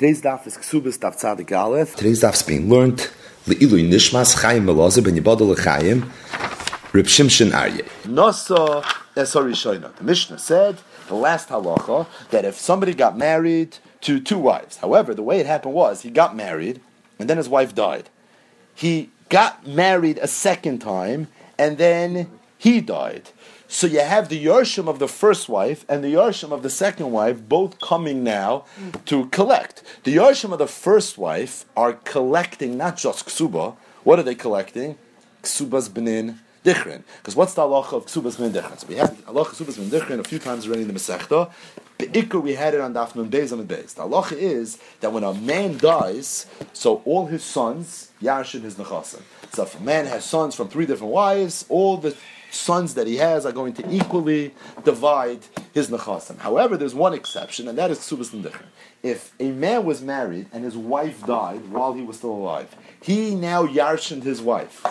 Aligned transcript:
Today's 0.00 0.22
daf 0.22 0.46
is 0.46 0.56
Ksubas 0.56 0.98
Daf 0.98 1.14
Tzadik 1.20 1.54
Aleph. 1.54 1.94
Today's 1.94 2.22
daf 2.22 2.32
is 2.32 2.42
being 2.42 2.70
learned 2.70 3.10
Le'ilu 3.44 3.86
Nishmas 3.86 4.40
Chaim 4.40 4.64
Melozer 4.64 5.04
Ben 5.04 5.14
Yibadol 5.14 5.54
Chaim 5.62 6.10
Reb 6.94 7.04
Shimshon 7.04 7.50
Aryeh. 7.50 7.86
Nasa 8.04 8.82
eh, 9.14 9.20
Esari 9.20 9.52
Shoina. 9.52 9.94
The 9.96 10.02
Mishnah 10.02 10.38
said, 10.38 10.78
the 11.08 11.14
last 11.14 11.50
halacha, 11.50 12.06
that 12.30 12.46
if 12.46 12.54
somebody 12.54 12.94
got 12.94 13.18
married 13.18 13.76
to 14.00 14.20
two 14.20 14.38
wives, 14.38 14.78
however, 14.78 15.12
the 15.12 15.22
way 15.22 15.38
it 15.38 15.44
happened 15.44 15.74
was 15.74 16.00
he 16.00 16.10
got 16.10 16.34
married 16.34 16.80
and 17.18 17.28
then 17.28 17.36
his 17.36 17.50
wife 17.50 17.74
died. 17.74 18.08
He 18.74 19.10
got 19.28 19.66
married 19.66 20.16
a 20.16 20.28
second 20.28 20.78
time 20.78 21.28
and 21.58 21.76
then 21.76 22.30
he 22.56 22.80
died. 22.80 23.28
So 23.72 23.86
you 23.86 24.00
have 24.00 24.28
the 24.28 24.44
Yarshim 24.46 24.88
of 24.88 24.98
the 24.98 25.06
first 25.06 25.48
wife 25.48 25.84
and 25.88 26.02
the 26.02 26.14
Yarshim 26.14 26.50
of 26.50 26.64
the 26.64 26.68
second 26.68 27.12
wife 27.12 27.40
both 27.48 27.80
coming 27.80 28.24
now 28.24 28.64
to 29.06 29.26
collect. 29.26 29.84
The 30.02 30.16
Yarshim 30.16 30.52
of 30.52 30.58
the 30.58 30.66
first 30.66 31.16
wife 31.16 31.64
are 31.76 31.92
collecting 31.92 32.76
not 32.76 32.96
just 32.96 33.26
Ksuba. 33.26 33.76
What 34.02 34.18
are 34.18 34.24
they 34.24 34.34
collecting? 34.34 34.98
Ksuba's 35.44 35.88
Benin 35.88 36.40
Dichrin. 36.64 37.04
Because 37.18 37.36
what's 37.36 37.54
the 37.54 37.62
halacha 37.62 37.92
of 37.92 38.06
Ksubas 38.06 38.38
Benin 38.38 38.52
Dichrin? 38.60 38.76
So 38.80 38.88
we 38.88 38.96
had 38.96 39.16
halacha 39.18 39.54
Ksubas 39.54 39.76
Benin 39.76 39.90
Dichrin 39.90 40.18
a 40.18 40.24
few 40.24 40.40
times 40.40 40.66
already 40.66 40.82
in 40.82 40.88
the 40.88 40.94
Masechta. 40.94 41.52
Be'ikr 41.96 42.42
we 42.42 42.54
had 42.54 42.74
it 42.74 42.80
on 42.80 42.92
Daf 42.92 43.12
Beis 43.12 43.52
and 43.52 43.68
Beis. 43.68 43.94
The 43.94 44.02
halacha 44.02 44.32
is 44.32 44.78
that 44.98 45.12
when 45.12 45.22
a 45.22 45.32
man 45.32 45.78
dies, 45.78 46.46
so 46.72 47.02
all 47.04 47.26
his 47.26 47.44
sons, 47.44 48.10
Yashin 48.20 48.62
his 48.62 48.74
Nechasim. 48.74 49.22
So 49.52 49.62
if 49.62 49.78
a 49.78 49.82
man 49.82 50.06
has 50.06 50.24
sons 50.24 50.56
from 50.56 50.68
three 50.68 50.86
different 50.86 51.12
wives, 51.12 51.66
all 51.68 51.98
the 51.98 52.16
sons 52.50 52.94
that 52.94 53.06
he 53.06 53.16
has 53.16 53.46
are 53.46 53.52
going 53.52 53.72
to 53.74 53.88
equally 53.90 54.54
divide 54.84 55.40
his 55.72 55.88
nechasim. 55.88 56.38
However, 56.38 56.76
there's 56.76 56.94
one 56.94 57.14
exception, 57.14 57.68
and 57.68 57.78
that 57.78 57.90
is 57.90 57.98
ksubas 57.98 58.30
nidichin. 58.30 58.66
If 59.02 59.32
a 59.40 59.50
man 59.50 59.84
was 59.84 60.02
married 60.02 60.46
and 60.52 60.62
his 60.62 60.76
wife 60.76 61.24
died 61.24 61.70
while 61.70 61.94
he 61.94 62.02
was 62.02 62.18
still 62.18 62.32
alive, 62.32 62.74
he 63.02 63.34
now 63.34 63.66
yarshined 63.66 64.24
his 64.24 64.42
wife. 64.42 64.84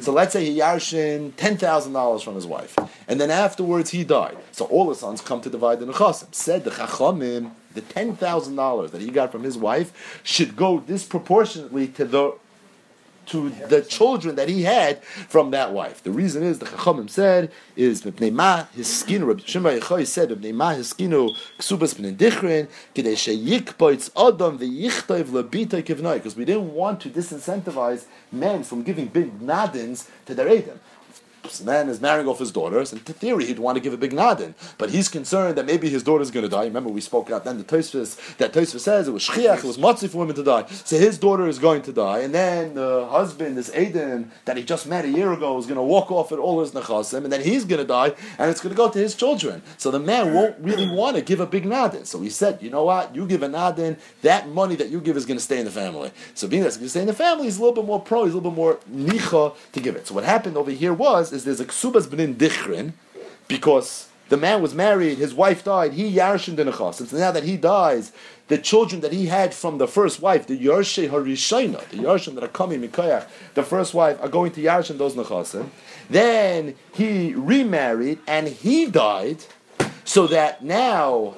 So 0.00 0.12
let's 0.12 0.32
say 0.32 0.46
he 0.46 0.58
yarshined 0.58 1.36
ten 1.36 1.56
thousand 1.56 1.92
dollars 1.92 2.22
from 2.22 2.34
his 2.34 2.46
wife, 2.46 2.78
and 3.06 3.20
then 3.20 3.30
afterwards 3.30 3.90
he 3.90 4.04
died. 4.04 4.38
So 4.52 4.64
all 4.66 4.88
the 4.88 4.94
sons 4.94 5.20
come 5.20 5.40
to 5.42 5.50
divide 5.50 5.80
the 5.80 5.86
nechasim. 5.86 6.34
Said 6.34 6.64
the 6.64 6.70
chachamim, 6.70 7.50
the 7.74 7.82
ten 7.82 8.16
thousand 8.16 8.56
dollars 8.56 8.92
that 8.92 9.02
he 9.02 9.10
got 9.10 9.32
from 9.32 9.42
his 9.42 9.58
wife 9.58 10.20
should 10.22 10.56
go 10.56 10.80
disproportionately 10.80 11.88
to 11.88 12.04
the 12.04 12.34
to 13.26 13.50
the 13.68 13.82
children 13.82 14.36
that 14.36 14.48
he 14.48 14.62
had 14.62 15.02
from 15.02 15.50
that 15.50 15.72
wife. 15.72 16.02
The 16.02 16.10
reason 16.10 16.42
is 16.42 16.58
the 16.58 16.66
Chachamim 16.66 17.08
said 17.08 17.50
is 17.76 18.02
Mipnei 18.02 18.68
his 18.74 18.86
skin. 18.86 19.24
Rabbi 19.24 19.42
Shimon 19.44 19.78
Yochai 19.78 20.06
said 20.06 20.30
Ma 20.54 20.70
his 20.70 20.92
skinu 20.92 21.36
ksubas 21.58 21.94
b'nin 21.94 22.16
dichrin 22.16 22.68
kidei 22.94 23.14
sheyikpoitz 23.14 24.10
adam 24.16 24.58
v'yichtayv 24.58 25.26
lebitay 25.26 25.82
kivnai 25.82 26.14
because 26.14 26.36
we 26.36 26.44
didn't 26.44 26.72
want 26.72 27.00
to 27.00 27.08
disincentivize 27.08 28.04
men 28.30 28.62
from 28.62 28.82
giving 28.82 29.06
big 29.06 29.40
nadins 29.40 30.08
to 30.26 30.34
their 30.34 30.48
Edom 30.48 30.80
this 31.42 31.62
man 31.62 31.88
is 31.88 32.00
marrying 32.00 32.28
off 32.28 32.38
his 32.38 32.50
daughters, 32.50 32.92
and 32.92 33.00
in 33.06 33.14
theory 33.14 33.44
he'd 33.44 33.58
want 33.58 33.76
to 33.76 33.80
give 33.80 33.92
a 33.92 33.96
big 33.96 34.12
nadin, 34.12 34.54
but 34.78 34.90
he's 34.90 35.08
concerned 35.08 35.56
that 35.56 35.66
maybe 35.66 35.88
his 35.88 36.02
daughter's 36.02 36.30
going 36.30 36.44
to 36.44 36.48
die. 36.48 36.64
Remember 36.64 36.90
we 36.90 37.00
spoke 37.00 37.28
about 37.28 37.44
then 37.44 37.58
the 37.58 37.64
Tosfos 37.64 38.36
that 38.36 38.52
Tosfos 38.52 38.80
says 38.80 39.08
it 39.08 39.12
was 39.12 39.26
shchiach, 39.26 39.58
it 39.58 39.64
was 39.64 39.78
matzi 39.78 40.08
for 40.08 40.18
women 40.18 40.36
to 40.36 40.44
die. 40.44 40.66
So 40.66 40.98
his 40.98 41.18
daughter 41.18 41.46
is 41.46 41.58
going 41.58 41.82
to 41.82 41.92
die, 41.92 42.20
and 42.20 42.34
then 42.34 42.74
the 42.74 43.06
husband, 43.06 43.56
this 43.56 43.70
Aiden 43.70 44.30
that 44.44 44.56
he 44.56 44.62
just 44.62 44.86
met 44.86 45.04
a 45.04 45.08
year 45.08 45.32
ago, 45.32 45.58
is 45.58 45.66
going 45.66 45.76
to 45.76 45.82
walk 45.82 46.10
off 46.10 46.32
at 46.32 46.38
all 46.38 46.60
his 46.60 46.72
nechasim, 46.72 47.24
and 47.24 47.32
then 47.32 47.42
he's 47.42 47.64
going 47.64 47.80
to 47.80 47.86
die, 47.86 48.14
and 48.38 48.50
it's 48.50 48.60
going 48.60 48.74
to 48.74 48.76
go 48.76 48.88
to 48.88 48.98
his 48.98 49.14
children. 49.14 49.62
So 49.78 49.90
the 49.90 50.00
man 50.00 50.34
won't 50.34 50.56
really 50.60 50.88
want 50.88 51.16
to 51.16 51.22
give 51.22 51.40
a 51.40 51.46
big 51.46 51.64
nadin. 51.64 52.06
So 52.06 52.20
he 52.20 52.30
said, 52.30 52.62
you 52.62 52.70
know 52.70 52.84
what? 52.84 53.14
You 53.14 53.26
give 53.26 53.42
a 53.42 53.48
nadin, 53.48 53.98
that 54.22 54.48
money 54.48 54.76
that 54.76 54.90
you 54.90 55.00
give 55.00 55.16
is 55.16 55.26
going 55.26 55.38
to 55.38 55.44
stay 55.44 55.58
in 55.58 55.64
the 55.64 55.70
family. 55.70 56.12
So 56.34 56.46
being 56.46 56.62
that's 56.62 56.76
going 56.76 56.86
to 56.86 56.90
stay 56.90 57.00
in 57.00 57.06
the 57.06 57.14
family, 57.14 57.44
he's 57.44 57.58
a 57.58 57.60
little 57.60 57.74
bit 57.74 57.84
more 57.84 58.00
pro, 58.00 58.24
he's 58.24 58.34
a 58.34 58.36
little 58.36 58.50
bit 58.50 58.56
more 58.56 58.78
nicha 58.92 59.54
to 59.72 59.80
give 59.80 59.96
it. 59.96 60.06
So 60.06 60.14
what 60.14 60.24
happened 60.24 60.56
over 60.56 60.70
here 60.70 60.94
was 60.94 61.31
is 61.32 61.44
there's 61.44 61.60
a 61.60 61.64
ksubas 61.64 62.08
benin 62.08 62.34
dichrin, 62.36 62.92
because 63.48 64.08
the 64.28 64.36
man 64.36 64.62
was 64.62 64.74
married, 64.74 65.18
his 65.18 65.34
wife 65.34 65.64
died, 65.64 65.92
he 65.92 66.10
yarshin 66.14 66.56
the 66.56 66.64
nechas. 66.64 67.00
And 67.00 67.08
so 67.08 67.18
now 67.18 67.32
that 67.32 67.42
he 67.42 67.56
dies, 67.56 68.12
the 68.48 68.56
children 68.56 69.00
that 69.02 69.12
he 69.12 69.26
had 69.26 69.52
from 69.52 69.78
the 69.78 69.86
first 69.86 70.20
wife, 70.22 70.46
the 70.46 70.58
yarshe 70.58 71.10
harishayna, 71.10 71.86
the 71.90 71.98
yarshim 71.98 72.34
that 72.34 72.44
are 72.44 72.48
coming 72.48 72.80
mikayach, 72.80 73.26
the 73.54 73.62
first 73.62 73.92
wife, 73.92 74.18
are 74.22 74.28
going 74.28 74.52
to 74.52 74.62
yarshin 74.62 74.96
those 74.96 75.14
nechasim. 75.14 75.68
Then 76.08 76.74
he 76.94 77.34
remarried 77.34 78.20
and 78.26 78.48
he 78.48 78.86
died, 78.86 79.44
so 80.04 80.26
that 80.28 80.64
now 80.64 81.34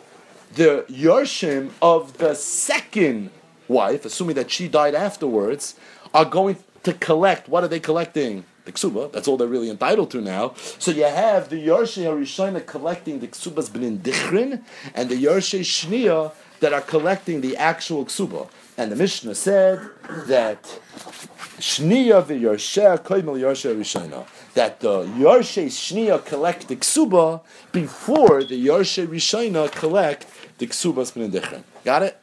the 0.54 0.84
yarshim 0.88 1.70
of 1.82 2.18
the 2.18 2.34
second 2.34 3.30
wife, 3.66 4.04
assuming 4.04 4.36
that 4.36 4.50
she 4.50 4.68
died 4.68 4.94
afterwards, 4.94 5.74
are 6.12 6.24
going 6.24 6.56
to 6.84 6.92
collect. 6.92 7.48
What 7.48 7.64
are 7.64 7.68
they 7.68 7.80
collecting? 7.80 8.44
The 8.64 8.72
ksuba. 8.72 9.12
That's 9.12 9.28
all 9.28 9.36
they're 9.36 9.46
really 9.48 9.70
entitled 9.70 10.10
to 10.12 10.20
now. 10.20 10.54
So 10.78 10.90
you 10.90 11.04
have 11.04 11.48
the 11.50 11.56
Yarshe 11.56 12.02
Harishayna 12.02 12.66
collecting 12.66 13.20
the 13.20 13.28
ksubas 13.28 13.72
benin 13.72 13.98
dichrin, 13.98 14.62
and 14.94 15.08
the 15.08 15.22
Yarshe 15.22 15.60
Shnia 15.60 16.32
that 16.60 16.72
are 16.72 16.80
collecting 16.80 17.40
the 17.40 17.56
actual 17.56 18.04
ksuba. 18.06 18.48
And 18.76 18.90
the 18.90 18.96
Mishnah 18.96 19.34
said 19.34 19.80
that 20.26 20.62
Shnia 21.58 22.24
v'Yarshe 22.24 22.98
koimel 23.04 23.38
Yarshe 23.38 23.74
Harishayna. 23.74 24.26
That 24.54 24.80
the 24.80 25.04
Yarshe 25.04 25.66
Shnia 25.66 26.24
collect 26.24 26.68
the 26.68 26.76
ksuba 26.76 27.42
before 27.72 28.44
the 28.44 28.66
Yarshe 28.66 29.06
Rishayna 29.06 29.70
collect 29.70 30.26
the 30.58 30.66
ksubas 30.66 31.12
benin. 31.12 31.64
Got 31.84 32.02
it? 32.02 32.18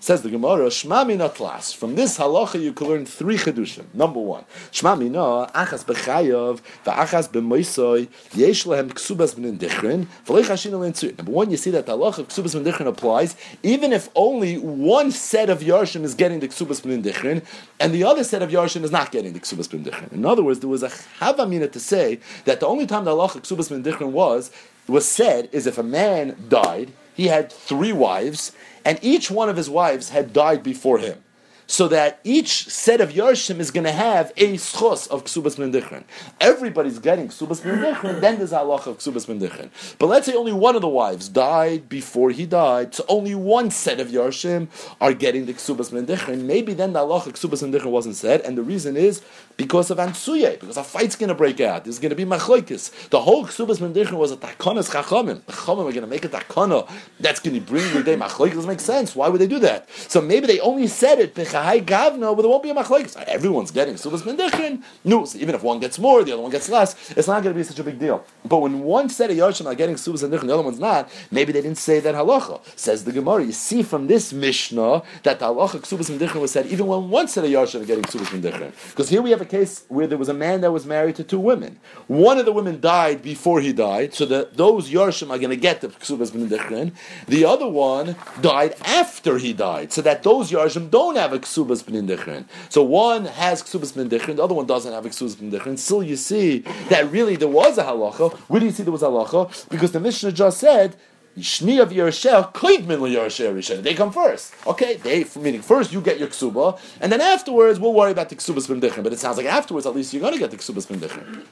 Says 0.00 0.22
the 0.22 0.30
Gemara, 0.30 0.66
Shma 0.66 1.06
mina 1.06 1.28
tlas. 1.28 1.74
From 1.74 1.96
this 1.96 2.18
halacha 2.18 2.60
you 2.60 2.72
can 2.72 2.88
learn 2.88 3.06
three 3.06 3.36
chedushim. 3.36 3.84
Number 3.94 4.20
one, 4.20 4.44
Shma 4.70 4.98
mina 4.98 5.50
achas 5.52 5.84
bechayav 5.84 6.60
va'achas 6.84 7.28
b'moisoy 7.28 8.08
yesh 8.32 8.64
lehem 8.64 8.90
ksubas 8.90 9.34
b'nin 9.34 9.58
dichrin 9.58 10.06
v'lei 10.24 10.44
chashina 10.44 10.78
l'entzui. 10.78 11.16
Number 11.16 11.32
one, 11.32 11.50
you 11.50 11.56
see 11.56 11.70
that 11.70 11.86
the 11.86 11.96
halacha 11.96 12.18
of 12.18 12.28
ksubas 12.28 12.54
b'nin 12.54 12.70
dichrin 12.70 12.86
applies 12.86 13.34
even 13.62 13.92
if 13.92 14.08
only 14.14 14.56
one 14.58 15.10
set 15.10 15.50
of 15.50 15.60
yarshim 15.60 16.04
is 16.04 16.14
getting 16.14 16.40
the 16.40 16.48
ksubas 16.48 16.80
b'nin 16.80 17.02
dichrin 17.02 17.44
and 17.80 17.92
the 17.92 18.04
other 18.04 18.22
set 18.22 18.40
of 18.40 18.50
yarshim 18.50 18.84
is 18.84 18.92
not 18.92 19.10
getting 19.10 19.32
the 19.32 19.40
ksubas 19.40 19.68
b'nin 19.68 19.84
dichrin. 19.84 20.12
In 20.12 20.24
other 20.24 20.44
words, 20.44 20.60
there 20.60 20.70
was 20.70 20.84
a 20.84 20.90
havamina 21.18 21.70
to 21.72 21.80
say 21.80 22.20
that 22.44 22.60
the 22.60 22.66
only 22.66 22.86
time 22.86 23.04
the 23.04 23.10
halacha 23.10 23.36
of 23.36 23.42
ksubas 23.42 23.70
b'nin 23.70 23.82
dichrin 23.82 24.12
was 24.12 24.52
was 24.86 25.06
said 25.06 25.48
is 25.52 25.66
if 25.66 25.76
a 25.76 25.82
man 25.82 26.36
died, 26.48 26.92
he 27.14 27.26
had 27.26 27.52
three 27.52 27.92
wives 27.92 28.52
and 28.88 28.98
each 29.02 29.30
one 29.30 29.50
of 29.50 29.56
his 29.58 29.68
wives 29.68 30.08
had 30.08 30.32
died 30.32 30.62
before 30.62 30.98
him 30.98 31.22
so 31.68 31.86
that 31.86 32.18
each 32.24 32.66
set 32.68 33.00
of 33.00 33.10
Yarshim 33.10 33.60
is 33.60 33.70
going 33.70 33.84
to 33.84 33.92
have 33.92 34.32
a 34.38 34.54
schos 34.54 35.06
of 35.08 35.24
Ksubas 35.24 35.56
Mendichrin. 35.56 36.02
Everybody's 36.40 36.98
getting 36.98 37.28
Ksubas 37.28 37.60
Mendichrin, 37.60 38.22
then 38.22 38.38
there's 38.38 38.54
Allah 38.54 38.76
of 38.76 38.98
Ksubas 38.98 39.26
Mendichrin. 39.26 39.68
But 39.98 40.06
let's 40.06 40.26
say 40.26 40.34
only 40.34 40.52
one 40.52 40.74
of 40.74 40.80
the 40.80 40.88
wives 40.88 41.28
died 41.28 41.88
before 41.88 42.30
he 42.30 42.46
died, 42.46 42.94
so 42.94 43.04
only 43.06 43.34
one 43.34 43.70
set 43.70 44.00
of 44.00 44.08
Yarshim 44.08 44.68
are 44.98 45.12
getting 45.12 45.44
the 45.44 45.52
Ksubas 45.52 45.92
Mendichrin. 45.92 46.44
Maybe 46.44 46.72
then 46.72 46.94
the 46.94 47.00
Allah 47.00 47.16
of 47.16 47.34
Ksubas 47.34 47.62
Mendichrin 47.62 47.90
wasn't 47.90 48.16
said, 48.16 48.40
and 48.40 48.56
the 48.56 48.62
reason 48.62 48.96
is 48.96 49.22
because 49.58 49.90
of 49.90 49.98
Ansuye, 49.98 50.58
because 50.58 50.78
a 50.78 50.84
fight's 50.84 51.16
going 51.16 51.28
to 51.28 51.34
break 51.34 51.60
out. 51.60 51.84
There's 51.84 51.98
going 51.98 52.10
to 52.10 52.16
be 52.16 52.24
Machloikis. 52.24 53.10
The 53.10 53.20
whole 53.20 53.44
Ksubas 53.44 53.78
Mendichrin 53.78 54.12
was 54.12 54.32
a 54.32 54.38
Takonas 54.38 54.90
Chachamim. 54.90 55.44
The 55.44 55.52
Chachamim 55.52 55.80
are 55.80 55.92
going 55.92 56.00
to 56.00 56.06
make 56.06 56.24
a 56.24 56.28
Takana 56.30 56.90
that's 57.20 57.40
going 57.40 57.54
to 57.54 57.60
bring 57.60 57.92
the 57.92 58.02
day 58.02 58.16
Machloikis. 58.16 58.54
Doesn't 58.54 58.68
make 58.68 58.80
sense. 58.80 59.14
Why 59.14 59.28
would 59.28 59.40
they 59.40 59.46
do 59.46 59.58
that? 59.58 59.90
So 59.90 60.22
maybe 60.22 60.46
they 60.46 60.60
only 60.60 60.86
said 60.86 61.18
it 61.18 61.34
high 61.62 61.80
gavno, 61.80 62.34
but 62.34 62.42
there 62.42 62.50
won't 62.50 62.62
be 62.62 62.70
a 62.70 62.74
machlekes. 62.74 63.16
Everyone's 63.24 63.70
getting 63.70 63.94
subas 63.94 64.22
mendichin. 64.22 64.82
No, 65.04 65.24
so 65.24 65.38
even 65.38 65.54
if 65.54 65.62
one 65.62 65.80
gets 65.80 65.98
more, 65.98 66.22
the 66.24 66.32
other 66.32 66.42
one 66.42 66.50
gets 66.50 66.68
less. 66.68 67.10
It's 67.10 67.28
not 67.28 67.42
going 67.42 67.54
to 67.54 67.58
be 67.58 67.64
such 67.64 67.78
a 67.78 67.84
big 67.84 67.98
deal. 67.98 68.24
But 68.44 68.58
when 68.58 68.80
one 68.80 69.08
set 69.08 69.30
of 69.30 69.36
yarshim 69.36 69.66
are 69.66 69.74
getting 69.74 69.96
subas 69.96 70.22
mendichin, 70.28 70.46
the 70.46 70.54
other 70.54 70.62
one's 70.62 70.78
not. 70.78 71.10
Maybe 71.30 71.52
they 71.52 71.62
didn't 71.62 71.78
say 71.78 72.00
that 72.00 72.14
halacha. 72.14 72.60
Says 72.76 73.04
the 73.04 73.12
Gemara. 73.12 73.44
You 73.44 73.52
see 73.52 73.82
from 73.82 74.06
this 74.06 74.32
mishnah 74.32 75.02
that 75.22 75.38
the 75.38 75.46
halacha 75.46 75.80
subas 75.80 76.10
mendichin 76.10 76.40
was 76.40 76.52
said 76.52 76.66
even 76.66 76.86
when 76.86 77.10
one 77.10 77.28
set 77.28 77.44
of 77.44 77.50
yarshim 77.50 77.82
are 77.82 77.84
getting 77.84 78.04
subas 78.04 78.26
mendichin. 78.26 78.72
Because 78.90 79.08
here 79.08 79.22
we 79.22 79.30
have 79.30 79.40
a 79.40 79.46
case 79.46 79.84
where 79.88 80.06
there 80.06 80.18
was 80.18 80.28
a 80.28 80.34
man 80.34 80.60
that 80.60 80.72
was 80.72 80.86
married 80.86 81.16
to 81.16 81.24
two 81.24 81.38
women. 81.38 81.78
One 82.06 82.38
of 82.38 82.44
the 82.44 82.52
women 82.52 82.80
died 82.80 83.22
before 83.22 83.60
he 83.60 83.72
died, 83.72 84.14
so 84.14 84.26
that 84.26 84.56
those 84.56 84.90
yarshim 84.90 85.30
are 85.30 85.38
going 85.38 85.50
to 85.50 85.56
get 85.56 85.80
the 85.80 85.88
subas 85.88 86.32
mendichin. 86.32 86.92
The 87.26 87.44
other 87.44 87.68
one 87.68 88.16
died 88.40 88.74
after 88.84 89.38
he 89.38 89.52
died, 89.52 89.92
so 89.92 90.02
that 90.02 90.22
those 90.22 90.50
yarshim 90.50 90.90
don't 90.90 91.16
have 91.16 91.32
a 91.32 91.38
ksubas 91.48 91.82
b'nin 91.82 92.44
So 92.68 92.82
one 92.82 93.24
has 93.24 93.62
ksubas 93.62 93.92
b'nin 93.92 94.36
the 94.36 94.42
other 94.42 94.54
one 94.54 94.66
doesn't 94.66 94.92
have 94.92 95.04
ksubas 95.04 95.36
b'nin 95.36 95.78
Still, 95.78 96.02
you 96.02 96.16
see 96.16 96.58
that 96.90 97.10
really 97.10 97.36
there 97.36 97.48
was 97.48 97.78
a 97.78 97.84
halacha. 97.84 98.32
Where 98.48 98.60
do 98.60 98.66
you 98.66 98.72
see 98.72 98.82
there 98.82 98.92
was 98.92 99.02
a 99.02 99.06
halacha? 99.06 99.68
Because 99.68 99.92
the 99.92 100.00
Mishnah 100.00 100.32
just 100.32 100.58
said. 100.58 100.96
Shni 101.36 101.80
of 101.80 101.90
Yerusha, 101.90 102.52
Koidmin 102.52 102.98
Yerusha 103.14 103.80
They 103.80 103.94
come 103.94 104.10
first. 104.10 104.52
Okay, 104.66 104.96
they 104.96 105.24
meaning 105.40 105.62
first 105.62 105.92
you 105.92 106.00
get 106.00 106.18
your 106.18 106.26
ksuba, 106.26 106.80
and 107.00 107.12
then 107.12 107.20
afterwards 107.20 107.78
we'll 107.78 107.94
worry 107.94 108.10
about 108.10 108.28
the 108.28 108.34
ksubas 108.34 108.66
b'ndichin. 108.66 109.04
But 109.04 109.12
it 109.12 109.20
sounds 109.20 109.36
like 109.36 109.46
afterwards 109.46 109.86
at 109.86 109.94
least 109.94 110.12
you're 110.12 110.20
going 110.20 110.32
to 110.32 110.40
get 110.40 110.50
the 110.50 110.56
ksubas 110.56 110.88
b'ndichin. 110.88 111.44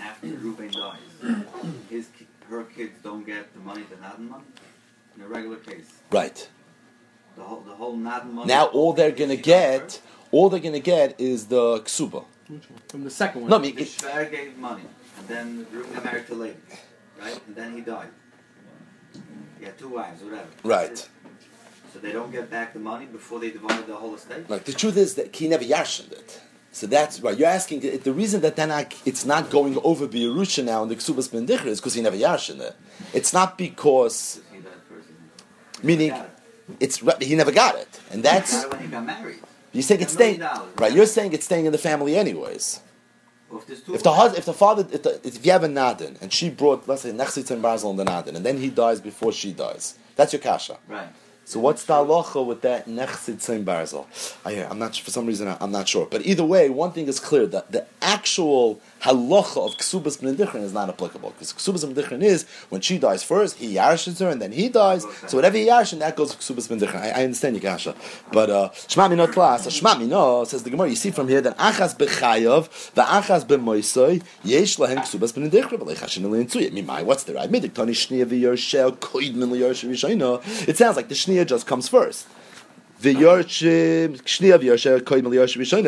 After 0.00 0.26
Reuben 0.26 0.70
dies, 0.72 1.44
his 1.88 2.08
her 2.48 2.64
kids 2.64 2.98
don't 3.04 3.24
get 3.24 3.52
the 3.54 3.60
money 3.60 3.84
that 3.88 4.20
money 4.20 4.42
in 5.16 5.22
a 5.22 5.28
regular 5.28 5.56
case. 5.56 6.00
Right. 6.10 6.48
The 7.36 7.42
whole, 7.42 7.60
the 7.60 7.74
whole 7.74 7.96
not 7.96 8.30
money. 8.30 8.48
Now 8.48 8.66
all 8.66 8.92
they're 8.92 9.12
gonna 9.12 9.36
get, 9.36 10.00
all 10.32 10.48
they're 10.50 10.60
gonna 10.60 10.80
get 10.80 11.20
is 11.20 11.46
the 11.46 11.80
ksuba. 11.80 12.24
From 12.88 13.04
the 13.04 13.10
second 13.10 13.42
one. 13.42 13.50
No, 13.50 13.56
I 13.56 13.60
mean, 13.60 13.76
The 13.76 13.82
it, 13.82 13.88
Shver 13.88 14.30
gave 14.30 14.58
money, 14.58 14.82
and 15.18 15.28
then 15.28 15.66
Reuben 15.72 15.92
got 15.94 16.04
married 16.04 16.26
to 16.26 16.34
Laban, 16.34 16.60
right? 17.20 17.40
And 17.46 17.54
then 17.56 17.74
he 17.74 17.80
died. 17.80 18.08
He 19.58 19.64
had 19.66 19.78
two 19.78 19.88
wives, 19.88 20.22
whatever. 20.22 20.48
right. 20.64 21.08
So 21.92 21.98
they 21.98 22.12
don't 22.12 22.30
get 22.30 22.50
back 22.50 22.72
the 22.72 22.78
money 22.78 23.06
before 23.06 23.40
they 23.40 23.50
divide 23.50 23.86
the 23.86 23.96
whole 23.96 24.14
estate. 24.14 24.48
Like 24.48 24.64
the 24.64 24.72
truth 24.72 24.96
is 24.96 25.14
that 25.16 25.34
he 25.34 25.48
never 25.48 25.64
yarshened 25.64 26.12
it. 26.12 26.40
So 26.72 26.86
that's 26.86 27.20
right. 27.20 27.36
You're 27.36 27.48
asking 27.48 27.80
the 27.80 28.12
reason 28.12 28.42
that 28.42 28.54
then 28.54 28.70
it's 29.04 29.24
not 29.24 29.50
going 29.50 29.76
over 29.82 30.06
Beirusha 30.06 30.64
now 30.64 30.84
in 30.84 30.88
the 30.88 30.94
Ksubas 30.94 31.30
Ben 31.32 31.46
Dichra 31.48 31.66
is 31.66 31.80
because 31.80 31.94
he 31.94 32.00
never 32.02 32.16
yarshened 32.16 32.60
it. 32.60 32.76
It's 33.12 33.32
not 33.32 33.58
because 33.58 34.40
He 34.52 34.60
died 34.60 34.72
first. 34.88 35.08
meaning 35.84 36.10
Got 36.10 36.26
it. 36.26 36.30
It's 36.78 36.96
he 37.22 37.34
never 37.34 37.52
got 37.52 37.76
it, 37.76 37.88
and 38.10 38.22
that's 38.22 38.52
He 38.52 38.56
got 38.56 38.66
it 38.66 38.72
when 38.72 38.80
he 38.82 38.88
got 38.88 39.04
married. 39.06 39.40
You 39.72 39.82
think 39.82 40.00
it's 40.02 40.12
staying, 40.12 40.40
right? 40.76 40.92
You're 40.92 41.06
saying 41.06 41.32
it's 41.32 41.44
staying 41.44 41.66
in 41.66 41.72
the 41.72 41.78
family 41.78 42.16
anyways. 42.16 42.80
Well, 43.50 43.62
if 43.68 43.84
two 43.86 43.94
If 43.94 44.02
the 44.02 44.10
of 44.10 44.16
hus- 44.16 44.38
if 44.38 44.44
the 44.44 44.52
father, 44.52 44.86
if, 44.92 45.02
the, 45.02 45.20
if 45.26 45.44
you 45.44 45.52
have 45.52 45.64
a 45.64 45.68
nadin 45.68 46.20
and 46.22 46.32
she 46.32 46.50
brought, 46.50 46.86
let's 46.88 47.02
say, 47.02 47.10
nechsitz 47.12 47.50
and 47.50 47.62
barzal 47.62 47.90
and 47.90 47.98
the 47.98 48.04
nadin, 48.04 48.34
and 48.36 48.44
then 48.46 48.58
he 48.58 48.68
dies 48.70 49.00
before 49.00 49.32
she 49.32 49.52
dies, 49.52 49.98
that's 50.16 50.32
your 50.32 50.40
kasha. 50.42 50.76
right. 50.88 51.08
So 51.44 51.58
what's 51.58 51.84
the 51.84 51.94
halacha 51.94 52.46
with 52.46 52.60
that 52.62 52.86
nechsitz 52.86 53.48
and 53.48 53.66
barzal? 53.66 54.06
I, 54.44 54.52
I'm 54.70 54.78
not 54.78 54.96
for 54.96 55.10
some 55.10 55.26
reason 55.26 55.48
I- 55.48 55.56
I'm 55.60 55.72
not 55.72 55.88
sure. 55.88 56.06
But 56.06 56.24
either 56.24 56.44
way, 56.44 56.68
one 56.70 56.92
thing 56.92 57.08
is 57.08 57.18
clear 57.18 57.46
that 57.48 57.72
the 57.72 57.86
actual 58.02 58.80
halacha 59.00 59.66
of 59.66 59.76
ksubas 59.76 60.20
ben 60.20 60.36
dichrin 60.36 60.62
is 60.62 60.72
not 60.72 60.88
applicable 60.88 61.30
because 61.30 61.52
ksubas 61.52 61.82
ben 61.82 61.94
dichrin 62.02 62.22
is 62.22 62.46
when 62.68 62.80
she 62.80 62.98
dies 62.98 63.22
first, 63.22 63.56
he 63.56 63.74
yarshes 63.74 64.18
her, 64.20 64.28
and 64.28 64.40
then 64.40 64.52
he 64.52 64.68
dies. 64.68 65.04
So 65.26 65.38
whatever 65.38 65.56
he 65.56 65.66
yarshes, 65.66 65.98
that 66.00 66.16
goes 66.16 66.34
ksubas 66.34 66.68
ben 66.68 66.80
dichrin. 66.80 67.00
I, 67.00 67.10
I 67.10 67.24
understand 67.24 67.56
your 67.56 67.62
kasha, 67.62 67.94
but 68.32 68.50
uh, 68.50 68.70
shma 68.70 69.08
mino 69.10 69.26
tlas. 69.26 69.66
Shma 69.68 69.98
mino 69.98 70.44
says 70.44 70.62
the 70.62 70.70
Gemara. 70.70 70.88
You 70.88 70.96
see 70.96 71.10
from 71.10 71.28
here 71.28 71.40
that 71.40 71.56
achas 71.58 71.96
bechayav, 71.96 72.92
the 72.92 73.02
achas 73.02 73.44
b'moisoi 73.44 74.22
yesh 74.44 74.76
lahem 74.76 74.98
ksubas 74.98 75.34
ben 75.34 75.50
dichrin. 75.50 75.78
But 75.78 75.88
leichashin 75.88 76.24
elin 76.24 76.46
Mimai, 76.46 77.04
what's 77.04 77.24
the 77.24 77.34
right? 77.34 77.50
Midik 77.50 77.74
tani 77.74 77.92
shniya 77.92 78.26
v'yorshel 78.26 78.96
koid 78.98 79.34
min 79.34 79.50
liyorshe 79.50 79.88
rishayna. 79.88 80.68
It 80.68 80.76
sounds 80.76 80.96
like 80.96 81.08
the 81.08 81.14
shniya 81.14 81.46
just 81.46 81.66
comes 81.66 81.88
first. 81.88 82.26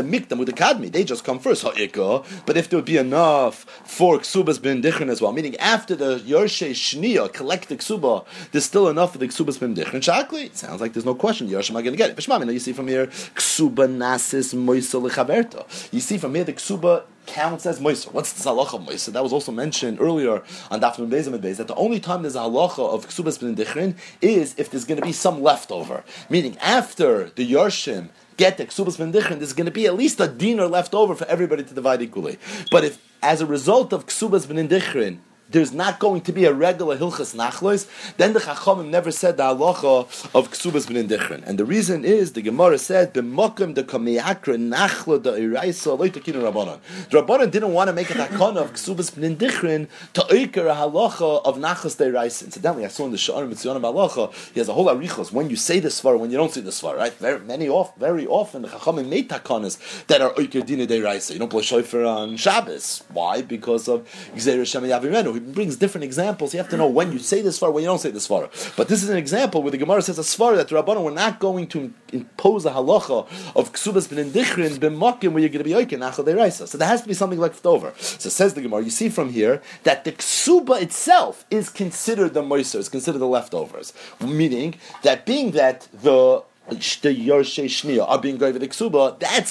Mikdam 0.02 0.92
they 0.92 1.04
just 1.04 1.24
come 1.24 1.38
first. 1.38 1.62
But 1.64 2.56
if 2.56 2.68
there 2.68 2.78
would 2.78 2.84
be 2.84 2.96
enough 2.96 3.64
for 3.84 4.18
Ksubas 4.18 4.60
Ben 4.62 4.82
Dichrin 4.82 5.08
as 5.08 5.20
well, 5.20 5.32
meaning 5.32 5.56
after 5.56 5.94
the 5.94 6.18
Yorshe 6.18 6.70
Shnia 6.70 7.32
collect 7.32 7.68
the 7.68 7.76
Ksuba, 7.76 8.24
there's 8.52 8.64
still 8.64 8.88
enough 8.88 9.12
for 9.12 9.18
the 9.18 9.28
Ksubas 9.28 9.60
Ben 9.60 9.74
Dichrin 9.74 10.00
Shakli. 10.00 10.46
It 10.46 10.56
sounds 10.56 10.80
like 10.80 10.94
there's 10.94 11.04
no 11.04 11.14
question, 11.14 11.48
the 11.48 11.54
Yorshim 11.54 11.70
are 11.70 11.82
going 11.82 11.92
to 11.92 11.96
get 11.96 12.10
it. 12.10 12.16
Vishmamina, 12.16 12.52
you 12.52 12.58
see 12.58 12.72
from 12.72 12.88
here, 12.88 13.06
Ksuba 13.06 13.86
Nasis 13.88 14.54
Moisa 14.54 15.00
Lechaverta. 15.06 15.92
You 15.92 16.00
see 16.00 16.18
from 16.18 16.34
here, 16.34 16.44
the 16.44 16.54
Ksuba 16.54 17.04
counts 17.26 17.66
as 17.66 17.80
moiser. 17.80 18.12
What's 18.12 18.32
the 18.32 18.50
halacha 18.50 18.74
of 18.74 18.86
moiser? 18.86 19.12
That 19.12 19.22
was 19.22 19.32
also 19.32 19.52
mentioned 19.52 20.00
earlier 20.00 20.42
on 20.70 20.80
Dafnum 20.80 21.10
Bezim 21.10 21.40
Bez 21.40 21.58
that 21.58 21.68
the 21.68 21.74
only 21.74 22.00
time 22.00 22.22
there's 22.22 22.36
a 22.36 22.40
halacha 22.40 22.78
of 22.78 23.06
ksubas 23.08 23.40
ben 23.40 23.54
dichrin 23.54 23.96
is 24.20 24.54
if 24.58 24.70
there's 24.70 24.84
going 24.84 25.00
to 25.00 25.06
be 25.06 25.12
some 25.12 25.42
leftover. 25.42 26.04
Meaning 26.28 26.56
after 26.58 27.30
the 27.30 27.50
yarshim 27.50 28.08
get 28.36 28.56
the 28.56 28.66
ksubas 28.66 28.98
ben 28.98 29.12
dichrin, 29.12 29.38
there's 29.38 29.52
going 29.52 29.66
to 29.66 29.72
be 29.72 29.86
at 29.86 29.94
least 29.94 30.20
a 30.20 30.28
dinar 30.28 30.66
left 30.66 30.94
over 30.94 31.14
for 31.14 31.26
everybody 31.26 31.62
to 31.64 31.74
divide 31.74 32.02
equally. 32.02 32.38
But 32.70 32.84
if 32.84 32.98
as 33.22 33.40
a 33.40 33.46
result 33.46 33.92
of 33.92 34.06
ksubas 34.06 34.48
ben 34.48 34.68
dichrin, 34.68 35.18
there's 35.52 35.72
not 35.72 35.98
going 35.98 36.22
to 36.22 36.32
be 36.32 36.44
a 36.44 36.52
regular 36.52 36.96
hilchas 36.96 37.34
nachlois, 37.34 37.86
then 38.16 38.32
the 38.32 38.40
Chachamim 38.40 38.88
never 38.88 39.10
said 39.10 39.36
the 39.36 39.42
halacha 39.42 40.06
of 40.34 40.50
ksubas 40.50 40.92
ben 40.92 41.08
dichrin. 41.08 41.42
And 41.46 41.58
the 41.58 41.64
reason 41.64 42.04
is, 42.04 42.32
the 42.32 42.42
Gemara 42.42 42.78
said, 42.78 43.14
b'mokim 43.14 43.74
de 43.74 43.84
kameyakra 43.84 44.56
nachlo 44.58 45.22
de 45.22 45.32
iraisa 45.32 45.96
rabbanon. 45.96 46.80
The 47.10 47.22
rabbanon 47.22 47.50
didn't 47.50 47.72
want 47.72 47.88
to 47.88 47.92
make 47.92 48.10
a 48.10 48.14
takana 48.14 48.62
of 48.62 48.72
ksubas 48.72 49.14
ben 49.18 49.36
dichrin 49.36 49.88
to 50.14 50.22
oiker 50.22 50.70
a 50.70 50.74
halacha 50.74 51.42
of 51.44 51.58
nachlos 51.58 51.96
de 51.96 52.10
iraisa. 52.10 52.44
Incidentally, 52.46 52.84
I 52.84 52.88
saw 52.88 53.04
in 53.06 53.12
the 53.12 53.18
Sha'ar 53.18 53.48
Mitzyonim 53.48 53.82
halacha, 53.82 54.32
he 54.52 54.60
has 54.60 54.68
a 54.68 54.72
whole 54.72 54.86
arichos, 54.86 55.32
when 55.32 55.50
you 55.50 55.56
say 55.56 55.80
the 55.80 55.88
svar, 55.88 56.18
when 56.18 56.30
you 56.30 56.36
don't 56.36 56.52
say 56.52 56.60
the 56.60 56.70
svar, 56.70 56.96
right? 56.96 57.12
Very, 57.14 57.40
many 57.40 57.68
off, 57.68 57.96
very 57.96 58.26
often, 58.26 58.62
the 58.62 58.68
Chachamim 58.68 59.08
made 59.08 59.28
takanas 59.28 60.06
that 60.06 60.20
are 60.20 60.30
oiker 60.30 60.64
dina 60.64 60.86
iraisa. 60.86 61.32
You 61.32 61.38
don't 61.38 61.50
play 61.50 61.62
shofar 61.62 62.04
on 62.04 62.36
Shabbos. 62.36 63.02
Why? 63.12 63.42
Because 63.42 63.88
of 63.88 64.08
Gzeir 64.34 64.66
Shem 64.66 64.84
Yavirenu. 64.84 65.41
Brings 65.42 65.76
different 65.76 66.04
examples. 66.04 66.54
You 66.54 66.58
have 66.58 66.68
to 66.70 66.76
know 66.76 66.86
when 66.86 67.12
you 67.12 67.18
say 67.18 67.42
this 67.42 67.58
far, 67.58 67.70
when 67.70 67.82
you 67.82 67.88
don't 67.88 67.98
say 67.98 68.10
this 68.10 68.26
far. 68.26 68.48
But 68.76 68.88
this 68.88 69.02
is 69.02 69.08
an 69.08 69.16
example 69.16 69.62
where 69.62 69.70
the 69.70 69.78
Gemara 69.78 70.02
says 70.02 70.18
a 70.18 70.22
svar 70.22 70.56
that 70.56 70.68
the 70.68 70.76
Rabbanon 70.76 71.04
were 71.04 71.10
not 71.10 71.40
going 71.40 71.66
to 71.68 71.92
impose 72.12 72.64
a 72.64 72.70
halacha 72.70 73.26
of 73.56 73.72
ksubas 73.72 74.08
ben 74.08 74.24
indichrin 74.24 74.78
ben 74.78 74.96
makim 74.96 75.32
where 75.32 75.40
you're 75.40 75.48
going 75.48 75.58
to 75.58 75.64
be 75.64 75.70
oiker 75.72 75.98
nachal 75.98 76.24
deraisa. 76.24 76.66
So 76.68 76.78
there 76.78 76.88
has 76.88 77.02
to 77.02 77.08
be 77.08 77.14
something 77.14 77.38
left 77.38 77.64
over. 77.66 77.92
So 77.96 78.28
says 78.28 78.54
the 78.54 78.62
Gemara. 78.62 78.84
You 78.84 78.90
see 78.90 79.08
from 79.08 79.30
here 79.30 79.62
that 79.82 80.04
the 80.04 80.12
ksuba 80.12 80.80
itself 80.80 81.44
is 81.50 81.68
considered 81.68 82.34
the 82.34 82.42
moiser, 82.42 82.78
is 82.78 82.88
considered 82.88 83.18
the 83.18 83.26
leftovers. 83.26 83.92
Meaning 84.20 84.74
that 85.02 85.26
being 85.26 85.52
that 85.52 85.88
the 85.92 86.42
that's 86.68 86.96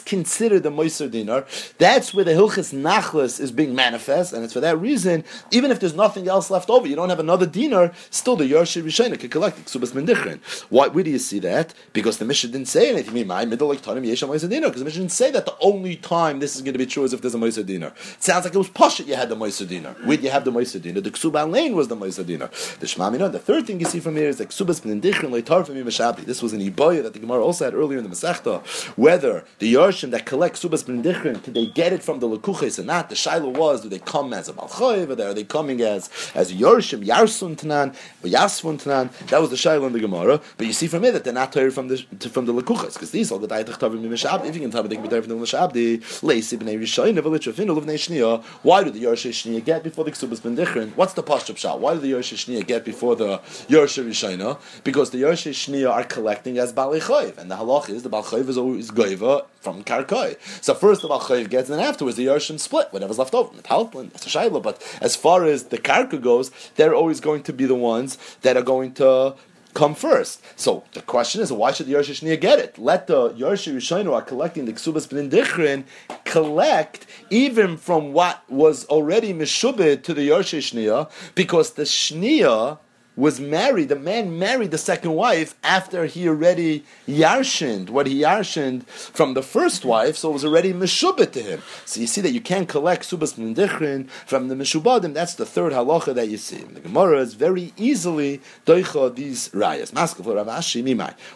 considered 0.02 0.64
the 0.64 0.72
Moiser 0.72 1.12
dinar. 1.12 1.46
That's 1.78 2.14
where 2.14 2.24
the 2.24 2.32
Hilchas 2.32 2.74
Nachlas 2.74 3.40
is 3.40 3.52
being 3.52 3.76
manifest, 3.76 4.32
and 4.32 4.46
it's 4.46 4.54
for 4.54 4.62
that 4.62 4.80
reason, 4.80 5.26
even 5.52 5.72
if 5.72 5.82
there's 5.82 5.94
nothing 5.94 6.30
else 6.30 6.50
left 6.50 6.70
over, 6.70 6.88
you 6.88 6.96
don't 6.96 7.10
have 7.10 7.20
another 7.20 7.46
dinar, 7.46 7.92
still 8.10 8.38
the 8.38 8.46
Yorshe 8.46 8.82
Rishayna 8.82 9.20
can 9.20 9.30
collect 9.30 9.66
Ksubas 9.66 9.92
Mendichrin. 9.92 10.40
Why, 10.70 10.88
where 10.88 11.04
do 11.04 11.12
you 11.12 11.20
see 11.20 11.40
that? 11.40 11.74
Because 11.92 12.18
the 12.18 12.24
Mishnah 12.24 12.52
didn't 12.52 12.70
say 12.70 12.90
anything. 12.90 13.28
My 13.28 13.44
middle 13.44 13.68
like 13.68 13.82
Tanim 13.82 14.06
Yesha 14.06 14.26
Moiser 14.28 14.50
dinar, 14.50 14.70
because 14.70 14.80
the 14.80 14.86
Mishnah 14.86 15.02
didn't 15.02 15.12
say 15.12 15.32
that 15.32 15.46
the 15.46 15.58
only 15.60 15.98
time 15.98 16.40
this 16.40 16.56
is 16.56 16.62
going 16.62 16.74
to 16.74 16.80
be 16.80 16.86
true 16.86 17.04
is 17.04 17.12
if 17.12 17.22
there's 17.22 17.36
a 17.36 17.38
Moiser 17.38 17.66
dinar. 17.66 17.90
It 17.90 18.24
sounds 18.24 18.46
like 18.46 18.56
it 18.56 18.58
was 18.58 18.70
Pashat 18.70 19.08
you 19.08 19.16
had 19.16 19.28
the 19.28 19.36
Moiser 19.36 19.68
dinar. 19.68 19.96
Where 20.06 20.18
you 20.18 20.30
have 20.30 20.46
the 20.46 20.52
Moiser 20.52 20.82
dinar? 20.82 21.02
The 21.02 21.12
Ksuba 21.12 21.52
Lane 21.52 21.76
was 21.76 21.90
the 21.90 21.98
Moiser 21.98 22.26
dinar. 22.26 22.48
The 22.80 22.88
Shmamina, 22.88 23.30
the 23.32 23.40
third 23.40 23.68
thing 23.68 23.82
you 23.82 23.86
see 23.86 24.00
from 24.00 24.16
here 24.16 24.30
is 24.30 24.38
that 24.38 24.50
Ksubas 24.50 24.82
Mendichrin 24.82 25.30
Leitar 25.30 25.66
from. 25.66 25.82
This 25.82 26.42
was 26.42 26.54
an 26.54 26.62
Iboya 26.62 27.01
that 27.02 27.14
the 27.14 27.20
Gemara 27.20 27.44
also 27.44 27.66
had 27.66 27.74
earlier 27.74 27.98
in 27.98 28.04
the 28.04 28.10
Masechta, 28.10 28.62
whether 28.98 29.44
the 29.60 29.74
Yarshim 29.74 30.12
that 30.12 30.26
collect 30.26 30.56
Subas 30.56 30.86
Ben 30.86 31.04
Dichrin, 31.04 31.42
did 31.44 31.54
they 31.54 31.68
get 31.68 31.94
it 31.94 32.04
from 32.04 32.20
the 32.20 32.28
Lekuches 32.28 32.80
or 32.80 32.84
not? 32.84 33.10
The 33.10 33.16
Shiloh 33.16 33.50
was, 33.50 33.82
do 33.82 33.90
they 33.90 34.00
come 34.00 34.34
as 34.34 34.50
a 34.50 34.54
Malchoiv, 34.54 35.10
or 35.10 35.30
are 35.30 35.34
they 35.34 35.44
coming 35.44 35.82
as, 35.82 36.10
as 36.36 36.52
a 36.52 36.56
Yarshim, 36.56 37.06
Yarsun 37.06 37.56
Tanan, 37.56 37.96
or 38.24 38.30
Yasfun 38.30 38.82
Tanan? 38.82 39.12
That 39.28 39.42
was 39.42 39.50
the 39.50 39.58
Shiloh 39.58 39.88
in 39.88 39.94
the 39.94 40.00
Gemara. 40.00 40.42
But 40.58 40.68
you 40.68 40.74
see 40.74 40.88
from 40.88 41.04
it 41.06 41.12
that 41.12 41.24
they're 41.24 41.34
not 41.34 41.52
tired 41.52 41.74
from 41.74 41.88
the, 41.88 41.98
from 42.32 42.46
the 42.46 42.54
Lekuches, 42.54 42.94
because 42.94 43.12
these 43.12 43.32
all 43.32 43.40
the 43.40 43.48
Daitach 43.48 43.80
Tavim 43.80 44.02
Mishabdi, 44.02 44.46
if 44.46 44.56
you 44.56 44.62
can 44.62 44.72
tell 44.72 44.84
they 44.84 44.96
can 44.96 45.04
be 45.04 45.10
tired 45.10 45.26
from 45.26 45.38
the 45.38 45.46
Mishabdi, 45.46 46.00
Leisi 46.22 46.58
B'nei 46.58 46.80
Rishoyin, 46.80 47.20
Nevelich 47.20 47.52
Rafin, 47.52 47.68
Uluvnei 47.68 47.96
Shnia. 47.96 48.44
Why 48.64 48.84
do 48.84 48.92
the 48.92 49.04
Yarshim 49.04 49.32
Shnia 49.32 49.64
get 49.64 49.84
before 49.84 50.04
the 50.04 50.12
Subas 50.12 50.42
Ben 50.42 50.56
Dichrin? 50.56 50.96
What's 50.96 51.14
the 51.14 51.24
Pashtup 51.24 51.58
Shah? 51.58 51.76
Why 51.76 51.94
do 51.94 52.00
the 52.00 52.12
Yarshim 52.12 52.36
Shnia 52.36 52.66
get 52.66 52.86
before 52.86 53.16
the 53.16 53.40
Yarshim 53.68 54.06
Rishayna? 54.08 54.60
Because 54.84 55.12
the 55.12 55.22
Yarshim 55.22 55.52
Shnia 55.52 55.90
are 55.90 56.04
collecting 56.04 56.58
as 56.58 56.72
And 56.92 57.50
the 57.50 57.56
halach 57.56 57.90
is 57.90 58.04
the 58.04 58.10
Balchoiv 58.10 58.50
is 58.50 58.58
always 58.58 58.92
goiva 58.92 59.46
from 59.62 59.84
Karkoi. 59.84 60.38
So 60.62 60.74
first 60.74 61.02
the 61.02 61.08
Balchoiv 61.08 61.50
gets, 61.50 61.70
and 61.70 61.80
then 61.80 61.88
afterwards 61.88 62.18
the 62.18 62.26
Yarshim 62.26 62.60
split, 62.60 62.92
whatever's 62.92 63.18
left 63.18 63.34
over. 63.34 63.54
Metalplin, 63.54 64.12
that's 64.12 64.26
a 64.26 64.30
Shaila. 64.30 64.62
But 64.62 64.82
as 65.02 65.16
far 65.16 65.46
as 65.46 65.66
the 65.66 65.78
Karka 65.78 66.22
goes, 66.22 66.52
they're 66.76 66.94
always 66.94 67.20
going 67.20 67.44
to 67.44 67.54
be 67.54 67.66
the 67.66 67.76
ones 67.76 68.18
that 68.42 68.58
are 68.58 68.62
going 68.62 68.94
to 68.96 69.36
come 69.74 69.96
first. 69.96 70.44
So 70.60 70.84
the 70.94 71.02
question 71.02 71.42
is, 71.42 71.52
why 71.52 71.72
should 71.72 71.88
the 71.88 71.94
Shnia 71.94 72.40
get 72.40 72.60
it? 72.60 72.78
Let 72.78 73.08
the 73.08 73.30
Yershe 73.32 73.74
Rishaynu 73.74 74.04
who 74.04 74.14
are 74.14 74.22
collecting 74.22 74.66
the 74.66 74.74
Ksubas 74.74 75.10
Ben 75.10 75.86
collect 76.26 77.06
even 77.30 77.78
from 77.78 78.12
what 78.12 78.44
was 78.50 78.86
already 78.86 79.34
Meshubed 79.34 80.04
to 80.04 80.14
the 80.14 80.28
Shnia, 80.30 81.10
because 81.36 81.72
the 81.72 81.84
Shnia 81.84 82.80
was 83.16 83.40
married, 83.40 83.90
the 83.90 83.96
man 83.96 84.40
married 84.40 84.72
the 84.72 84.78
second 84.78 85.14
wife 85.14 85.56
after 85.64 86.06
he 86.06 86.30
already 86.30 86.86
yarshined 87.08 87.90
what 87.90 88.08
he 88.08 88.22
yarshined 88.22 88.86
from 88.86 89.34
the 89.34 89.44
first 89.44 89.84
wife, 89.84 90.16
so 90.16 90.30
it 90.30 90.34
was 90.34 90.46
already 90.46 90.72
meshubet 90.72 91.34
to 91.34 91.42
him. 91.42 91.62
So 91.86 92.00
you 92.00 92.08
see 92.08 92.22
that 92.22 92.32
you 92.32 92.40
can't 92.40 92.70
collect 92.70 93.04
subas 93.04 93.38
mendichrin 93.38 94.10
from 94.10 94.48
the 94.48 94.56
meshubadim. 94.56 95.14
That's 95.14 95.36
the 95.36 95.46
third 95.46 95.74
halacha 95.74 96.16
that 96.16 96.30
you 96.30 96.38
see. 96.38 96.64
The 96.64 96.80
Gemara 96.80 97.20
is 97.20 97.34
very 97.34 97.74
easily 97.76 98.40
doicha 98.66 99.14
these 99.14 99.50
rayas. 99.50 99.92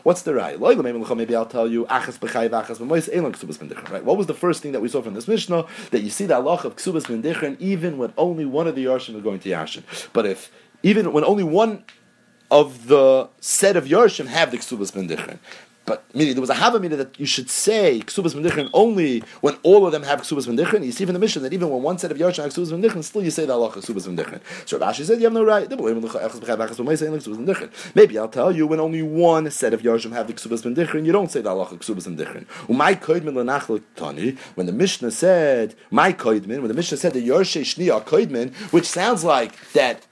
What's 0.04 0.22
the 0.22 0.32
raya? 0.32 1.18
Maybe 1.18 1.36
I'll 1.36 1.46
tell 1.46 1.68
you. 1.68 1.86
Right? 1.86 4.04
What 4.04 4.18
was 4.18 4.28
the 4.28 4.34
first 4.34 4.62
thing 4.62 4.72
that 4.72 4.82
we 4.82 4.88
saw 4.88 5.02
from 5.02 5.14
this 5.14 5.28
mishnah? 5.28 5.66
That 5.92 6.02
you 6.02 6.10
see 6.10 6.26
the 6.26 6.36
halacha 6.36 6.66
of 6.66 6.76
ksubas 6.78 7.08
mendichrin 7.08 7.58
even 7.60 7.98
when 7.98 8.14
only 8.18 8.46
one 8.46 8.68
of 8.68 8.76
the 8.76 8.86
yarshim 8.86 9.16
is 9.16 9.22
going 9.22 9.40
to 9.40 9.50
yarshin. 9.50 9.84
But 10.14 10.26
if 10.26 10.52
even 10.86 11.12
when 11.12 11.26
only 11.26 11.44
one 11.44 11.84
of 12.52 12.88
the 12.88 13.28
set 13.40 13.76
of 13.76 13.86
Yarshim 13.86 14.28
have 14.28 14.52
the 14.52 14.58
Ksubas 14.58 14.92
Mendichrin. 14.94 15.40
But 15.88 16.04
meaning 16.16 16.34
there 16.34 16.42
was 16.42 16.50
a 16.50 16.56
Havamina 16.56 16.98
that 16.98 17.20
you 17.20 17.28
should 17.28 17.50
say 17.50 18.02
Ksubas 18.06 18.34
Mendichrin 18.34 18.70
only 18.74 19.22
when 19.42 19.56
all 19.62 19.86
of 19.86 19.92
them 19.92 20.04
have 20.04 20.22
Ksubas 20.22 20.48
Mendichrin. 20.48 20.84
You 20.84 20.92
see 20.92 21.06
from 21.06 21.14
the 21.14 21.20
mission 21.20 21.44
that 21.44 21.54
even 21.54 21.70
when 21.70 21.82
one 21.84 21.98
set 22.00 22.12
of 22.12 22.18
Yarshan 22.18 22.44
has 22.44 22.56
Ksubas 22.56 22.72
Mendichrin, 22.72 23.04
still 23.04 23.24
you 23.24 23.32
say 23.32 23.46
the 23.46 23.54
Allah 23.54 23.72
Ksubas 23.72 24.08
Mendichrin. 24.08 24.42
So 24.68 24.80
Rashi 24.80 25.06
said 25.06 25.20
you 25.20 25.26
have 25.26 25.34
no 25.34 25.44
right. 25.44 25.70
Maybe 27.96 28.18
I'll 28.18 28.28
tell 28.28 28.52
you 28.52 28.68
when 28.68 28.80
only 28.80 29.02
one 29.04 29.52
set 29.52 29.74
of 29.74 29.82
Yarshim 29.82 30.12
have 30.14 30.28
the 30.28 30.34
Ksubas 30.34 30.64
Mendichrin, 30.64 31.06
you 31.06 31.12
don't 31.12 31.32
say 31.32 31.42
the 31.42 31.50
Allah 31.50 31.66
Ksubas 31.68 32.08
Mendichrin. 32.08 32.46
When 34.56 34.66
the 34.66 34.74
Mishnah 34.74 35.12
said, 35.12 35.76
my 35.92 36.14
Koidmin, 36.14 36.60
when 36.60 36.68
the 36.68 36.74
Mishnah 36.74 36.98
said 36.98 37.14
the 37.14 37.28
Yarshe 37.28 37.62
Shni 37.62 38.04
Koidmin, 38.06 38.54
which 38.72 38.86
sounds 38.86 39.24
like 39.24 39.56
that 39.74 40.06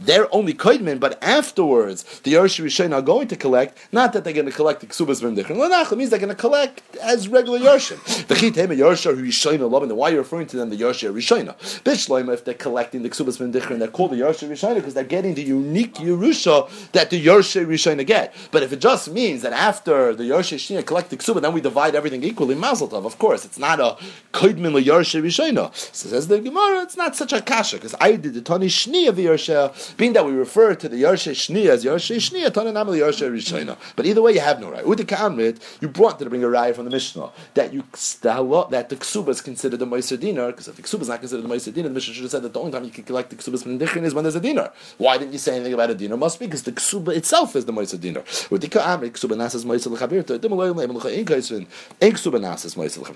they're 0.00 0.32
only 0.34 0.54
koidmin, 0.54 1.00
but 1.00 1.22
afterwards 1.22 2.20
the 2.20 2.34
Yerush 2.34 2.62
Rishon 2.62 2.94
are 2.94 3.02
going 3.02 3.28
to 3.28 3.36
collect. 3.36 3.76
Not 3.92 4.12
that 4.12 4.24
they're 4.24 4.32
going 4.32 4.46
to 4.46 4.52
collect 4.52 4.80
the 4.80 4.86
ksubas 4.86 5.22
v'mdichrin. 5.22 5.56
Lanach 5.56 5.96
means 5.96 6.10
they're 6.10 6.18
going 6.18 6.28
to 6.28 6.34
collect 6.34 6.82
as 6.98 7.28
regular 7.28 7.58
Yerushim. 7.58 8.26
The 8.28 8.34
chitema 8.34 8.76
Yerush 8.76 9.12
Rishon 9.12 9.82
and 9.82 9.96
why 9.96 10.10
you're 10.10 10.18
referring 10.18 10.46
to 10.48 10.56
them 10.56 10.70
the 10.70 10.76
Yerush 10.76 11.10
Rishon? 11.12 11.46
Bishloima 11.82 12.34
if 12.34 12.44
they're 12.44 12.54
collecting 12.54 13.02
the 13.02 13.10
ksubas 13.10 13.38
v'mdichrin, 13.38 13.78
they're 13.78 13.88
called 13.88 14.12
the 14.12 14.16
Yerush 14.16 14.48
Rishon 14.48 14.76
because 14.76 14.94
they're 14.94 15.04
getting 15.04 15.34
the 15.34 15.42
unique 15.42 15.94
Yerusha 15.94 16.68
that 16.92 17.10
the 17.10 17.24
Yerush 17.24 17.66
Rishon 17.66 18.04
get. 18.06 18.34
But 18.50 18.62
if 18.62 18.72
it 18.72 18.80
just 18.80 19.10
means 19.10 19.42
that 19.42 19.52
after 19.52 20.14
the 20.14 20.24
Yerush 20.24 20.54
Rishon 20.54 20.84
collect 20.86 21.10
the 21.10 21.16
ksubah, 21.16 21.42
then 21.42 21.52
we 21.52 21.60
divide 21.60 21.94
everything 21.94 22.22
equally, 22.22 22.54
Mazel 22.54 22.88
Tov. 22.88 23.04
Of 23.04 23.18
course, 23.18 23.44
it's 23.44 23.58
not 23.58 23.80
a 23.80 23.96
koidmin 24.32 24.80
Yerush 24.82 25.20
Rishon. 25.20 25.74
So 25.74 26.08
says 26.08 26.28
the 26.28 26.40
Gemara, 26.40 26.82
it's 26.82 26.96
not 26.96 27.16
such 27.16 27.32
a 27.32 27.40
kasha 27.40 27.76
because 27.76 27.94
I 28.00 28.12
did 28.16 28.34
the 28.34 28.42
Tani 28.42 28.66
Shni 28.66 29.08
of 29.08 29.16
the 29.16 29.26
Yerush 29.26 29.48
being 29.96 30.12
that 30.12 30.24
we 30.24 30.32
refer 30.32 30.74
to 30.74 30.88
the 30.88 31.02
Yarshe 31.02 31.32
Shni 31.32 31.68
as 31.68 31.84
Yarshe 31.84 32.16
Shni, 32.16 32.46
Tananam 32.50 32.88
Yarshe 32.88 33.30
Rishona. 33.30 33.76
But 33.96 34.06
either 34.06 34.22
way, 34.22 34.32
you 34.32 34.40
have 34.40 34.60
no 34.60 34.70
right. 34.70 34.84
Udik 34.84 35.06
Amrit, 35.06 35.60
you 35.80 35.88
brought 35.88 36.18
to 36.18 36.28
bring 36.28 36.42
a 36.44 36.46
raya 36.46 36.74
from 36.74 36.84
the 36.84 36.90
Mishnah 36.90 37.30
that 37.54 37.72
you 37.72 37.82
that 38.22 38.88
the 38.88 38.96
ksuba 38.96 39.28
is 39.28 39.40
considered 39.40 39.78
the 39.78 39.86
Moiser 39.86 40.18
dinar, 40.18 40.48
because 40.48 40.68
if 40.68 40.76
the 40.76 40.82
ksuba 40.82 41.02
is 41.02 41.08
not 41.08 41.20
considered 41.20 41.42
the 41.42 41.48
Moiser 41.48 41.72
dinar, 41.72 41.88
the 41.88 41.94
Mishnah 41.94 42.14
should 42.14 42.22
have 42.24 42.30
said 42.30 42.42
that 42.42 42.52
the 42.52 42.60
only 42.60 42.72
time 42.72 42.84
you 42.84 42.90
can 42.90 43.04
collect 43.04 43.30
the 43.30 43.36
ksuba 43.36 43.62
from 43.62 43.78
the 43.78 43.84
is 44.04 44.14
when 44.14 44.24
there's 44.24 44.34
a 44.34 44.40
dinar. 44.40 44.72
Why 44.98 45.18
didn't 45.18 45.32
you 45.32 45.38
say 45.38 45.54
anything 45.56 45.74
about 45.74 45.90
a 45.90 45.94
dinar? 45.94 46.16
Must 46.16 46.38
be 46.38 46.46
because 46.46 46.62
the 46.64 46.72
ksuba 46.72 47.14
itself 47.16 47.54
is 47.56 47.64
the 47.64 47.72
Moiser 47.72 48.00
dinar. 48.00 48.22
Udik 48.22 48.80
Amrit, 48.80 49.12
ksuba 49.12 49.36
nasas 49.36 49.64
Moiser 49.64 49.90
Lechabir. 49.96 50.18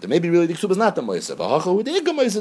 Maybe 0.08 0.30
really 0.30 0.46
the 0.46 0.54
ksuba 0.54 0.70
is 0.72 0.76
not 0.76 0.94
the 0.94 1.02
Moiser. 1.02 1.32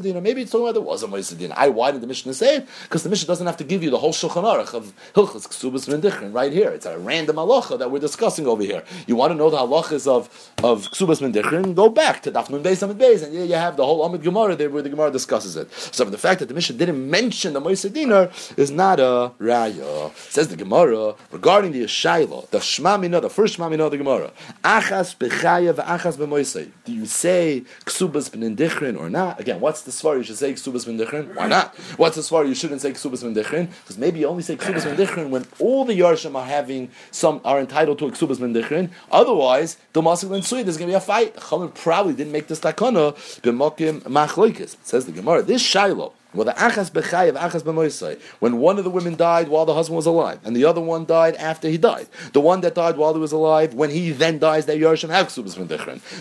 Dinar. 0.02 0.22
Maybe 0.22 0.42
it's 0.42 0.52
talking 0.52 0.66
about 0.66 0.74
there 0.74 0.82
was 0.82 1.04
a 1.04 1.08
Moiser 1.08 1.38
dinar. 1.38 1.58
I 1.58 1.70
why 1.70 1.92
did 1.92 2.02
the 2.02 2.08
Mishnah 2.08 2.34
say 2.34 2.58
it? 2.58 2.68
Because 2.84 3.04
the 3.04 3.10
Mishnah 3.10 3.28
doesn't 3.28 3.46
have 3.46 3.58
to 3.58 3.64
give 3.64 3.84
you 3.84 3.90
the 3.90 3.98
whole 3.98 4.14
Shulchan 4.22 4.44
Aruch 4.44 4.76
of 4.76 4.94
Hilchas 5.16 5.48
Ksubas 5.48 5.90
Mendichrin 5.90 6.32
right 6.32 6.54
here. 6.54 6.70
It's 6.70 6.86
a 6.86 7.00
random 7.00 7.38
halacha 7.38 7.80
that 7.80 7.90
we're 7.90 7.98
discussing 7.98 8.46
over 8.46 8.62
here. 8.62 8.84
You 9.08 9.16
want 9.16 9.32
to 9.32 9.36
know 9.36 9.50
the 9.50 9.58
halachas 9.58 10.08
of, 10.08 10.30
of 10.64 10.88
Ksubas 10.90 11.22
Mendichrin? 11.22 11.74
Go 11.74 11.90
back 11.90 12.22
to 12.24 12.32
Daf 12.32 12.52
Nun 12.52 12.62
Beis 12.62 12.84
Amid 12.84 13.00
Beis, 13.00 13.24
and 13.24 13.34
you 13.34 13.56
have 13.56 13.78
the 13.78 13.86
whole 13.86 14.04
Amid 14.06 14.22
Gemara 14.22 14.56
there 14.56 14.70
where 14.70 14.84
the 14.84 14.90
Gemara 14.90 15.10
discusses 15.10 15.56
it. 15.56 15.72
So 15.74 16.06
the 16.06 16.20
fact 16.20 16.40
that 16.42 16.50
the 16.50 16.54
Mishnah 16.54 16.78
didn't 16.78 17.10
mention 17.10 17.54
the 17.54 17.62
Moisei 17.62 17.92
Dinar 17.92 18.30
is 18.58 18.70
not 18.70 19.00
a 19.00 19.32
raya. 19.40 20.16
Says 20.16 20.50
the 20.50 20.56
Gemara 20.56 21.16
regarding 21.32 21.72
the 21.72 21.84
Yeshayla, 21.84 22.48
the 22.52 22.60
Shmamina, 22.60 23.22
the 23.24 23.30
first 23.30 23.58
Shmamina 23.58 23.86
of 23.86 23.92
the 23.92 23.98
Gemara. 23.98 24.32
Achas 24.64 25.16
bechaya 25.16 25.74
v'achas 25.74 26.18
b'moisei. 26.18 26.70
Do 26.86 26.94
you 26.94 27.08
say 27.08 27.64
Ksubas 27.86 28.30
Mendichrin 28.30 29.00
or 29.00 29.10
not? 29.10 29.40
Again, 29.40 29.60
what's 29.60 29.82
the 29.82 29.92
svar? 29.92 30.18
You 30.18 30.24
should 30.24 30.38
say 30.38 30.54
Ksubas 30.54 30.86
Mendichrin. 30.86 31.34
Why 31.34 31.48
not? 31.48 31.76
What's 31.98 32.18
the 32.18 32.22
svar? 32.22 32.48
You 32.48 32.54
shouldn't 32.54 32.82
say 32.82 32.92
Ksubas 32.92 33.24
Mendichrin 33.24 33.70
because 33.82 33.98
maybe 33.98 34.11
you 34.20 34.28
only 34.28 34.44
say 34.44 34.56
Ksubas 34.56 34.84
Mendichrin 34.84 35.30
when 35.30 35.46
all 35.60 35.86
the 35.86 36.00
Yarshim 36.00 36.36
are 36.36 36.46
having 36.46 36.90
some 37.12 37.42
are 37.44 37.60
entitled 37.60 38.00
to 38.00 38.08
a 38.08 38.12
Ksubas 38.12 38.38
Mendichrin. 38.38 38.90
Otherwise, 39.12 39.78
the 39.94 40.02
and 40.02 40.46
Sui, 40.46 40.64
there's 40.64 40.78
going 40.78 40.88
to 40.88 40.92
be 40.92 40.96
a 40.96 41.00
fight. 41.00 41.36
Chachamim 41.36 41.74
probably 41.74 42.14
didn't 42.14 42.34
make 42.34 42.48
this 42.48 42.60
takana 42.60 43.14
b'mokim 43.42 44.02
machloikis. 44.02 44.76
Says 44.84 45.06
the 45.06 45.12
Gemara. 45.12 45.42
This 45.44 45.62
Shiloh. 45.62 46.14
Well, 46.34 46.46
the 46.46 46.54
achas 46.54 46.92
bechayev, 46.92 47.34
achas 47.34 47.64
b'moisai. 47.64 48.20
When 48.40 48.58
one 48.58 48.78
of 48.78 48.84
the 48.84 48.90
women 48.90 49.16
died 49.16 49.50
while 49.50 49.66
the 49.66 49.74
husband 49.74 49.98
was 49.98 50.06
alive, 50.06 50.40
and 50.44 50.56
the 50.56 50.66
other 50.66 50.82
one 50.82 51.06
died 51.06 51.36
after 51.36 51.68
he 51.68 51.78
died. 51.78 52.08
The 52.34 52.42
one 52.42 52.62
that 52.62 52.76
died 52.76 52.96
while 52.98 53.14
he 53.14 53.20
was 53.20 53.32
alive, 53.32 53.74
when 53.74 53.90
he 53.90 54.12
then 54.12 54.40
dies, 54.40 54.66
the 54.66 54.74
Yarshim 54.74 55.10
have 55.10 55.28
ksubas. 55.28 55.52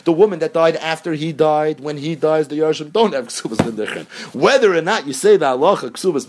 The 0.05 0.13
woman 0.13 0.41
that 0.41 0.53
died 0.53 0.77
after 0.77 1.13
he 1.13 1.33
died, 1.33 1.81
when 1.81 1.99
he 1.99 2.17
dies, 2.17 2.49
the 2.49 2.57
Yarshim 2.57 2.93
don't 2.93 3.13
have 3.15 3.29
ksubas. 3.29 4.35
Whether 4.35 4.75
or 4.75 4.81
not 4.83 5.07
you 5.07 5.13
say 5.13 5.37
the 5.37 5.47
halacha 5.47 5.91
ksubas 5.91 6.27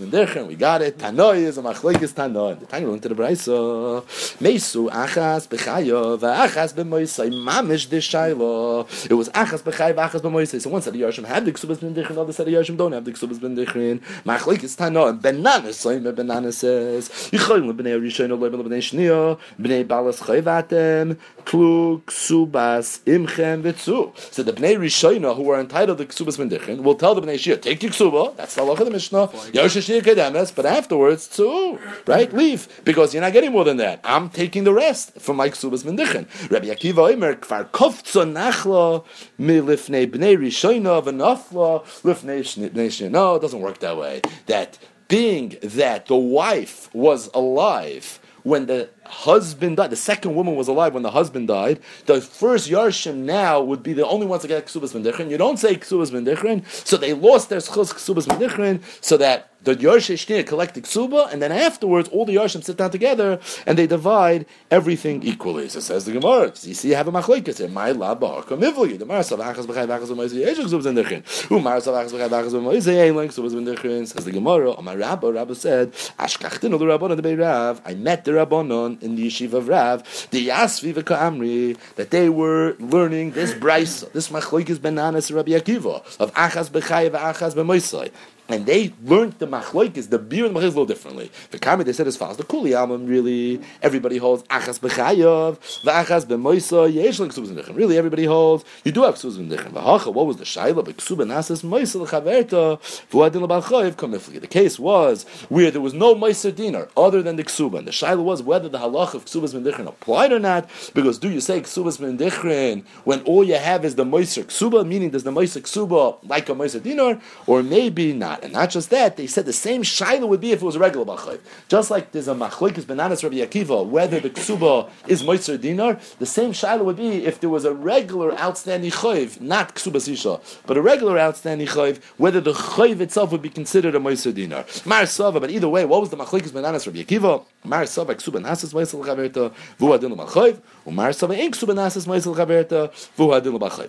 we 0.47 0.55
got 0.55 0.81
it. 0.81 0.97
Tanoi 0.99 1.37
is 1.37 1.57
a 1.57 1.61
machlekes 1.61 2.13
tanoi. 2.13 2.59
The 2.59 2.65
Tanya 2.67 2.89
went 2.89 3.01
to 3.03 3.09
the 3.09 3.15
brayso. 3.15 4.03
Mesu 4.39 4.89
achas 4.91 5.47
bechayev, 5.47 6.19
achas 6.19 6.73
b'moisai. 6.73 7.31
Mamish 7.31 7.87
deshaylo. 7.87 8.85
It 9.09 9.13
was 9.13 9.29
achas 9.29 9.63
bechayev, 9.63 9.95
achas 9.95 10.21
b'moisai. 10.21 10.61
So 10.61 10.69
one 10.69 10.81
said 10.81 10.93
the 10.93 11.01
Yarshim 11.01 11.25
have 11.25 11.45
the 11.45 11.51
ksubas 11.51 11.77
v'ndechrin, 11.77 12.13
the 12.13 12.21
other 12.21 12.33
said 12.33 12.45
the 12.45 12.53
Yarshim 12.53 12.77
don't 12.77 12.91
have 12.91 13.05
the 13.05 13.11
ksubas 13.11 13.39
v'ndechrin. 13.39 13.70
Mechrin. 13.71 14.01
Machlik 14.25 14.63
is 14.63 14.75
Tano, 14.75 15.09
and 15.09 15.21
Benana 15.21 15.69
Soim 15.69 16.03
Benana 16.13 16.53
says, 16.53 17.09
Yicholim 17.31 17.73
Bnei 17.73 17.99
Rishon 17.99 18.29
Olay 18.29 18.49
Bnei 18.51 18.79
Shnia, 18.79 19.39
Bnei 19.59 19.87
Balas 19.87 20.19
Chayvatem, 20.19 21.17
Klu 21.45 22.01
Ksubas 22.01 23.01
Imchem 23.01 23.63
Vitzu. 23.63 24.17
So 24.31 24.43
the 24.43 24.53
Bnei 24.53 24.77
Rishona 24.77 25.35
who 25.35 25.49
are 25.49 25.59
entitled 25.59 25.97
to 25.99 26.05
Ksubas 26.05 26.37
Mendichin 26.37 26.81
will 26.83 26.95
tell 26.95 27.15
the 27.15 27.21
Bnei 27.21 27.35
Shia, 27.35 27.61
take 27.61 27.81
your 27.83 27.91
Ksuba, 27.91 28.35
that's 28.35 28.55
the 28.55 28.63
law 28.63 28.73
of 28.73 28.79
the 28.79 28.91
Mishnah, 28.91 29.27
Yoshashia 29.27 30.01
Kedemes, 30.01 30.53
but 30.53 30.65
afterwards, 30.65 31.27
too, 31.27 31.79
right, 32.05 32.31
leave, 32.33 32.81
because 32.83 33.13
you're 33.13 33.21
not 33.21 33.33
getting 33.33 33.51
more 33.51 33.63
than 33.63 33.77
that. 33.77 33.99
I'm 34.03 34.29
taking 34.29 34.63
the 34.63 34.73
rest 34.73 35.19
from 35.19 35.37
my 35.37 35.49
Ksubas 35.49 35.83
Mendichin. 35.83 36.27
Rabbi 36.51 36.67
Akiva 36.67 37.11
Omer, 37.13 37.35
Kfar 37.35 37.69
Kovtzo 37.69 38.25
Nachla, 38.31 39.05
Milifnei 39.39 40.09
Bnei 40.09 40.37
Rishona, 40.37 41.01
V'nafla, 41.01 41.83
Lifnei 42.03 42.41
Bnei 42.69 43.09
No, 43.09 43.35
it 43.35 43.41
doesn't 43.41 43.60
work 43.61 43.79
that 43.79 43.97
way. 43.97 44.21
That 44.47 44.77
being 45.07 45.57
that 45.61 46.05
the 46.05 46.15
wife 46.15 46.93
was 46.93 47.29
alive 47.33 48.19
when 48.43 48.65
the 48.65 48.89
husband 49.05 49.77
died, 49.77 49.91
the 49.91 49.95
second 49.95 50.35
woman 50.35 50.55
was 50.55 50.67
alive 50.67 50.93
when 50.93 51.03
the 51.03 51.11
husband 51.11 51.47
died, 51.47 51.79
the 52.05 52.21
first 52.21 52.69
Yarshim 52.69 53.17
now 53.17 53.61
would 53.61 53.83
be 53.83 53.93
the 53.93 54.07
only 54.07 54.25
ones 54.25 54.41
to 54.41 54.47
get 54.47 54.65
Ksubas 54.65 54.93
Mendechrin. 54.93 55.29
You 55.29 55.37
don't 55.37 55.59
say 55.59 55.75
Ksubas 55.75 56.11
Mendechrin, 56.11 56.65
so 56.85 56.97
they 56.97 57.13
lost 57.13 57.49
their 57.49 57.59
Ksubas 57.59 58.25
Mendechrin, 58.27 58.81
so 59.03 59.17
that 59.17 59.50
the 59.63 59.75
Yarsh 59.75 60.13
Shnir 60.15 60.45
collect 60.45 60.73
the 60.73 60.81
Ksuba, 60.81 61.31
and 61.31 61.41
then 61.41 61.51
afterwards 61.51 62.09
all 62.09 62.25
the 62.25 62.35
Yarshim 62.35 62.63
sit 62.63 62.77
down 62.77 62.89
together 62.89 63.39
and 63.67 63.77
they 63.77 63.85
divide 63.85 64.45
everything 64.71 65.21
equally. 65.23 65.69
So 65.69 65.79
says 65.79 66.05
the 66.05 66.13
Gemara. 66.13 66.51
You 66.63 66.73
see, 66.73 66.89
you 66.89 66.95
have 66.95 67.07
a 67.07 67.11
machlekes 67.11 67.59
here. 67.59 67.67
My 67.67 67.91
la 67.91 68.15
ba'arka 68.15 68.57
mivli. 68.57 68.97
The 68.97 69.05
Mara 69.05 69.21
savachas 69.21 69.65
b'chay 69.65 69.87
v'achas 69.87 70.07
b'moizi 70.07 70.39
yesh 70.39 70.57
ksubas 70.57 70.91
mendechrin. 70.91 71.45
Who 71.47 71.59
Mara 71.59 71.79
savachas 71.79 72.11
b'chay 72.11 72.29
v'achas 72.29 72.51
b'moizi 72.51 72.93
yein 72.93 73.15
like 73.15 73.29
ksubas 73.29 73.51
mendechrin. 73.51 74.07
Says 74.07 74.25
the 74.25 74.31
Gemara. 74.31 74.71
Amar 74.71 74.97
Rabba. 74.97 75.31
Rabba 75.31 75.55
said, 75.55 75.91
Ashkachtin 76.17 76.71
the 76.71 76.79
Rabbanon 76.79 77.21
the 77.21 77.37
Rav. 77.37 77.81
I 77.85 77.93
met 77.93 78.25
the 78.25 78.31
Rabbanon 78.31 79.01
in 79.03 79.15
the 79.15 79.27
yeshiva 79.27 79.53
of 79.53 79.67
Rav. 79.67 80.01
The 80.31 80.47
Yasvi 80.47 80.93
v'ka'amri 80.93 81.77
that 81.95 82.09
they 82.09 82.29
were 82.29 82.75
learning 82.79 83.31
this 83.31 83.53
brisa, 83.53 84.11
this 84.11 84.29
machlekes 84.29 84.77
benanas 84.77 85.33
Rabbi 85.33 85.51
Akiva 85.51 86.01
of 86.19 86.33
achas 86.33 86.69
b'chay 86.69 87.11
v'achas 87.11 87.53
b'moizi 87.53 88.11
and 88.53 88.65
they 88.65 88.93
learned 89.03 89.33
the 89.39 89.47
machloikis, 89.47 90.09
the 90.09 90.19
beer 90.19 90.45
and 90.45 90.55
the 90.55 90.59
a 90.59 90.61
little 90.61 90.85
differently. 90.85 91.31
The 91.51 91.59
Kami 91.59 91.83
they 91.83 91.93
said 91.93 92.07
as 92.07 92.17
follows: 92.17 92.37
the 92.37 92.43
Kuli 92.43 92.71
Almam 92.71 93.07
really 93.07 93.61
everybody 93.81 94.17
holds 94.17 94.43
achas 94.43 94.79
b'chayav, 94.79 95.57
v'achas 95.83 96.25
b'moisa 96.25 96.93
yesh 96.93 97.19
l'ksubas 97.19 97.75
Really, 97.75 97.97
everybody 97.97 98.25
holds 98.25 98.63
you 98.83 98.91
do 98.91 99.03
have 99.03 99.15
ksubas 99.15 99.37
v'ndichem. 99.37 99.71
V'hacha, 99.71 100.13
what 100.13 100.25
was 100.25 100.37
the 100.37 100.43
shaila 100.43 100.83
b'ksuba 100.83 101.25
nasas 101.25 101.63
moisa 101.63 101.99
l'chaverta 101.99 102.79
v'adin 103.11 103.41
l'balchayiv 103.41 103.95
kamifli? 103.95 104.39
The 104.39 104.47
case 104.47 104.79
was 104.79 105.23
where 105.49 105.71
there 105.71 105.81
was 105.81 105.93
no 105.93 106.15
moisa 106.15 106.51
dinar 106.51 106.89
other 106.95 107.21
than 107.21 107.35
the 107.35 107.43
ksuba, 107.43 107.79
and 107.79 107.87
the 107.87 107.91
shaila 107.91 108.23
was 108.23 108.43
whether 108.43 108.69
the 108.69 108.79
halach 108.79 109.13
of 109.13 109.25
ksubas 109.25 109.53
v'ndichem 109.53 109.87
applied 109.87 110.31
or 110.31 110.39
not. 110.39 110.69
Because 110.93 111.17
do 111.17 111.29
you 111.29 111.41
say 111.41 111.61
ksubas 111.61 111.99
v'ndichem 111.99 112.85
when 113.03 113.21
all 113.21 113.43
you 113.43 113.55
have 113.55 113.85
is 113.85 113.95
the 113.95 114.05
moisa 114.05 114.43
ksuba, 114.43 114.85
meaning 114.87 115.09
does 115.09 115.23
the 115.23 115.31
moisa 115.31 115.61
ksuba 115.61 116.17
like 116.27 116.49
a 116.49 116.53
moisa 116.53 116.81
dinar, 116.81 117.19
or 117.47 117.63
maybe 117.63 118.13
not? 118.13 118.40
And 118.41 118.53
not 118.53 118.71
just 118.71 118.89
that, 118.89 119.17
they 119.17 119.27
said 119.27 119.45
the 119.45 119.53
same 119.53 119.83
shaila 119.83 120.27
would 120.27 120.41
be 120.41 120.51
if 120.51 120.61
it 120.61 120.65
was 120.65 120.75
a 120.75 120.79
regular 120.79 121.05
bachayv. 121.05 121.39
Just 121.67 121.91
like 121.91 122.11
there's 122.11 122.27
a 122.27 122.33
machlokes 122.33 122.85
ben 122.87 122.97
Nanas 122.97 123.23
Rabbi 123.23 123.37
Akiva, 123.37 123.85
whether 123.85 124.19
the 124.19 124.29
ksuba 124.29 124.89
is 125.07 125.21
moitzer 125.21 125.59
dinar, 125.59 125.99
the 126.17 126.25
same 126.25 126.51
shaila 126.51 126.83
would 126.83 126.97
be 126.97 127.25
if 127.25 127.39
there 127.39 127.49
was 127.49 127.65
a 127.65 127.73
regular 127.73 128.37
outstanding 128.39 128.91
chayv, 128.91 129.39
not 129.39 129.75
ksuba 129.75 129.97
sisha, 129.97 130.41
but 130.65 130.75
a 130.75 130.81
regular 130.81 131.19
outstanding 131.19 131.67
chayv, 131.67 132.01
whether 132.17 132.41
the 132.41 132.53
chayv 132.53 132.99
itself 132.99 133.31
would 133.31 133.41
be 133.41 133.49
considered 133.49 133.95
a 133.95 133.99
moitzer 133.99 134.33
dinar. 134.33 134.65
Mar 134.85 135.05
but 135.39 135.51
either 135.51 135.69
way, 135.69 135.85
what 135.85 136.01
was 136.01 136.09
the 136.09 136.17
machlokes 136.17 136.51
bananas 136.51 136.87
Rabbi 136.87 137.03
Akiva? 137.03 137.45
Mar 137.63 137.85
Sava 137.85 138.15
Ksuba 138.15 138.41
Nasas 138.41 138.73
Moisel 138.73 139.05
Chaverta, 139.05 139.53
Vu 139.77 139.93
Adin 139.93 140.15
Malchayv, 140.15 140.59
Umar 140.87 141.09
Moisel. 141.09 142.31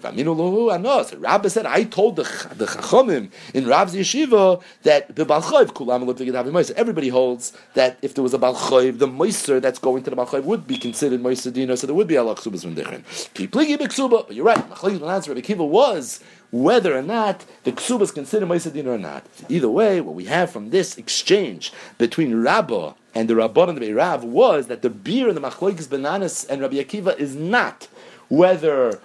Aminu 0.03 0.75
Anos. 0.75 1.15
Rabbi 1.15 1.49
said, 1.49 1.67
I 1.67 1.85
told 1.85 2.17
the, 2.17 2.23
the 2.55 2.67
Chachomim 2.67 3.31
in 3.55 3.67
Rab's 3.67 3.95
yeshiva 3.95 4.63
that 4.83 5.15
the 5.15 5.25
Balchayv 5.25 5.73
Kulam 5.73 6.05
Liptigid 6.05 6.33
Havi 6.33 6.71
Everybody 6.73 7.09
holds 7.09 7.53
that 7.75 7.99
if 8.03 8.15
there 8.15 8.23
was 8.23 8.35
a 8.35 8.39
Balchayv, 8.39 8.99
the 8.99 9.09
Moiser 9.09 9.61
that's 9.61 9.79
going 9.79 10.03
to 10.05 10.11
the 10.11 10.17
Balchayv 10.17 10.45
would 10.45 10.67
be 10.67 10.77
considered 10.77 11.21
Moiser 11.23 11.53
Dino, 11.53 11.75
so 11.75 11.87
there 11.87 11.95
would 11.95 12.09
be 12.09 12.17
a 12.17 12.23
Allah 12.23 12.35
Ksubas 12.35 12.65
Mendichin. 12.65 13.03
Keep 13.35 13.53
Pligi 13.53 13.77
Biksuba, 13.77 14.27
but 14.27 14.35
you're 14.35 14.45
right, 14.45 14.59
Machlagis 14.71 14.99
Benaz 14.99 15.29
Rabbi 15.29 15.41
Kiva 15.41 15.65
was 15.65 16.21
whether 16.51 16.97
or 16.97 17.03
not 17.03 17.45
the 17.65 17.73
ksuba 17.73 18.03
is 18.03 18.13
considered 18.13 18.49
Moisadin 18.49 18.87
or 18.87 18.99
not. 18.99 19.25
Either 19.49 19.71
way, 19.71 20.01
what 20.01 20.15
we 20.15 20.27
have 20.27 20.51
from 20.51 20.71
this 20.71 20.99
exchange 20.99 21.73
between 21.97 22.43
Rabbah 22.43 22.93
and 23.15 23.29
the 23.29 23.35
Rabban 23.35 23.71
and 23.71 23.79
the 23.79 23.87
Beirav 23.87 24.23
was 24.23 24.67
that 24.69 24.83
the 24.83 24.91
beer 24.91 25.29
in 25.29 25.35
the 25.35 25.41
Machloikis 25.41 25.89
Ben 25.89 26.03
Nanas 26.03 26.49
and 26.49 26.61
Rabbi 26.61 26.77
Akiva 26.77 27.19
is 27.19 27.35
not 27.37 27.89
whether 28.29 29.01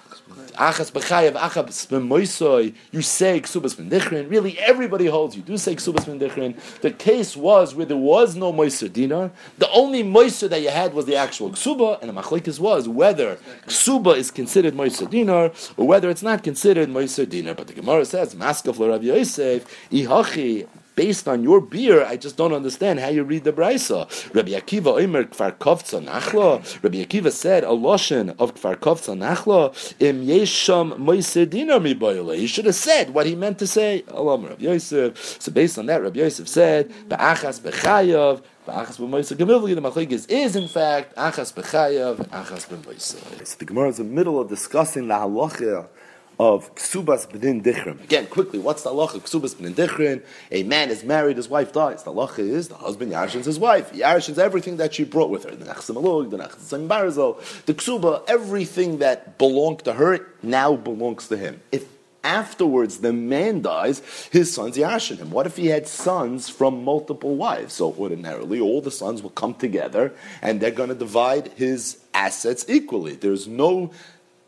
achas 0.54 0.92
b'chayev, 0.92 1.34
achas 1.34 1.88
b'moisoy, 1.88 2.74
you 2.92 3.02
say 3.02 3.40
ksubas 3.42 3.76
b'ndichrin. 3.76 4.30
Really, 4.30 4.58
everybody 4.60 5.06
holds 5.08 5.36
you 5.36 5.42
do 5.42 5.58
say 5.58 5.76
ksubas 5.76 6.06
b'ndichrin. 6.06 6.56
The 6.82 6.92
case 6.92 7.36
was 7.36 7.76
where 7.76 7.86
there 7.86 7.98
was 7.98 8.36
no 8.36 8.54
moiser 8.54 8.92
dinar. 8.92 9.32
The 9.58 9.70
only 9.72 10.04
moiser 10.04 10.50
that 10.50 10.62
you 10.62 10.70
had 10.70 10.94
was 10.94 11.06
the 11.06 11.16
actual 11.16 11.52
ksuba, 11.52 12.02
and 12.02 12.10
the 12.10 12.22
machlekes 12.22 12.60
was 12.60 12.88
whether 12.88 13.38
ksuba 13.66 14.16
is 14.16 14.32
considered 14.32 14.74
moiser 14.74 15.10
dinar 15.10 15.52
or 15.76 15.88
whether 15.88 16.10
it's 16.10 16.24
not 16.24 16.44
considered 16.44 16.90
moiser 16.90 17.28
dinar. 17.28 17.54
But 17.54 17.68
the 17.68 17.74
Gemara 17.74 18.06
says, 18.06 18.34
maskaf 18.34 18.80
Rabbi 18.80 19.06
Yosef, 19.06 19.90
ihachi 19.92 20.68
based 20.98 21.28
on 21.28 21.44
your 21.44 21.62
beer, 21.62 22.04
I 22.04 22.18
just 22.18 22.36
don't 22.36 22.52
understand 22.52 23.00
how 23.00 23.08
you 23.08 23.24
read 23.24 23.46
the 23.46 23.54
brisa. 23.54 24.10
Rabbi 24.34 24.52
Akiva 24.52 25.02
Omer 25.02 25.26
Kfar 25.26 25.54
Kovtza 25.54 26.04
Nachla. 26.04 26.84
Rabbi 26.84 26.98
Akiva 26.98 27.32
said 27.32 27.64
a 27.64 27.72
lotion 27.72 28.32
of 28.32 28.56
Kfar 28.56 28.76
Kovtza 28.76 29.16
Nachla 29.16 29.72
im 30.02 30.26
Yesham 30.26 30.98
Moiser 30.98 31.48
Dinar 31.48 31.80
Mi 31.80 31.94
He 32.36 32.48
should 32.48 32.66
have 32.66 32.76
said 32.76 33.14
what 33.14 33.28
he 33.28 33.36
meant 33.36 33.60
to 33.60 33.68
say. 33.68 34.04
Alam 34.10 34.48
Rabbi 34.48 34.64
Yosef. 34.64 35.40
So 35.40 35.52
based 35.52 35.78
on 35.78 35.86
that, 35.86 36.02
Rabbi 36.02 36.20
Yosef 36.20 36.48
said 36.48 36.90
Ba'achas 37.08 37.62
Bechayav. 37.62 38.42
Achas 38.68 38.98
b'moisa 38.98 39.34
gemilvli, 39.34 39.76
the 39.76 39.82
machlekes 39.82 40.30
is 40.30 40.58
in 40.58 40.68
fact 40.68 41.16
achas 41.16 41.54
b'chayav 41.54 42.18
achas 42.28 42.68
b'moisa. 42.68 43.48
So 43.48 43.56
the 43.60 43.64
Gemara 43.64 43.88
is 43.88 44.00
in 44.02 44.10
the 44.10 44.14
middle 44.14 44.42
of 44.42 44.50
discussing 44.50 45.08
the 45.08 45.14
halacha 45.14 45.88
of 46.40 46.74
ksubas 46.76 47.28
b'din 47.28 47.64
dichrin. 47.64 48.04
Again, 48.04 48.28
quickly, 48.28 48.60
what's 48.60 48.84
the 48.84 48.92
halacha 48.92 49.16
of 49.16 49.26
ksubas 49.26 49.56
b'din 49.56 49.74
dichrin? 49.74 50.24
A 50.52 50.64
man 50.64 50.90
is 50.90 51.04
married, 51.04 51.38
his 51.38 51.50
wife 51.50 51.74
dies. 51.74 52.04
The 52.04 52.12
halacha 52.12 52.40
is 52.40 52.68
the 52.68 52.76
husband 52.76 53.12
yarshins 53.12 53.46
his 53.46 53.60
wife. 53.60 53.92
He 53.92 54.02
yarshins 54.02 54.38
everything 54.38 54.78
that 54.78 54.94
she 54.94 55.04
brought 55.04 55.30
with 55.30 55.46
her. 55.46 55.56
The 55.56 55.66
nachsim 55.66 56.30
the 56.30 56.38
nachsim 56.38 57.66
the 57.66 57.74
ksuba, 57.74 58.24
everything 58.28 59.00
that 59.00 59.38
belonged 59.38 59.80
to 59.86 59.94
her 59.94 60.28
now 60.44 60.76
belongs 60.76 61.28
to 61.30 61.38
him. 61.38 61.62
If 61.72 61.86
afterwards 62.24 63.00
the 63.00 63.14
man 63.14 63.62
dies, 63.62 64.02
his 64.32 64.54
sons 64.54 64.78
yarshin 64.78 65.18
him. 65.18 65.32
What 65.32 65.48
if 65.48 65.58
he 65.58 65.68
had 65.68 65.88
sons 65.88 66.50
from 66.50 66.84
multiple 66.84 67.36
wives? 67.36 67.74
So 67.74 67.96
ordinarily, 67.98 68.60
all 68.60 68.82
the 68.82 68.92
sons 68.92 69.24
will 69.24 69.32
come 69.32 69.54
together 69.56 70.14
and 70.42 70.60
they're 70.60 70.72
going 70.72 70.90
to 70.90 70.96
divide 70.96 71.48
his 71.56 72.00
assets 72.14 72.66
equally. 72.68 73.16
There's 73.16 73.48
no 73.48 73.92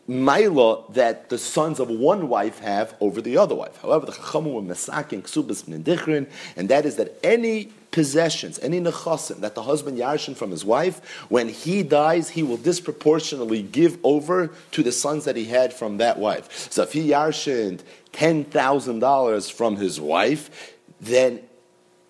Maila 0.10 0.92
that 0.94 1.30
the 1.30 1.38
sons 1.38 1.80
of 1.80 1.88
one 1.88 2.30
wife 2.30 2.60
have 2.60 2.96
over 3.00 3.22
the 3.22 3.38
other 3.38 3.54
wife. 3.54 3.80
However, 3.80 4.08
the 4.08 4.12
Chachamu 4.14 4.54
were 4.54 4.62
Mesakin 4.62 5.22
Ksubas 5.22 5.66
Mnindichrin, 5.66 6.28
and 6.56 6.68
that 6.70 6.86
is 6.86 6.96
that 6.96 7.20
any 7.24 7.72
possessions, 7.92 8.60
any 8.60 8.80
nechasim 8.82 9.40
that 9.42 9.54
the 9.54 9.64
husband 9.64 9.98
yarshin 9.98 10.36
from 10.36 10.50
his 10.50 10.66
wife, 10.66 11.00
when 11.30 11.48
he 11.48 11.84
dies, 11.84 12.30
he 12.30 12.42
will 12.42 12.58
disproportionately 12.58 13.62
give 13.62 13.98
over 14.04 14.50
to 14.72 14.82
the 14.82 14.92
sons 14.92 15.26
that 15.26 15.36
he 15.36 15.46
had 15.46 15.74
from 15.74 15.98
that 15.98 16.18
wife. 16.18 16.72
So 16.72 16.82
if 16.84 16.94
he 16.94 17.10
yarshined 17.10 17.82
$10,000 18.14 19.52
from 19.52 19.76
his 19.76 20.02
wife, 20.02 20.76
then 21.00 21.42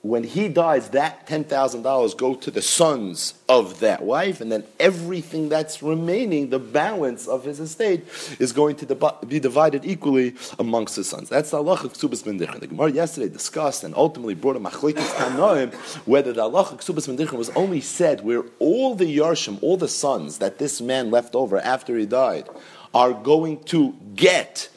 when 0.02 0.24
he 0.24 0.48
dies, 0.48 0.90
that 0.92 1.28
$10,000 1.28 2.18
go 2.18 2.34
to 2.34 2.50
the 2.52 2.62
sons 2.62 3.34
of 3.50 3.82
that 3.82 4.02
wife, 4.02 4.40
and 4.40 4.50
then 4.50 4.64
everything 4.80 5.50
that's 5.50 5.84
remaining, 5.84 6.50
the 6.50 6.60
balance 6.60 7.28
of 7.28 7.44
his 7.44 7.60
estate, 7.60 8.06
is 8.40 8.54
going 8.54 8.78
to 8.78 9.16
be 9.28 9.42
divided 9.42 9.84
equally 9.84 10.36
amongst 10.58 10.96
his 10.96 11.10
sons. 11.10 11.28
That's 11.28 11.52
the 11.52 11.58
Allah 11.58 11.74
of 11.74 11.94
Ksubas 11.94 12.24
Mendichin. 12.24 12.62
The 12.62 12.68
Gemara 12.68 12.92
yesterday 12.92 13.28
discussed 13.28 13.84
and 13.84 13.94
ultimately 13.94 14.36
brought 14.36 14.56
a 14.56 14.60
Machlekes 14.60 15.10
Tanoim 15.16 15.74
whether 16.08 16.32
the 16.32 16.44
Allah 16.44 16.62
of 16.62 16.80
Ksubas 16.80 17.14
Mendichin 17.14 17.38
was 17.38 17.50
only 17.50 17.82
said 17.82 18.24
where 18.24 18.44
all 18.60 18.96
the 18.96 19.18
Yarshim, 19.18 19.62
all 19.62 19.76
the 19.76 19.90
sons 19.90 20.38
that 20.38 20.60
this 20.60 20.80
man 20.80 21.12
left 21.12 21.36
over 21.36 21.60
after 21.60 21.98
he 21.98 22.06
died, 22.06 22.48
are 22.94 23.12
going 23.12 23.62
to 23.66 23.94
get 24.16 24.70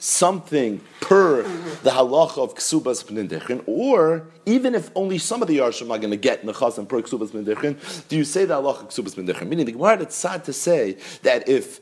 something 0.00 0.80
per 1.00 1.42
the 1.42 1.90
halacha 1.90 2.38
of 2.38 2.54
ksubas 2.54 3.04
b'nindichin, 3.04 3.62
or 3.66 4.26
even 4.46 4.74
if 4.74 4.90
only 4.94 5.18
some 5.18 5.42
of 5.42 5.48
the 5.48 5.58
yarshim 5.58 5.90
are 5.90 5.98
going 5.98 6.10
to 6.10 6.16
get 6.16 6.44
nechas 6.44 6.88
per 6.88 7.02
ksubas 7.02 7.30
b'nindichin, 7.30 8.08
do 8.08 8.16
you 8.16 8.24
say 8.24 8.44
the 8.46 8.54
halacha 8.54 8.86
ksubas 8.86 9.14
b'nindichin? 9.14 9.46
Meaning 9.46 9.66
the 9.66 9.72
Gemara 9.72 10.00
it's 10.00 10.16
sad 10.16 10.42
to 10.44 10.52
say 10.52 10.96
that 11.22 11.48
if 11.48 11.80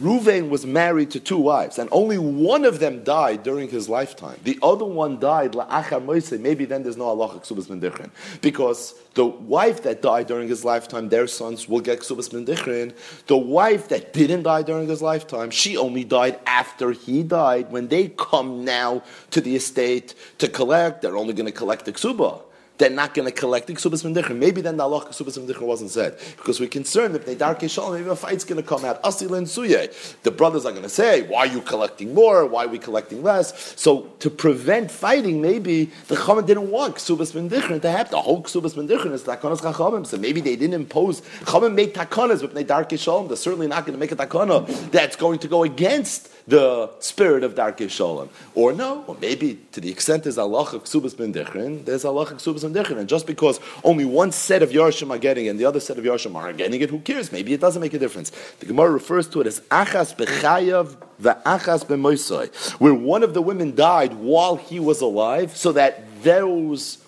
Ruvain 0.00 0.48
was 0.50 0.66
married 0.66 1.10
to 1.12 1.20
two 1.20 1.38
wives, 1.38 1.78
and 1.78 1.88
only 1.92 2.18
one 2.18 2.64
of 2.64 2.78
them 2.78 3.02
died 3.04 3.42
during 3.42 3.68
his 3.68 3.88
lifetime. 3.88 4.38
The 4.44 4.58
other 4.62 4.84
one 4.84 5.18
died. 5.18 5.54
Maybe 5.54 6.64
then 6.64 6.82
there's 6.82 6.96
no 6.96 7.16
halacha 7.16 7.42
ksubas 7.42 7.66
mendichrin, 7.66 8.10
because 8.42 8.94
the 9.14 9.24
wife 9.24 9.82
that 9.84 10.02
died 10.02 10.26
during 10.26 10.48
his 10.48 10.64
lifetime, 10.64 11.08
their 11.08 11.26
sons 11.26 11.68
will 11.68 11.80
get 11.80 12.00
ksubas 12.00 12.28
mendichrin. 12.30 12.94
The 13.26 13.36
wife 13.36 13.88
that 13.88 14.12
didn't 14.12 14.42
die 14.42 14.62
during 14.62 14.88
his 14.88 15.00
lifetime, 15.00 15.50
she 15.50 15.76
only 15.76 16.04
died 16.04 16.38
after 16.46 16.92
he 16.92 17.22
died. 17.22 17.72
When 17.72 17.88
they 17.88 18.08
come 18.08 18.64
now 18.64 19.02
to 19.30 19.40
the 19.40 19.56
estate 19.56 20.14
to 20.38 20.48
collect, 20.48 21.02
they're 21.02 21.16
only 21.16 21.34
going 21.34 21.46
to 21.46 21.52
collect 21.52 21.84
the 21.86 21.92
ksuba 21.92 22.42
they're 22.78 22.90
not 22.90 23.12
going 23.12 23.26
to 23.26 23.32
collect 23.32 23.66
the 23.66 23.74
ksubas 23.74 24.04
mendichrim. 24.04 24.36
Maybe 24.38 24.60
then 24.60 24.76
the 24.76 24.84
Allah 24.84 25.04
ksubas 25.06 25.38
mendichrim 25.38 25.62
wasn't 25.62 25.90
said 25.90 26.18
because 26.36 26.60
we're 26.60 26.68
concerned 26.68 27.16
if 27.16 27.26
they 27.26 27.34
dark 27.34 27.60
shalom, 27.68 27.94
maybe 27.94 28.08
a 28.08 28.16
fight's 28.16 28.44
going 28.44 28.62
to 28.62 28.66
come 28.66 28.84
out. 28.84 29.02
Asil 29.02 29.36
and 29.36 29.46
suye. 29.46 29.92
The 30.22 30.30
brothers 30.30 30.64
are 30.64 30.70
going 30.70 30.84
to 30.84 30.88
say, 30.88 31.22
"Why 31.22 31.40
are 31.40 31.46
you 31.46 31.60
collecting 31.60 32.14
more? 32.14 32.46
Why 32.46 32.64
are 32.64 32.68
we 32.68 32.78
collecting 32.78 33.22
less?" 33.22 33.74
So 33.76 34.02
to 34.20 34.30
prevent 34.30 34.90
fighting, 34.90 35.42
maybe 35.42 35.90
the 36.06 36.14
Chachamim 36.14 36.46
didn't 36.46 36.70
want 36.70 36.96
ksubas 36.96 37.32
mendichrim 37.32 37.82
to 37.82 37.90
happen. 37.90 38.12
The 38.12 38.22
whole 38.22 38.42
ksubas 38.42 38.74
mendichrim 38.74 39.12
is 39.12 39.24
takanas 39.24 39.60
chachamim. 39.60 40.06
So 40.06 40.16
maybe 40.16 40.40
they 40.40 40.56
didn't 40.56 40.74
impose. 40.74 41.20
Chachamim 41.20 41.74
made 41.74 41.94
takanas, 41.94 42.40
but 42.40 42.54
they 42.54 42.64
dark 42.64 42.96
shalom. 42.96 43.28
They're 43.28 43.36
certainly 43.36 43.66
not 43.66 43.86
going 43.86 43.94
to 43.94 44.00
make 44.00 44.12
a 44.12 44.16
takana 44.16 44.66
that's 44.90 45.16
going 45.16 45.40
to 45.40 45.48
go 45.48 45.64
against 45.64 46.28
the 46.48 46.90
spirit 47.00 47.44
of 47.44 47.54
Darkei 47.54 47.90
Shalom. 47.90 48.30
Or 48.54 48.72
no, 48.72 49.04
or 49.06 49.16
maybe 49.20 49.60
to 49.72 49.82
the 49.82 49.90
extent 49.90 50.24
there's 50.24 50.38
Allah 50.38 50.64
Ksubas 50.64 51.14
Ben 51.14 51.32
Dechrin, 51.32 51.84
there's 51.84 52.06
Allah 52.06 52.24
Ksubas 52.24 52.62
Ben 52.62 52.72
Dechrin. 52.72 52.96
And 52.98 53.08
just 53.08 53.26
because 53.26 53.60
only 53.84 54.06
one 54.06 54.32
set 54.32 54.62
of 54.62 54.70
Yarshim 54.70 55.10
are 55.10 55.18
getting 55.18 55.44
it 55.44 55.50
and 55.50 55.60
the 55.60 55.66
other 55.66 55.78
set 55.78 55.98
of 55.98 56.04
Yarshim 56.04 56.34
are 56.34 56.52
getting 56.54 56.80
it, 56.80 56.88
who 56.88 57.00
cares? 57.00 57.30
Maybe 57.32 57.52
it 57.52 57.60
doesn't 57.60 57.82
make 57.82 57.92
a 57.92 57.98
difference. 57.98 58.32
The 58.60 58.66
Gemara 58.66 58.90
refers 58.90 59.28
to 59.28 59.42
it 59.42 59.46
as 59.46 59.60
Achas 59.70 60.16
Bechayav 60.16 60.96
Va'achas 61.20 61.84
B'Moisai, 61.84 62.48
where 62.80 62.94
one 62.94 63.22
of 63.22 63.34
the 63.34 63.42
women 63.42 63.74
died 63.74 64.14
while 64.14 64.56
he 64.56 64.80
was 64.80 65.02
alive, 65.02 65.54
so 65.54 65.72
that 65.72 66.22
those 66.22 66.98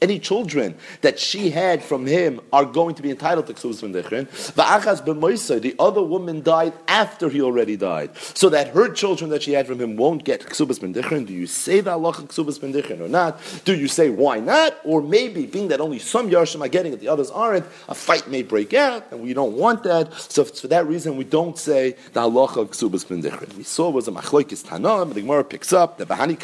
any 0.00 0.18
children 0.18 0.74
that 1.02 1.18
she 1.18 1.50
had 1.50 1.82
from 1.82 2.06
him 2.06 2.40
are 2.52 2.64
going 2.64 2.94
to 2.94 3.02
be 3.02 3.10
entitled 3.10 3.46
to 3.46 3.54
ksubas. 3.54 3.80
Va'achas 3.80 5.04
b'moisa, 5.04 5.60
the 5.60 5.74
other 5.78 6.02
woman 6.02 6.42
died 6.42 6.72
after 6.88 7.28
he 7.28 7.40
already 7.42 7.76
died, 7.76 8.10
so 8.16 8.48
that 8.48 8.68
her 8.68 8.88
children 8.88 9.30
that 9.30 9.42
she 9.42 9.52
had 9.52 9.66
from 9.66 9.80
him 9.80 9.96
won't 9.96 10.24
get 10.24 10.40
ksubas 10.40 10.78
b'ndechrin. 10.78 11.26
Do 11.26 11.32
you 11.32 11.46
say 11.46 11.80
the 11.80 11.92
halacha 11.92 12.26
ksubas 12.28 12.58
b'ndechrin 12.58 13.00
or 13.00 13.08
not? 13.08 13.40
Do 13.64 13.74
you 13.74 13.88
say 13.88 14.10
why 14.10 14.40
not? 14.40 14.78
Or 14.84 15.02
maybe 15.02 15.46
being 15.46 15.68
that 15.68 15.80
only 15.80 15.98
some 15.98 16.30
yarshim 16.30 16.64
are 16.64 16.68
getting 16.68 16.92
it, 16.92 17.00
the 17.00 17.08
others 17.08 17.30
aren't, 17.30 17.66
a 17.88 17.94
fight 17.94 18.28
may 18.28 18.42
break 18.42 18.74
out, 18.74 19.06
and 19.10 19.20
we 19.20 19.34
don't 19.34 19.56
want 19.56 19.82
that. 19.84 20.12
So 20.14 20.44
for 20.44 20.68
that 20.68 20.86
reason, 20.86 21.16
we 21.16 21.24
don't 21.24 21.58
say 21.58 21.96
the 22.12 22.20
halacha 22.20 22.68
ksubas 22.68 23.06
b'ndechrin. 23.06 23.56
We 23.56 23.64
saw 23.64 23.90
was 23.90 24.08
a 24.08 24.12
machlokes 24.12 24.64
tanam. 24.64 25.14
The 25.14 25.20
Gemara 25.20 25.44
picks 25.44 25.72
up 25.72 25.98
the 25.98 26.06
bahani 26.06 26.38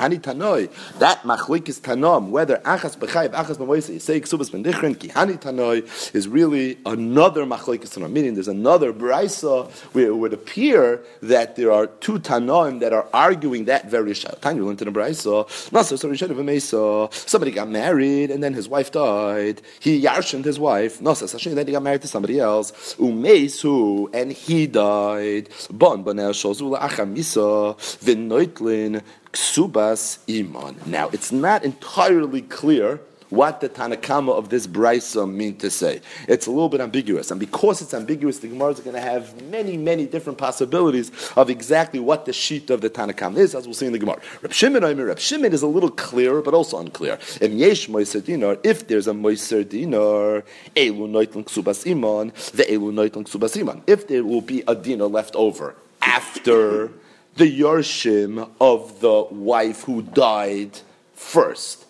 Ani 0.00 0.18
Tanoi, 0.18 0.70
that 0.98 1.18
is 1.68 1.80
Tanom, 1.80 2.30
whether 2.30 2.56
Achas 2.58 2.96
B'chayiv, 2.96 3.32
Achas 3.32 3.58
B'moise, 3.58 4.00
say 4.00 4.18
Ksubas 4.20 4.50
Ben 4.50 4.64
Dichrin, 4.64 4.98
Ki 4.98 5.08
Hani 5.08 5.38
Tanoi, 5.38 6.14
is 6.14 6.26
really 6.26 6.78
another 6.86 7.44
Machlokes 7.44 7.98
Tanom, 7.98 8.10
meaning 8.10 8.32
there's 8.32 8.48
another 8.48 8.94
Braisa 8.94 9.70
where 9.92 10.06
it 10.06 10.16
would 10.16 10.32
appear 10.32 11.02
that 11.22 11.56
there 11.56 11.70
are 11.70 11.86
two 11.86 12.18
Tanoim 12.18 12.80
that 12.80 12.94
are 12.94 13.06
arguing 13.12 13.66
that 13.66 13.90
very 13.90 14.14
Shah. 14.14 14.30
Tanya 14.40 14.66
in 14.66 14.70
a 14.70 14.92
Braisa, 14.92 15.46
Nasa 15.70 15.98
Sorry 15.98 16.16
of 16.72 17.14
somebody 17.14 17.50
got 17.50 17.68
married 17.68 18.30
and 18.30 18.42
then 18.42 18.54
his 18.54 18.68
wife 18.68 18.90
died, 18.90 19.60
he 19.80 20.02
yarshened 20.02 20.44
his 20.44 20.58
wife, 20.58 21.00
Nasa 21.00 21.24
Sashin, 21.24 21.54
then 21.54 21.66
he 21.66 21.72
got 21.72 21.82
married 21.82 22.00
to 22.02 22.08
somebody 22.08 22.40
else, 22.40 22.94
Umesu, 22.94 24.08
and 24.14 24.32
he 24.32 24.66
died, 24.66 25.50
Bon 25.70 26.02
Banel 26.02 26.32
Shozula 26.32 26.80
Achamisa, 26.80 27.76
Vinoitlin, 28.02 29.02
ksubas 29.32 30.18
iman. 30.28 30.76
Now, 30.86 31.08
it's 31.10 31.32
not 31.32 31.64
entirely 31.64 32.42
clear 32.42 33.00
what 33.28 33.60
the 33.60 33.68
Tanakama 33.68 34.32
of 34.36 34.48
this 34.48 34.66
brisa 34.66 35.24
mean 35.32 35.56
to 35.58 35.70
say. 35.70 36.00
It's 36.26 36.48
a 36.48 36.50
little 36.50 36.68
bit 36.68 36.80
ambiguous, 36.80 37.30
and 37.30 37.38
because 37.38 37.80
it's 37.80 37.94
ambiguous, 37.94 38.40
the 38.40 38.48
Gemara 38.48 38.70
is 38.70 38.80
going 38.80 38.96
to 38.96 39.00
have 39.00 39.40
many, 39.42 39.76
many 39.76 40.04
different 40.04 40.36
possibilities 40.36 41.12
of 41.36 41.48
exactly 41.48 42.00
what 42.00 42.24
the 42.24 42.32
sheet 42.32 42.70
of 42.70 42.80
the 42.80 42.90
Tanakama 42.90 43.36
is, 43.36 43.54
as 43.54 43.66
we'll 43.66 43.74
see 43.74 43.86
in 43.86 43.92
the 43.92 44.00
Gemara. 44.00 44.18
Reb 44.42 44.52
Shimon, 44.52 44.82
I 44.82 44.94
mean, 44.94 45.06
Reb 45.06 45.20
Shimon 45.20 45.52
is 45.52 45.62
a 45.62 45.68
little 45.68 45.92
clearer, 45.92 46.42
but 46.42 46.54
also 46.54 46.80
unclear. 46.80 47.20
If 47.40 48.88
there's 48.88 49.06
a 49.06 49.12
moiser 49.12 49.68
dinar, 49.68 50.42
elu 50.74 51.08
noitlan 51.08 51.44
ksubas 51.44 51.86
iman, 51.88 52.32
the 52.52 52.64
elu 52.64 52.92
noitlan 52.92 53.28
ksubas 53.28 53.56
iman. 53.60 53.84
If 53.86 54.08
there 54.08 54.24
will 54.24 54.40
be 54.40 54.64
a 54.66 54.74
dinar 54.74 55.06
left 55.06 55.36
over 55.36 55.76
after 56.02 56.90
the 57.40 57.60
Yarshim 57.60 58.50
of 58.60 59.00
the 59.00 59.22
wife 59.30 59.84
who 59.84 60.02
died 60.02 60.78
first 61.14 61.86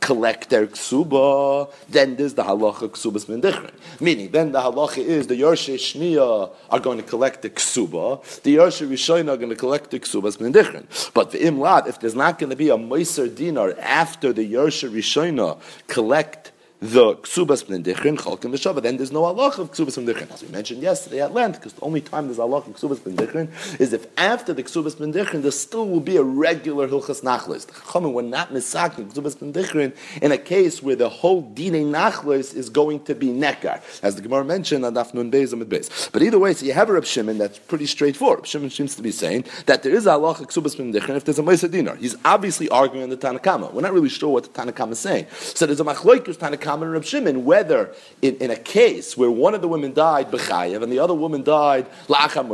collect 0.00 0.48
their 0.48 0.66
ksuba, 0.66 1.70
then 1.90 2.16
there's 2.16 2.32
the 2.32 2.42
halacha 2.42 2.88
ksubas 2.88 3.26
mendichrin. 3.26 3.74
Meaning, 4.00 4.30
then 4.30 4.52
the 4.52 4.60
halacha 4.60 5.04
is 5.04 5.26
the 5.26 5.38
Yorshe 5.38 5.74
Shniya 5.74 6.50
are 6.70 6.80
going 6.80 6.96
to 6.96 7.02
collect 7.02 7.42
the 7.42 7.50
ksuba, 7.50 8.40
the 8.40 8.56
Yorshe 8.56 8.88
Rishon 8.88 9.30
are 9.30 9.36
going 9.36 9.50
to 9.50 9.56
collect 9.56 9.90
the 9.90 10.00
ksubas 10.00 10.38
mendichrin. 10.38 10.86
But 11.12 11.30
the 11.30 11.40
imlad, 11.40 11.88
if 11.88 12.00
there's 12.00 12.14
not 12.14 12.38
going 12.38 12.48
to 12.48 12.56
be 12.56 12.70
a 12.70 12.78
Meiser 12.78 13.28
dinar 13.34 13.74
after 13.78 14.32
the 14.32 14.50
Yorshe 14.50 14.88
Rishon 14.88 15.60
collect 15.88 16.52
the 16.80 17.14
ksubas 17.16 17.64
b'nedichrin 17.64 18.18
chalkim 18.18 18.52
b'shava. 18.52 18.82
Then 18.82 18.98
there's 18.98 19.10
no 19.10 19.22
halach 19.22 19.58
of 19.58 19.72
ksubas 19.72 19.98
b'nedichrin, 19.98 20.30
as 20.30 20.42
we 20.42 20.48
mentioned 20.48 20.82
yesterday 20.82 21.22
at 21.22 21.32
length, 21.32 21.58
because 21.58 21.72
the 21.72 21.80
only 21.80 22.02
time 22.02 22.26
there's 22.26 22.36
halach 22.36 22.66
of 22.66 22.74
ksubas 22.76 22.98
b'nedichrin 22.98 23.80
is 23.80 23.94
if 23.94 24.06
after 24.18 24.52
the 24.52 24.62
ksubas 24.62 24.96
b'nedichrin 24.96 25.40
there 25.40 25.50
still 25.50 25.88
will 25.88 26.00
be 26.00 26.18
a 26.18 26.22
regular 26.22 26.86
hilchas 26.86 27.22
nachlis. 27.22 27.66
The 27.66 27.72
chachamim 27.72 28.12
were 28.12 28.22
not 28.22 28.50
misaking 28.50 29.10
ksubas 29.10 29.36
b'nedichrin 29.36 29.96
in 30.20 30.32
a 30.32 30.36
case 30.36 30.82
where 30.82 30.96
the 30.96 31.08
whole 31.08 31.40
dine 31.40 31.72
nachlis 31.72 32.54
is 32.54 32.68
going 32.68 33.04
to 33.04 33.14
be 33.14 33.28
nekar, 33.28 33.80
as 34.02 34.16
the 34.16 34.22
Gemara 34.22 34.44
mentioned 34.44 34.84
on 34.84 34.94
Daf 34.94 35.14
Nun 35.14 35.30
Beis 35.30 35.54
Amid 35.54 35.70
Beis. 35.70 36.12
But 36.12 36.22
either 36.22 36.38
way, 36.38 36.52
so 36.52 36.66
you 36.66 36.74
have 36.74 36.90
a 36.90 36.92
Reb 36.92 37.06
Shimon 37.06 37.38
that's 37.38 37.58
pretty 37.58 37.86
straightforward. 37.86 38.40
Reb 38.40 38.46
Shimon 38.46 38.68
seems 38.68 38.94
to 38.96 39.02
be 39.02 39.12
saying 39.12 39.46
that 39.64 39.82
there 39.82 39.94
is 39.94 40.06
a 40.06 40.10
halach 40.10 40.40
of 40.40 40.48
ksubas 40.48 40.76
b'nedichrin 40.76 41.16
if 41.16 41.24
there's 41.24 41.38
a 41.38 41.42
ma'isa 41.42 41.70
dinar. 41.70 41.96
He's 41.96 42.16
obviously 42.22 42.68
arguing 42.68 43.08
the 43.08 43.16
Tanakama. 43.16 43.72
We're 43.72 43.80
not 43.80 43.94
really 43.94 44.10
sure 44.10 44.28
what 44.28 44.44
the 44.44 44.50
Tanakama 44.50 44.92
is 44.92 44.98
saying. 44.98 45.26
So 45.30 45.64
there's 45.64 45.80
a 45.80 45.84
machloikus 45.84 46.36
Tanakama 46.36 46.65
and 46.66 46.92
Reb 46.92 47.04
Shimon 47.04 47.44
whether 47.44 47.94
in, 48.22 48.36
in, 48.36 48.50
a 48.50 48.56
case 48.56 49.16
where 49.16 49.30
one 49.30 49.54
of 49.54 49.62
the 49.62 49.68
women 49.68 49.92
died 49.92 50.30
b'chayev 50.30 50.82
and 50.82 50.92
the 50.92 50.98
other 50.98 51.14
woman 51.14 51.42
died 51.42 51.86
la'acham 52.08 52.46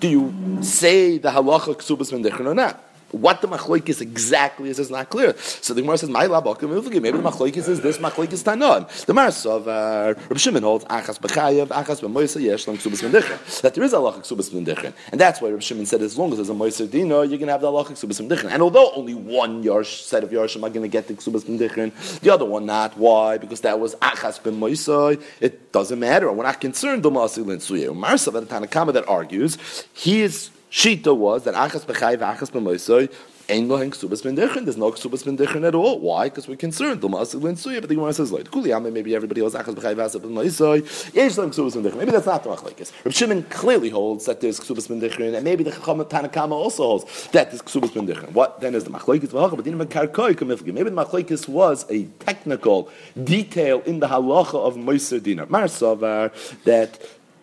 do 0.00 0.08
you 0.08 0.62
say 0.62 1.18
the 1.18 1.30
halacha 1.30 1.76
ksubas 1.76 2.12
mendechon 2.12 2.46
or 2.46 2.54
not? 2.54 2.84
What 3.10 3.40
the 3.40 3.48
machloikis 3.48 4.00
exactly 4.00 4.68
is 4.68 4.78
is 4.78 4.90
not 4.90 5.08
clear. 5.08 5.34
So 5.38 5.72
the 5.72 5.80
Gemara 5.80 5.98
says, 5.98 6.10
"My 6.10 6.26
labakim 6.26 6.68
Maybe 7.00 7.10
the 7.10 7.22
machloikis 7.22 7.68
is 7.68 7.80
this 7.80 7.96
machloikis 7.98 8.44
tanon. 8.44 8.86
The 9.06 9.14
Marsov 9.14 9.66
uh, 9.66 10.14
Reb 10.28 10.38
Shimon 10.38 10.62
holds 10.62 10.84
achas 10.84 11.18
b'chayev, 11.18 11.68
achas 11.68 12.00
b'moisa 12.00 12.42
yesh 12.42 12.66
lam 12.66 12.76
ksubas 12.76 13.02
mendichin. 13.02 13.60
That 13.62 13.74
there 13.74 13.84
is 13.84 13.94
a 13.94 13.96
halacha 13.96 14.20
ksubas 14.20 14.50
mendichin, 14.50 14.92
and 15.10 15.20
that's 15.20 15.40
why 15.40 15.48
Reb 15.48 15.62
Shimon 15.62 15.86
said, 15.86 16.02
as 16.02 16.18
long 16.18 16.32
as 16.32 16.36
there's 16.36 16.50
a 16.50 16.54
moisa 16.54 16.90
dino, 16.90 17.22
you're 17.22 17.38
going 17.38 17.46
to 17.46 17.52
have 17.52 17.62
the 17.62 17.68
halacha 17.68 17.92
ksubas 17.92 18.20
mendichin. 18.20 18.50
And 18.50 18.62
although 18.62 18.92
only 18.92 19.14
one 19.14 19.64
yarsh 19.64 20.02
set 20.02 20.22
of 20.22 20.30
yarshim 20.30 20.62
are 20.62 20.70
going 20.70 20.82
to 20.82 20.88
get 20.88 21.08
the 21.08 21.14
ksubas 21.14 21.44
mendichin, 21.44 22.20
the 22.20 22.30
other 22.30 22.44
one 22.44 22.66
not. 22.66 22.96
Why? 22.98 23.38
Because 23.38 23.62
that 23.62 23.80
was 23.80 23.94
achas 23.96 24.40
b'moisa. 24.40 25.20
It 25.40 25.72
doesn't 25.72 25.98
matter. 25.98 26.30
We're 26.30 26.44
not 26.44 26.60
concerned. 26.60 27.02
The 27.02 27.10
masil 27.10 27.46
insuye. 27.46 27.88
Marsov 27.88 28.40
at 28.40 28.48
the 28.48 28.54
Tanakama 28.54 28.92
that 28.92 29.08
argues 29.08 29.56
he 29.94 30.20
is 30.22 30.50
Shita 30.70 31.16
was 31.16 31.44
that 31.44 31.54
achas 31.54 31.84
b'chai 31.86 32.16
v'achas 32.18 32.50
b'moisoi. 32.50 33.10
There's 33.48 33.62
no 33.62 33.78
ksubas 33.78 35.24
b'ndichin 35.24 35.66
at 35.66 35.74
all. 35.74 35.98
Why? 36.00 36.28
Because 36.28 36.46
we're 36.46 36.56
concerned. 36.56 37.00
The 37.00 37.08
masil 37.08 37.40
suya, 37.40 37.80
but 37.80 37.88
the 37.88 37.94
Gemara 37.94 38.12
says 38.12 38.30
like 38.30 38.50
kuli 38.50 38.78
Maybe 38.90 39.14
everybody 39.14 39.40
else 39.40 39.54
achas 39.54 39.74
b'chai 39.74 39.94
v'achas 39.94 40.20
b'moisoi. 40.20 41.14
Yesh 41.14 41.36
lohen 41.36 41.48
ksubas 41.48 41.74
b'ndichin. 41.74 41.96
Maybe 41.96 42.10
that's 42.10 42.26
not 42.26 42.44
the 42.44 42.50
machlekes. 42.50 42.92
Reb 43.06 43.14
Shimon 43.14 43.44
clearly 43.44 43.88
holds 43.88 44.26
that 44.26 44.42
there's 44.42 44.60
ksubas 44.60 44.88
b'ndichin, 44.88 45.34
and 45.34 45.42
maybe 45.44 45.64
the 45.64 45.70
Chacham 45.70 46.04
Tanakama 46.04 46.52
also 46.52 46.82
holds 46.82 47.28
that 47.28 47.50
there's 47.50 47.62
ksubas 47.62 47.88
b'ndichin. 47.88 48.32
What 48.32 48.60
then 48.60 48.74
is 48.74 48.84
the 48.84 48.90
machlekes 48.90 49.28
v'hacha? 49.28 49.56
But 49.56 49.64
dinam 49.64 49.82
karkoi 49.86 50.34
kamifgi. 50.34 50.74
Maybe 50.74 50.90
the 50.90 50.96
machlekes 51.02 51.48
was 51.48 51.86
a 51.88 52.04
technical 52.18 52.90
detail 53.24 53.80
in 53.86 54.00
the 54.00 54.08
halacha 54.08 54.56
of 54.56 54.76
moiser 54.76 55.22
dinar. 55.22 55.46
Mar 55.48 55.68
that 56.64 56.98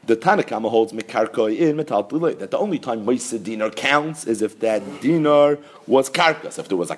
the 0.07 0.15
Tanakama 0.15 0.69
holds 0.69 0.93
Mekarkoi 0.93 1.57
in 1.57 1.77
Metal 1.77 2.03
that 2.03 2.51
the 2.51 2.57
only 2.57 2.79
time 2.79 3.05
Moisa 3.05 3.41
dinar 3.41 3.71
counts 3.71 4.25
is 4.25 4.41
if 4.41 4.59
that 4.59 4.81
dinar 5.01 5.57
was 5.87 6.09
karkas. 6.09 6.59
If 6.59 6.67
there 6.67 6.77
was 6.77 6.91
a 6.91 6.97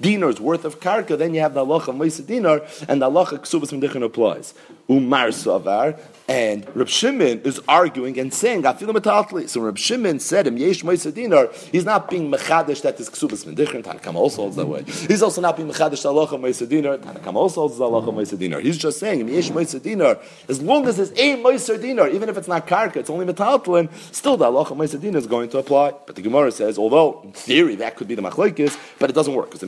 dinar's 0.00 0.40
worth 0.40 0.64
of 0.64 0.80
karka, 0.80 1.16
then 1.16 1.34
you 1.34 1.40
have 1.40 1.54
the 1.54 1.64
halacha 1.64 1.96
Moisa 1.96 2.26
dinar, 2.26 2.62
and 2.88 3.00
the 3.00 3.10
halacha 3.10 3.38
Ksubas 3.38 3.72
Mendichin 3.72 4.02
applies. 4.02 4.54
Um, 4.88 4.96
Umar 4.98 5.28
Savar, 5.28 5.98
and 6.28 6.66
Reb 6.74 6.88
Shimon 6.88 7.40
is 7.42 7.60
arguing 7.68 8.18
and 8.18 8.32
saying. 8.32 8.62
So 8.62 9.60
Reb 9.60 9.78
Shimon 9.78 10.20
said, 10.20 10.46
"Im 10.46 10.56
yesh 10.56 10.82
dinar." 10.82 11.48
He's 11.72 11.84
not 11.84 12.10
being 12.10 12.30
mechadish 12.30 12.82
that 12.82 12.98
is 12.98 13.08
ksubas 13.08 13.44
mendichin. 13.44 13.82
Tanakam 13.82 14.14
also 14.14 14.42
holds 14.42 14.56
that 14.56 14.66
way. 14.66 14.82
He's 14.84 15.22
also 15.22 15.40
not 15.40 15.56
being 15.56 15.68
mechadish 15.68 16.04
halacha 16.04 16.38
moisa 16.38 16.68
dinar. 16.68 16.98
Tanakam 16.98 17.34
also 17.34 17.60
holds 17.62 17.78
halacha 17.78 18.12
moisa 18.12 18.38
dinar. 18.38 18.60
He's 18.60 18.78
just 18.78 18.98
saying, 18.98 19.20
"Im 19.20 19.28
yesh 19.28 19.50
dinar." 19.50 20.18
As 20.48 20.60
long 20.60 20.86
as 20.88 20.98
it's 20.98 21.12
a 21.12 21.36
moisa 21.36 21.80
dinar, 21.80 22.08
even 22.08 22.28
if 22.28 22.36
it's 22.36 22.48
not 22.48 22.66
karka, 22.66 22.96
it's 22.96 23.10
only 23.10 23.26
metatlin. 23.26 23.88
Still, 24.12 24.36
the 24.36 24.46
halacha 24.46 24.76
moisa 24.76 25.00
dinar 25.00 25.18
is 25.18 25.26
going 25.26 25.48
to 25.50 25.58
apply. 25.58 25.94
But 26.06 26.16
the 26.16 26.22
Gemara 26.22 26.50
says, 26.50 26.78
although 26.78 27.20
in 27.24 27.32
theory 27.32 27.76
that 27.76 27.96
could 27.96 28.08
be 28.08 28.14
the 28.14 28.22
machlekes, 28.22 28.76
but 28.98 29.10
it 29.10 29.14
doesn't 29.14 29.34
work 29.34 29.46
because 29.46 29.60
the 29.60 29.66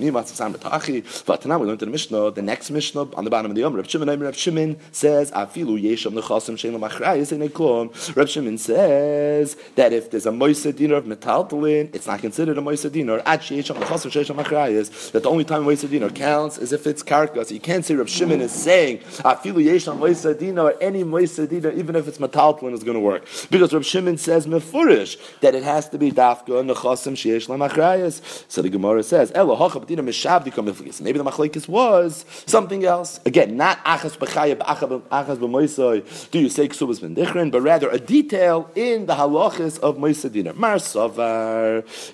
But 1.27 1.47
now 1.47 1.59
we 1.59 1.67
learned 1.67 1.83
in 1.83 1.89
the 1.89 1.93
Mishnah, 1.93 2.31
the 2.33 2.43
next 2.43 2.71
Mishnah 2.71 3.15
on 3.15 3.25
the 3.25 3.31
bottom 3.31 3.51
of 3.51 3.55
the 3.55 3.63
Yom, 3.63 3.75
Reb 3.75 3.87
Shimon, 3.87 4.21
Reb 4.21 4.35
Shimon 4.35 4.77
says, 4.93 5.31
"Afilu 5.33 5.81
yesham 5.81 6.13
nechas 6.13 6.49
Reb 8.17 8.29
Shimon 8.29 8.59
says 8.59 9.57
that 9.77 9.93
if 9.93 10.11
there's 10.11 10.27
a 10.27 10.31
moisa 10.31 10.75
dinar 10.75 10.99
of 10.99 11.05
metaltalin, 11.05 11.95
it's 11.95 12.07
not 12.07 12.21
considered 12.21 12.59
a 12.59 12.61
moisa 12.61 12.91
dinar. 12.91 13.19
That 13.19 15.23
the 15.23 15.29
only 15.29 15.45
time 15.45 15.65
moisa 15.65 15.89
dinar 15.89 16.11
counts 16.11 16.59
is 16.59 16.73
if 16.73 16.87
it's 16.87 17.03
karka. 17.03 17.47
So 17.47 17.55
you 17.55 17.61
can't 17.61 17.85
say 17.85 17.95
Reb 17.95 18.09
Shimon 18.09 18.41
is 18.41 18.53
saying 18.53 18.99
afilu 18.99 19.65
yesham 19.65 19.99
moisa 19.99 20.39
dinar, 20.39 20.75
any 20.81 21.05
moisa 21.05 21.49
dinar, 21.49 21.73
even 21.73 21.97
if 21.97 22.09
it's 22.09 22.19
metaltalin, 22.19 22.73
is 22.73 22.85
going 22.85 22.95
to 22.95 23.01
work 23.01 23.27
because 23.51 23.73
Reb 23.73 23.85
Shimon 23.85 24.19
says 24.19 24.47
mefurish 24.47 25.19
that 25.41 25.55
it 25.55 25.63
has 25.63 25.89
to 25.91 25.99
be 25.99 26.11
dafka 26.11 26.47
nechasim 26.47 27.15
sheish 27.15 27.49
lamachrayas. 27.49 28.45
So 28.49 28.63
the 28.63 28.69
Gemara 28.69 29.03
says 29.03 29.33
elo 29.35 29.57
Maybe 30.09 31.19
the 31.19 31.25
machlekes 31.25 31.69
was 31.69 32.25
something 32.47 32.85
else. 32.85 33.21
Again, 33.27 33.57
not 33.57 33.85
achas 33.85 34.17
b'chayah 34.17 34.57
achas 34.59 35.37
b'moisoi 35.39 36.31
do 36.31 36.39
you 36.39 36.49
say 36.49 36.69
ksubas 36.69 37.01
ben 37.01 37.51
but 37.51 37.61
rather 37.61 37.89
a 37.91 37.99
detail 37.99 38.71
in 38.75 39.07
the 39.07 39.15
halachas 39.15 39.79
of 39.81 39.97
Moisadina. 39.97 40.55
Mar 40.55 40.79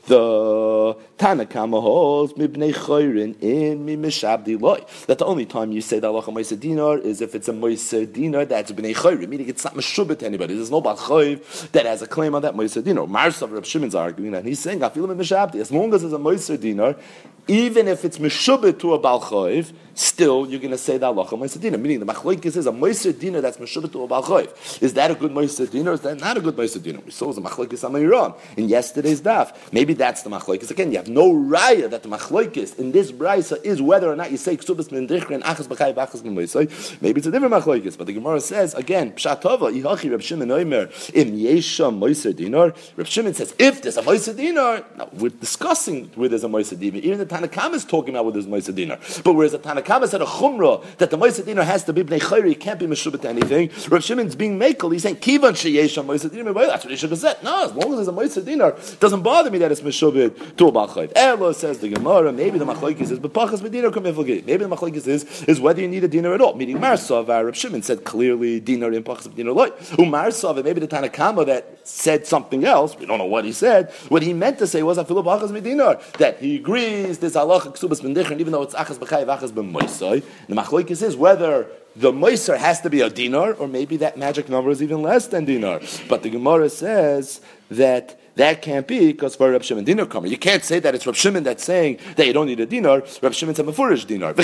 the 0.07 0.97
Tanakama 1.25 1.81
holds 1.81 2.35
mibnei 2.35 2.75
choyrin 2.75 3.35
in 3.41 3.87
mishabdi 3.87 4.61
loy. 4.61 4.85
That 5.07 5.17
the 5.17 5.25
only 5.25 5.47
time 5.47 5.73
you 5.73 5.81
say 5.81 5.99
the 5.99 6.09
halacha 6.09 6.25
Moisadina 6.25 7.03
is 7.03 7.23
if 7.23 7.35
it's 7.35 7.49
a 7.49 7.53
Moisadina 7.55 8.47
that's 8.47 8.73
bnei 8.73 8.95
choyrin, 8.95 9.31
meaning 9.31 9.49
it's 9.49 9.65
not 9.65 9.73
meshubit 9.73 10.19
to 10.19 10.27
anybody. 10.27 10.55
There's 10.55 10.71
no 10.71 10.83
balchoiv 10.83 11.71
that 11.71 11.87
has 11.87 12.03
a 12.03 12.07
claim 12.07 12.35
on 12.35 12.43
that 12.43 12.55
Moisadina. 12.55 12.85
dinar. 12.85 13.07
Savar, 13.07 13.55
Reb 13.55 13.65
Shimon's 13.65 13.95
arguing 13.95 14.33
that 14.33 14.45
he's 14.45 14.59
saying 14.59 14.83
I 14.83 14.91
feel 14.91 15.11
him 15.11 15.17
mishabdi 15.17 15.55
as 15.55 15.73
long 15.73 15.95
as 15.95 16.05
it's 16.05 16.13
a 16.13 16.19
Moisadina, 16.19 17.01
even 17.49 17.89
if 17.89 18.05
it's 18.05 18.19
meshubit 18.19 18.79
to 18.81 18.93
a 18.93 18.99
bal 18.99 19.19
balchoiv 19.19 19.73
still 19.95 20.49
you're 20.49 20.61
going 20.61 20.71
to 20.71 20.79
say 20.79 20.99
the 20.99 21.07
halacha 21.07 21.31
moisedina. 21.31 21.81
Meaning 21.81 22.01
the 22.01 22.07
machlokes 22.07 22.57
is 22.57 22.67
a 22.67 22.73
moisedina 22.73 23.41
that's 23.41 23.59
meshubah 23.59 23.93
to 23.93 24.03
a. 24.03 24.85
Is 24.85 24.95
that 24.95 25.11
a 25.11 25.15
good 25.15 25.33
moisedina 25.33 25.87
or 25.89 25.93
is 25.93 26.01
that 26.01 26.21
not 26.21 26.37
a 26.37 26.41
good 26.41 26.57
moisedina? 26.57 27.05
We 27.05 27.11
saw 27.11 27.33
the 27.33 27.41
machlokes 27.41 27.85
on 27.85 27.95
Iran 27.97 28.35
in 28.57 28.69
yesterday's 28.69 29.21
daf. 29.21 29.57
Maybe 29.73 29.95
that's 29.95 30.23
the 30.23 30.31
machlokes. 30.31 30.71
Again, 30.71 30.91
you 30.91 30.97
have 30.99 31.09
no 31.09 31.33
raya 31.33 31.89
that 31.91 32.03
the 32.03 32.09
machlokes 32.09 32.79
in 32.79 32.93
this 32.93 33.13
brisa 33.13 33.63
is 33.65 33.81
whether 33.81 34.11
or 34.11 34.17
not 34.17 34.31
you 34.31 34.37
say 34.37 34.57
ksubas 34.57 34.91
min 34.91 35.07
dichrin 35.07 35.43
achas 35.43 35.67
b'chai 35.69 35.95
b'achas. 35.95 37.01
Maybe 37.01 37.19
it's 37.19 37.27
a 37.27 37.31
different 37.31 37.55
machlokes, 37.55 37.97
but 37.97 38.07
the 38.07 38.13
Gemara 38.13 38.41
says 38.41 38.75
again 38.75 39.13
pshatova 39.13 39.73
ihachi 39.73 40.11
Reb 40.11 40.23
Shimon 40.23 40.49
Oimer 40.49 40.91
im 41.15 41.39
yesha 41.39 41.93
moisedinar. 41.97 42.77
Reb 42.97 43.07
Shimon 43.07 43.35
says 43.35 43.55
if 43.59 43.83
there's 43.83 43.97
a 43.97 44.03
moisedinar, 44.03 44.85
now 44.97 45.09
we're 45.13 45.31
discussing 45.31 46.11
where 46.15 46.29
there's 46.29 46.45
a 46.45 46.49
moisedinar. 46.49 46.97
Even 46.97 47.19
the 47.19 47.27
Tanakam 47.27 47.75
is 47.75 47.85
talking 47.85 48.15
about 48.15 48.25
where 48.25 48.33
there's 48.33 48.47
a 48.47 48.49
moisedinar, 48.49 49.23
but 49.23 49.35
whereas 49.35 49.53
the 49.53 49.59
Tanakam 49.59 49.84
Kama 49.85 50.09
said 50.09 50.23
a 50.23 50.27
chumrah 50.27 50.85
that 50.97 51.11
the 51.11 51.17
Moised 51.17 51.45
Dinner 51.45 51.63
has 51.63 51.85
to 51.85 51.93
be 51.93 52.03
bnei 52.03 52.21
chayri, 52.21 52.59
can't 52.59 52.79
be 52.79 52.87
meshubah 52.87 53.21
to 53.23 53.29
anything. 53.29 53.71
Rav 53.89 54.03
Shimon's 54.03 54.35
being 54.35 54.59
makel. 54.59 54.93
He's 54.93 55.03
saying 55.03 55.17
kivan 55.17 55.53
sheyesh 55.53 56.05
Moised 56.05 56.31
Dinner. 56.31 56.53
That's 56.53 56.85
what 56.85 56.91
he 56.91 56.97
should 56.97 57.11
have 57.11 57.19
said. 57.19 57.43
No, 57.43 57.65
as 57.65 57.73
long 57.73 57.91
as 57.91 57.97
there's 57.97 58.09
a 58.09 58.13
Moised 58.13 58.45
Dinner, 58.45 58.77
doesn't 59.01 59.23
bother 59.23 59.51
me 59.51 59.59
that 59.59 59.71
it's 59.71 59.81
meshubah 59.81 60.57
to 60.57 60.69
a 60.69 60.73
balchayv. 60.73 61.13
Elo 61.15 61.53
says 61.53 61.79
the 61.79 61.89
Gemara. 61.89 62.33
Maybe 62.33 62.59
the 62.59 62.67
machlokes 62.67 63.01
is 63.01 63.19
bepachas 63.19 63.63
medina 63.63 63.91
kamiflgit. 63.91 64.47
Maybe 64.47 64.65
the 64.65 64.77
machlokes 64.77 65.07
is 65.07 65.25
is 65.45 65.61
whether 65.61 65.81
you 65.81 65.89
need 65.89 66.05
a 66.05 66.09
dinner 66.09 66.35
at 66.35 66.41
all. 66.41 66.55
Meaning 66.55 66.79
Marsav, 66.79 67.29
Rav 67.29 67.57
Shimon 67.57 67.83
said 67.83 68.05
clearly 68.05 68.61
dinner 68.61 68.93
in 68.93 69.03
pachas 69.05 69.29
medina 69.29 69.53
loy. 69.53 69.67
Um, 69.67 69.71
Umarsav, 70.05 70.63
maybe 70.65 70.81
the 70.81 70.89
Tanakama 70.89 71.47
that 71.47 71.79
said 71.85 72.27
something 72.27 72.65
else. 72.65 72.97
We 72.97 73.07
don't 73.07 73.19
know 73.19 73.25
what 73.25 73.45
he 73.45 73.53
said. 73.53 73.91
What 74.09 74.23
he 74.23 74.33
meant 74.33 74.59
to 74.59 74.67
say 74.67 74.83
was 74.83 74.99
afilu 74.99 75.25
b'achas 75.25 75.51
medinar 75.51 76.01
that 76.19 76.39
he 76.39 76.57
agrees 76.57 77.19
this 77.19 77.35
halacha 77.35 77.77
ksubas 77.77 78.03
ben 78.03 78.41
even 78.41 78.53
though 78.53 78.63
it's 78.63 78.75
achas 78.75 78.99
b'chayiv 78.99 79.27
achas 79.27 79.55
ben 79.55 79.73
moisai. 79.75 80.23
The 80.49 80.55
machlokes 80.55 81.03
is 81.03 81.17
whether 81.17 81.67
the 81.97 82.13
moiser 82.13 82.57
has 82.57 82.81
to 82.81 82.91
be 82.91 83.01
a 83.01 83.11
dinar, 83.11 83.53
or 83.55 83.69
maybe 83.69 83.97
that 83.99 84.17
magic 84.17 84.49
number 84.49 84.71
is 84.71 84.83
even 84.83 85.03
less 85.03 85.29
than 85.29 85.45
dinar. 85.45 85.81
But 86.09 86.23
the 86.23 86.31
Gemara 86.31 86.69
says 86.69 87.41
that 87.71 88.19
that 88.37 88.63
can't 88.63 88.87
be 88.87 89.13
because 89.13 89.37
for 89.37 89.51
Reb 89.51 89.63
Shimon 89.63 89.85
dinar 89.85 90.07
comer. 90.07 90.27
You 90.27 90.39
can't 90.39 90.65
say 90.65 90.81
that 90.81 90.95
it's 90.95 91.07
Reb 91.07 91.15
Shimon 91.15 91.45
that's 91.45 91.63
saying 91.63 91.99
that 92.17 92.27
you 92.27 92.33
don't 92.33 92.47
need 92.47 92.61
a 92.61 92.67
dinar. 92.67 93.05
Reb 93.23 93.33
Shimon's 93.33 93.61
a 93.61 93.63
mefurish 93.65 94.07
dinar. 94.07 94.35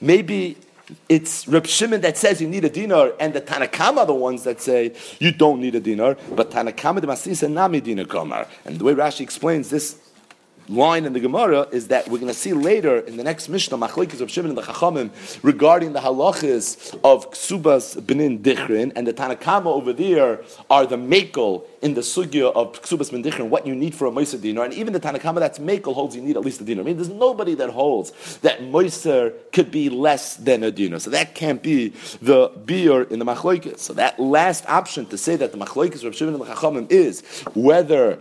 Maybe 0.00 0.56
it's 1.08 1.46
Reb 1.46 1.66
Shimon 1.66 2.00
that 2.00 2.16
says 2.16 2.40
you 2.40 2.48
need 2.48 2.64
a 2.64 2.70
dinar, 2.70 3.12
and 3.20 3.34
the 3.34 3.40
Tanakama 3.40 3.98
are 3.98 4.06
the 4.06 4.14
ones 4.14 4.44
that 4.44 4.60
say 4.60 4.94
you 5.18 5.32
don't 5.32 5.60
need 5.60 5.74
a 5.74 5.80
dinar. 5.80 6.16
But 6.34 6.50
Tanakama 6.50 7.02
the 7.02 7.06
Masisa 7.06 7.50
nami 7.50 7.82
dinar 7.82 8.06
kamar. 8.06 8.48
And 8.64 8.78
the 8.78 8.84
way 8.84 8.94
Rashi 8.94 9.20
explains 9.20 9.68
this 9.68 9.98
line 10.68 11.04
in 11.04 11.12
the 11.12 11.20
Gemara 11.20 11.68
is 11.72 11.88
that 11.88 12.08
we're 12.08 12.18
going 12.18 12.32
to 12.32 12.38
see 12.38 12.52
later 12.52 12.98
in 12.98 13.16
the 13.16 13.24
next 13.24 13.48
Mishnah, 13.48 13.76
Machlekes 13.76 14.20
of 14.20 14.30
Shimon 14.30 14.50
and 14.50 14.58
the 14.58 14.62
Chachamim, 14.62 15.10
regarding 15.42 15.92
the 15.92 16.00
halachas 16.00 16.98
of 17.04 17.30
Ksubas 17.30 18.04
Benin 18.06 18.38
Dichrin, 18.40 18.92
and 18.94 19.06
the 19.06 19.12
Tanakama 19.12 19.66
over 19.66 19.92
there 19.92 20.42
are 20.70 20.86
the 20.86 20.96
Makel 20.96 21.64
in 21.82 21.94
the 21.94 22.00
Sugya 22.00 22.52
of 22.54 22.80
Ksubas 22.82 23.10
Benin 23.10 23.24
Dichrin, 23.24 23.48
what 23.48 23.66
you 23.66 23.74
need 23.74 23.94
for 23.94 24.06
a 24.06 24.10
Moiser 24.10 24.40
dinar, 24.40 24.64
and 24.64 24.74
even 24.74 24.92
the 24.92 25.00
Tanakama 25.00 25.40
that's 25.40 25.58
Makel 25.58 25.94
holds 25.94 26.14
you 26.14 26.22
need 26.22 26.36
at 26.36 26.44
least 26.44 26.60
a 26.60 26.64
dinar. 26.64 26.82
I 26.82 26.86
mean, 26.86 26.96
there's 26.96 27.08
nobody 27.08 27.54
that 27.54 27.70
holds 27.70 28.38
that 28.38 28.60
Moiser 28.60 29.34
could 29.52 29.70
be 29.70 29.88
less 29.88 30.36
than 30.36 30.62
a 30.62 30.70
dinar, 30.70 30.98
so 30.98 31.10
that 31.10 31.34
can't 31.34 31.62
be 31.62 31.90
the 32.20 32.52
beer 32.64 33.02
in 33.02 33.18
the 33.18 33.24
Machlekes. 33.24 33.78
So 33.78 33.92
that 33.94 34.18
last 34.18 34.64
option 34.68 35.06
to 35.06 35.18
say 35.18 35.36
that 35.36 35.52
the 35.52 35.58
Machlekes 35.58 36.04
of 36.04 36.14
Shimon 36.14 36.34
and 36.34 36.42
the 36.42 36.46
Chachamim 36.46 36.90
is 36.90 37.22
whether 37.54 38.18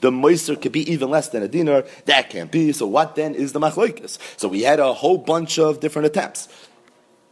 the 0.00 0.10
moiser 0.10 0.60
could 0.60 0.72
be 0.72 0.90
even 0.90 1.10
less 1.10 1.28
than 1.28 1.42
a 1.42 1.48
dinar. 1.48 1.84
That 2.06 2.30
can't 2.30 2.50
be. 2.50 2.72
So 2.72 2.86
what 2.86 3.16
then 3.16 3.34
is 3.34 3.52
the 3.52 3.60
machloikis? 3.60 4.18
So 4.36 4.48
we 4.48 4.62
had 4.62 4.80
a 4.80 4.92
whole 4.92 5.18
bunch 5.18 5.58
of 5.58 5.80
different 5.80 6.06
attempts. 6.06 6.48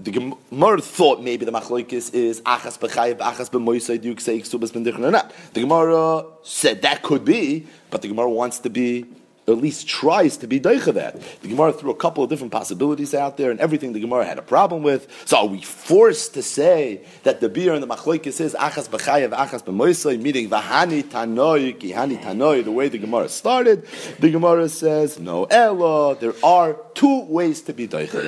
The 0.00 0.10
Gemara 0.10 0.80
thought 0.80 1.22
maybe 1.22 1.44
the 1.44 1.52
machloikis 1.52 2.12
is 2.12 2.40
achas 2.40 2.78
b'chayev, 2.78 3.18
achas 3.18 3.50
b'moisay, 3.50 4.00
do 4.00 4.08
you 4.08 4.18
say 4.18 4.40
ksubas 4.40 4.72
ben 4.72 5.04
or 5.04 5.10
not? 5.10 5.32
The 5.52 5.60
Gemara 5.60 6.24
said 6.42 6.82
that 6.82 7.02
could 7.02 7.24
be, 7.24 7.66
but 7.90 8.02
the 8.02 8.08
Gemara 8.08 8.28
wants 8.28 8.58
to 8.60 8.70
be 8.70 9.06
at 9.52 9.58
least 9.58 9.88
tries 9.88 10.36
to 10.38 10.46
be 10.46 10.60
deicha 10.60 10.94
that. 10.94 11.20
The 11.42 11.48
Gemara 11.48 11.72
threw 11.72 11.90
a 11.90 11.94
couple 11.94 12.24
of 12.24 12.30
different 12.30 12.52
possibilities 12.52 13.14
out 13.14 13.36
there, 13.36 13.50
and 13.50 13.60
everything 13.60 13.92
the 13.92 14.00
Gemara 14.00 14.24
had 14.24 14.38
a 14.38 14.42
problem 14.42 14.82
with. 14.82 15.08
So 15.26 15.38
are 15.38 15.46
we 15.46 15.62
forced 15.62 16.34
to 16.34 16.42
say 16.42 17.02
that 17.22 17.40
the 17.40 17.48
beer 17.48 17.74
and 17.74 17.82
the 17.82 17.86
machlokes 17.86 18.40
is 18.40 18.54
achas 18.54 18.88
b'chayev, 18.88 19.30
achas 19.30 19.62
b'moisay, 19.62 20.20
meaning 20.20 20.48
v'hani 20.48 21.02
tanoi, 21.04 21.78
kihani 21.78 22.22
tanoi, 22.22 22.64
the 22.64 22.72
way 22.72 22.88
the 22.88 22.98
Gemara 22.98 23.28
started? 23.28 23.86
The 24.18 24.30
Gemara 24.30 24.68
says, 24.68 25.18
no, 25.18 25.44
ella, 25.44 26.16
there 26.16 26.34
are 26.42 26.76
two 26.94 27.22
ways 27.22 27.62
to 27.62 27.72
be 27.72 27.88
deicha 27.88 28.22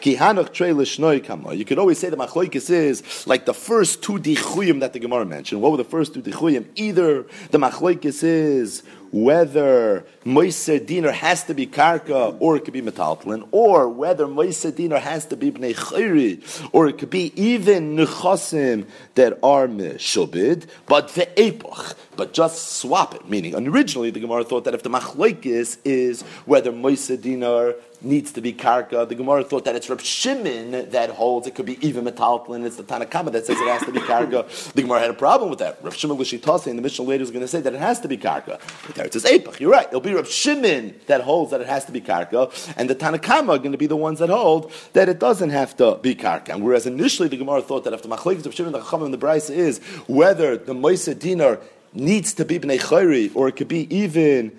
Kihanach 0.00 0.52
trei 0.52 0.72
l'shnoi 0.72 1.24
kama. 1.24 1.54
You 1.54 1.64
could 1.64 1.78
always 1.78 1.98
say 1.98 2.10
the 2.10 2.16
machlokes 2.16 2.70
is 2.70 3.26
like 3.26 3.44
the 3.44 3.54
first 3.54 4.02
two 4.02 4.18
dichuyim 4.18 4.80
that 4.80 4.92
the 4.92 4.98
Gemara 4.98 5.24
mentioned. 5.24 5.62
What 5.62 5.72
were 5.72 5.76
the 5.76 5.84
first 5.84 6.14
two 6.14 6.22
dichuyim? 6.22 6.66
Either 6.74 7.26
the 7.50 7.58
machlokes 7.58 8.22
is 8.22 8.82
whether 9.10 10.04
Moiser 10.24 10.84
Dinar 10.84 11.12
has 11.12 11.44
to 11.44 11.54
be 11.54 11.66
Karka 11.66 12.36
or 12.40 12.56
it 12.56 12.64
could 12.64 12.74
be 12.74 12.82
Metaltlin, 12.82 13.46
or 13.50 13.88
whether 13.88 14.26
Moiser 14.26 14.74
Dinar 14.74 14.98
has 14.98 15.26
to 15.26 15.36
be 15.36 15.50
Bnei 15.50 15.74
Chayri, 15.74 16.68
or 16.72 16.88
it 16.88 16.98
could 16.98 17.10
be 17.10 17.32
even 17.40 17.96
Nechasim 17.96 18.86
that 19.14 19.38
are 19.42 19.66
Meshubid, 19.66 20.66
but 20.86 21.08
the 21.10 21.28
Epoch, 21.40 21.96
but 22.18 22.34
just 22.34 22.76
swap 22.80 23.14
it. 23.14 23.26
Meaning, 23.30 23.54
originally 23.68 24.10
the 24.10 24.20
Gemara 24.20 24.44
thought 24.44 24.64
that 24.64 24.74
if 24.74 24.82
the 24.82 24.90
Machlaikis 24.90 25.78
is 25.84 26.22
whether 26.44 26.72
Moiser 26.72 27.16
Dinar 27.16 27.76
needs 28.00 28.32
to 28.32 28.40
be 28.40 28.52
karka. 28.52 29.08
The 29.08 29.14
Gemara 29.14 29.44
thought 29.44 29.64
that 29.64 29.74
it's 29.74 29.90
Reb 29.90 30.00
Shimon 30.00 30.90
that 30.90 31.10
holds 31.10 31.46
it 31.46 31.54
could 31.54 31.66
be 31.66 31.84
even 31.86 32.04
metaltlin. 32.04 32.64
It's 32.64 32.76
the 32.76 32.82
Tanakama 32.82 33.32
that 33.32 33.46
says 33.46 33.60
it 33.60 33.68
has 33.68 33.82
to 33.82 33.92
be 33.92 34.00
karka. 34.00 34.46
The 34.78 34.82
Gemara 34.82 35.00
had 35.00 35.10
a 35.10 35.14
problem 35.14 35.50
with 35.50 35.58
that. 35.60 35.78
Reb 35.82 35.94
Shimon 35.94 36.16
Lishitase 36.16 36.66
in 36.66 36.76
the 36.76 36.82
Mishnah 36.82 37.04
later 37.04 37.22
is 37.22 37.30
going 37.30 37.42
to 37.42 37.48
say 37.48 37.60
that 37.60 37.74
it 37.74 37.80
has 37.80 38.00
to 38.00 38.08
be 38.08 38.16
karka. 38.16 38.60
But 38.86 38.94
there 38.94 39.06
it 39.06 39.12
says 39.12 39.24
Epach. 39.24 39.58
You're 39.58 39.70
right. 39.70 39.86
It'll 39.88 40.00
be 40.00 40.14
Reb 40.14 40.26
Shimon 40.26 40.94
that 41.06 41.22
holds 41.22 41.50
that 41.50 41.60
it 41.60 41.66
has 41.66 41.84
to 41.86 41.92
be 41.92 42.00
karka, 42.00 42.52
and 42.76 42.88
the 42.88 42.94
Tanakama 42.94 43.56
are 43.56 43.58
going 43.58 43.72
to 43.72 43.78
be 43.78 43.86
the 43.86 43.96
ones 43.96 44.18
that 44.20 44.28
hold 44.28 44.72
that 44.92 45.08
it 45.08 45.18
doesn't 45.18 45.50
have 45.50 45.76
to 45.78 45.98
be 46.00 46.14
karka. 46.14 46.50
And 46.50 46.62
whereas 46.62 46.86
initially 46.86 47.28
the 47.28 47.36
Gemara 47.36 47.62
thought 47.62 47.84
that 47.84 47.92
after 47.92 48.08
Machlekes 48.08 48.46
of 48.46 48.54
Shimon 48.54 48.72
the 48.72 48.80
Chacham 48.80 49.02
and 49.02 49.14
the 49.14 49.18
Brisa 49.18 49.50
is 49.50 49.78
whether 50.06 50.56
the 50.56 50.74
Moisa 50.74 51.18
Dinar 51.18 51.60
needs 51.98 52.32
to 52.34 52.44
be 52.44 52.58
bnei 52.58 52.78
chayri 52.78 53.30
or 53.34 53.48
it 53.48 53.56
could 53.56 53.68
be 53.68 53.92
even 53.94 54.58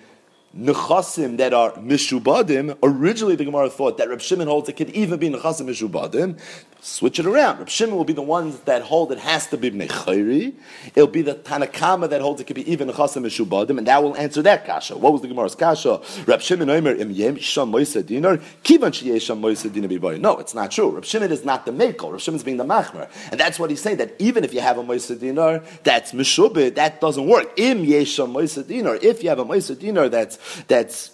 nechasim 0.56 1.38
that 1.38 1.54
are 1.54 1.72
mishubadim. 1.74 2.78
Originally, 2.84 3.36
the 3.36 3.46
Gemara 3.46 3.70
thought 3.70 3.98
that 3.98 4.10
Reb 4.10 4.22
Shimon 4.22 4.48
holds 4.48 4.70
it 4.70 4.74
could 4.74 4.90
even 4.92 5.20
be 5.20 5.30
nechasim 5.30 5.68
mishubadim. 5.68 6.40
Switch 6.82 7.20
it 7.20 7.26
around. 7.26 7.60
Reb 7.60 7.68
Shimon 7.68 7.98
will 7.98 8.06
be 8.06 8.14
the 8.14 8.22
ones 8.22 8.58
that 8.62 8.84
hold 8.84 9.12
it 9.12 9.18
has 9.18 9.48
to 9.48 9.58
be 9.58 9.70
bnei 9.70 10.54
It'll 10.96 11.08
be 11.08 11.22
the 11.22 11.36
Tanakama 11.36 12.10
that 12.10 12.22
holds 12.22 12.40
it 12.40 12.46
could 12.46 12.56
be 12.56 12.72
even 12.72 12.88
nechasim 12.88 13.26
mishubadim, 13.26 13.78
and 13.78 13.86
that 13.88 14.02
will 14.02 14.16
answer 14.16 14.42
that 14.44 14.66
kasha. 14.66 14.98
What 14.98 15.12
was 15.12 15.22
the 15.22 15.28
Gemara's 15.28 15.56
kasha? 15.56 16.00
Reb 16.26 16.42
Shimon 16.42 16.70
Omer 16.70 16.96
im 16.96 17.14
yem 17.14 17.38
sham 17.38 17.74
dinar 17.74 18.38
kivan 18.64 18.94
sheyesham 18.94 19.42
moisa 19.42 19.70
dinar 19.70 20.18
No, 20.20 20.38
it's 20.38 20.54
not 20.54 20.72
true. 20.72 20.92
Reb 20.92 21.04
Shimon 21.04 21.34
is 21.34 21.44
not 21.44 21.66
the 21.66 21.74
makel. 21.74 22.14
Reb 22.14 22.22
Shimon's 22.22 22.44
being 22.44 22.56
the 22.56 22.64
machmer, 22.64 23.10
and 23.30 23.38
that's 23.38 23.60
what 23.60 23.70
he's 23.70 23.82
saying. 23.82 23.98
That 23.98 24.16
even 24.18 24.46
if 24.46 24.54
you 24.54 24.62
have 24.62 24.78
a 24.78 24.84
moisa 24.84 25.20
dinar 25.20 25.62
that's 25.84 26.14
mishubid, 26.14 26.76
that 26.76 27.02
doesn't 27.02 27.28
work. 27.28 27.52
Im 27.58 27.86
yesham 27.86 28.32
moisa 28.32 28.64
dinar. 28.66 28.98
If 29.04 29.22
you 29.22 29.28
have 29.30 29.40
a 29.40 29.46
moisa 29.46 29.78
dinar 29.78 30.08
that's 30.08 30.38
that's 30.64 31.12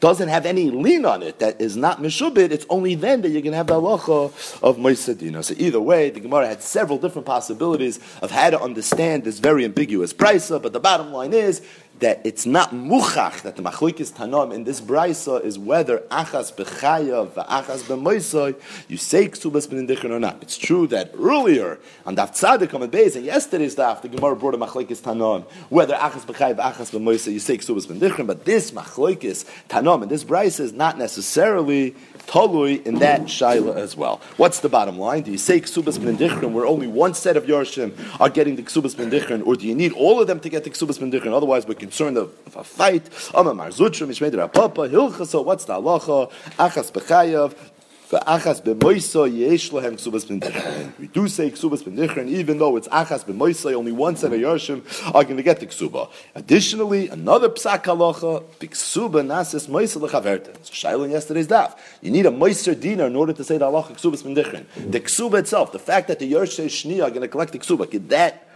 doesn't 0.00 0.28
have 0.28 0.46
any 0.46 0.70
lien 0.70 1.04
on 1.04 1.22
it, 1.22 1.38
that 1.40 1.60
is 1.60 1.76
not 1.76 2.00
mishubit, 2.00 2.50
it's 2.50 2.64
only 2.70 2.94
then 2.94 3.20
that 3.22 3.28
you're 3.28 3.42
going 3.42 3.52
to 3.52 3.56
have 3.58 3.66
the 3.66 3.74
halacha 3.74 4.60
of 4.62 4.76
moisadina. 4.78 5.44
So 5.44 5.54
either 5.58 5.80
way, 5.80 6.10
the 6.10 6.20
Gemara 6.20 6.48
had 6.48 6.62
several 6.62 6.98
different 6.98 7.26
possibilities 7.26 8.00
of 8.22 8.30
how 8.30 8.50
to 8.50 8.60
understand 8.60 9.24
this 9.24 9.38
very 9.38 9.64
ambiguous 9.64 10.12
brisa, 10.12 10.62
but 10.62 10.72
the 10.72 10.80
bottom 10.80 11.12
line 11.12 11.34
is 11.34 11.60
that 12.02 12.20
it's 12.24 12.44
not 12.44 12.72
muchach 12.72 13.42
that 13.42 13.54
the 13.54 13.62
machlokes 13.62 14.12
tanom 14.12 14.52
in 14.52 14.64
this 14.64 14.80
brisa 14.80 15.42
is 15.44 15.56
whether 15.56 15.98
achas 16.10 16.52
bechayav 16.52 17.30
achas 17.46 17.84
b'moisoy 17.84 18.54
you 18.88 18.96
say 18.96 19.28
ksubas 19.28 19.68
b'nindichon 19.68 20.10
or 20.10 20.18
not. 20.18 20.42
It's 20.42 20.58
true 20.58 20.88
that 20.88 21.12
earlier 21.16 21.78
on 22.04 22.16
daf 22.16 22.32
tzadik 22.32 22.74
on 22.74 22.88
base 22.90 23.14
and 23.14 23.24
yesterday's 23.24 23.76
daf 23.76 24.02
the 24.02 24.08
Gemara 24.08 24.34
brought 24.34 24.54
a 24.54 24.58
machlokes 24.58 25.00
tanam 25.00 25.44
whether 25.68 25.94
achas 25.94 26.26
bechayav 26.26 26.56
achas 26.56 26.90
b'moisoy 26.90 27.32
you 27.32 27.38
say 27.38 27.56
ksubas 27.56 27.86
b'nindichon, 27.86 28.26
but 28.26 28.44
this 28.44 28.72
machlokes 28.72 29.46
tanam 29.68 30.02
in 30.02 30.08
this 30.08 30.24
brisa 30.24 30.60
is 30.60 30.72
not 30.72 30.98
necessarily 30.98 31.94
Tolui 32.26 32.84
in 32.86 32.96
that 33.00 33.22
shaila 33.22 33.76
as 33.76 33.96
well. 33.96 34.20
What's 34.36 34.60
the 34.60 34.68
bottom 34.68 34.98
line? 34.98 35.22
Do 35.22 35.30
you 35.30 35.38
say 35.38 35.60
ksubas 35.60 36.02
ben 36.02 36.16
dichrin 36.16 36.52
where 36.52 36.66
only 36.66 36.86
one 36.86 37.14
set 37.14 37.36
of 37.36 37.44
yarshim 37.44 37.92
are 38.20 38.28
getting 38.30 38.56
the 38.56 38.62
ksubas 38.62 38.96
ben 38.96 39.10
dichrin, 39.10 39.46
or 39.46 39.56
do 39.56 39.66
you 39.66 39.74
need 39.74 39.92
all 39.92 40.20
of 40.20 40.26
them 40.26 40.40
to 40.40 40.48
get 40.48 40.64
the 40.64 40.70
ksubas 40.70 40.98
ben 40.98 41.10
dichrin? 41.12 41.32
Otherwise, 41.32 41.66
we're 41.66 41.74
concerned 41.74 42.16
of, 42.16 42.32
of 42.46 42.56
a 42.56 42.64
fight. 42.64 43.08
What's 43.32 43.56
the 45.64 45.74
halacha? 45.74 46.30
Achas 46.58 46.92
bechayav. 46.92 47.54
Yesh 48.12 49.70
lehem 49.72 49.96
ksubas. 49.96 50.98
We 50.98 51.06
do 51.06 51.28
say 51.28 51.50
ksubas 51.50 51.82
b'ndichrin, 51.82 52.28
even 52.28 52.58
though 52.58 52.76
it's 52.76 52.88
achas 52.88 53.24
b'moiso, 53.24 53.72
only 53.72 53.92
one 53.92 54.16
set 54.16 54.32
of 54.34 54.38
yarshim 54.38 54.82
are 55.14 55.24
going 55.24 55.38
to 55.38 55.42
get 55.42 55.60
the 55.60 55.66
ksuba. 55.66 56.10
Additionally, 56.34 57.08
another 57.08 57.48
psak 57.48 57.84
halacha, 57.84 58.44
b'ksuba 58.60 59.24
nasis 59.26 59.66
moiso 59.66 60.06
lechaverten. 60.06 60.54
So 60.62 60.74
Shaila 60.74 61.10
yesterday's 61.10 61.48
daf. 61.48 61.78
You 62.02 62.10
need 62.10 62.26
a 62.26 62.30
moiser 62.30 62.78
dinner 62.78 63.06
in 63.06 63.16
order 63.16 63.32
to 63.32 63.44
say 63.44 63.56
the 63.56 63.64
halacha 63.64 63.94
ksubas 63.94 64.22
b'ndichrin. 64.22 64.66
The 64.90 65.00
ksuba 65.00 65.38
itself, 65.38 65.72
the 65.72 65.78
fact 65.78 66.08
that 66.08 66.18
the 66.18 66.30
yarshim 66.30 66.66
shni 66.66 67.02
are 67.02 67.08
going 67.08 67.22
to 67.22 67.28
collect 67.28 67.52
the 67.52 67.60
ksuba, 67.60 68.08
that 68.08 68.46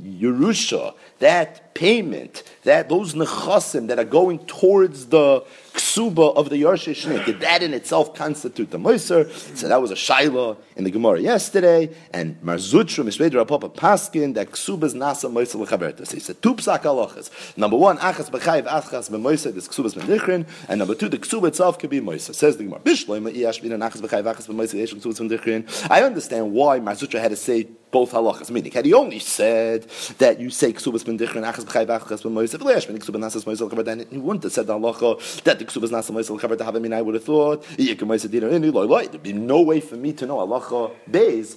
Yerusha, 0.00 0.94
that 1.18 1.74
payment, 1.74 2.42
that 2.62 2.88
those 2.88 3.14
nechasim 3.14 3.88
that 3.88 3.98
are 3.98 4.04
going 4.04 4.38
towards 4.46 5.06
the 5.06 5.44
ksuba 5.72 6.34
of 6.36 6.50
the 6.50 6.56
Yarshe 6.56 6.92
Shnik, 6.94 7.40
that 7.40 7.62
in 7.62 7.74
itself 7.74 8.14
constitute 8.14 8.70
the 8.70 8.78
Moiser. 8.78 9.30
So 9.56 9.68
that 9.68 9.80
was 9.80 9.90
a 9.90 9.94
Shaila 9.94 10.56
in 10.76 10.84
the 10.84 10.90
Gemara 10.90 11.20
yesterday, 11.20 11.94
and 12.12 12.40
Marzutra 12.42 13.04
Mishved 13.04 13.32
Rapapa 13.32 13.74
Paskin, 13.74 14.34
that 14.34 14.50
ksuba 14.50 14.84
is 14.84 14.94
nasa 14.94 15.30
Moiser 15.30 15.64
lechaberta. 15.64 16.06
So 16.06 16.14
he 16.14 16.20
said 16.20 16.40
two 16.42 16.54
psak 16.54 16.82
halachas. 16.82 17.56
Number 17.56 17.76
one, 17.76 17.98
achas 17.98 18.30
b'chayiv 18.30 18.66
achas 18.66 19.10
b'moiser, 19.10 19.52
this 19.54 19.68
ksuba 19.68 19.86
is 19.86 19.94
bendichrin, 19.94 20.46
and 20.68 20.78
number 20.78 20.94
two, 20.94 21.08
the 21.08 21.18
ksuba 21.18 21.48
itself 21.48 21.78
can 21.78 21.90
be 21.90 22.00
Moiser. 22.00 22.34
Says 22.34 22.56
the 22.56 22.64
Gemara, 22.64 22.80
Bishloim 22.80 23.30
iash 23.32 23.60
bin 23.62 23.72
achas 23.72 24.00
b'chayiv 24.00 24.34
achas 24.34 24.46
b'moiser, 24.48 24.74
yesh 24.74 24.94
ksuba 24.94 25.90
I 25.90 26.02
understand 26.02 26.52
why 26.52 26.80
Marzutra 26.80 27.20
had 27.20 27.30
to 27.30 27.36
say 27.36 27.68
both 27.90 28.12
halachas. 28.12 28.50
Meaning, 28.50 28.72
had 28.72 28.84
he 28.84 28.94
only 28.94 29.18
said 29.18 29.88
that 30.18 30.40
you 30.40 30.50
say 30.50 30.72
ksubas 30.72 31.04
ben 31.04 31.18
dichrin 31.18 31.44
achas 31.50 31.64
b'chay 31.64 31.86
v'achas 31.86 32.22
ben 32.22 32.32
moisef 32.32 32.88
ben 32.88 32.98
ksubas 32.98 33.20
nasas 33.20 33.44
moisef 33.44 33.70
l'chaber, 33.70 33.84
then 33.84 34.06
he 34.10 34.18
wouldn't 34.18 34.42
have 34.42 34.52
said 34.52 34.66
the 34.66 34.74
halacha 34.74 35.42
that 35.42 35.58
the 35.58 35.64
ksubas 35.64 35.90
nasas 35.90 36.10
moisef 36.10 36.30
l'chaber 36.30 36.56
to 36.56 36.64
have 36.64 36.76
him. 36.76 36.92
I 36.92 37.02
would 37.02 37.14
have 37.14 37.24
thought 37.24 37.62
yikam 37.76 38.08
moisef 38.08 38.30
dinner 38.30 38.48
in 38.48 38.70
loy 38.70 38.84
loy. 38.84 39.06
There'd 39.06 39.22
be 39.22 39.32
no 39.32 39.60
way 39.60 39.80
for 39.80 39.96
me 39.96 40.12
to 40.14 40.26
know 40.26 40.36
halacha 40.36 40.92
beis 41.10 41.56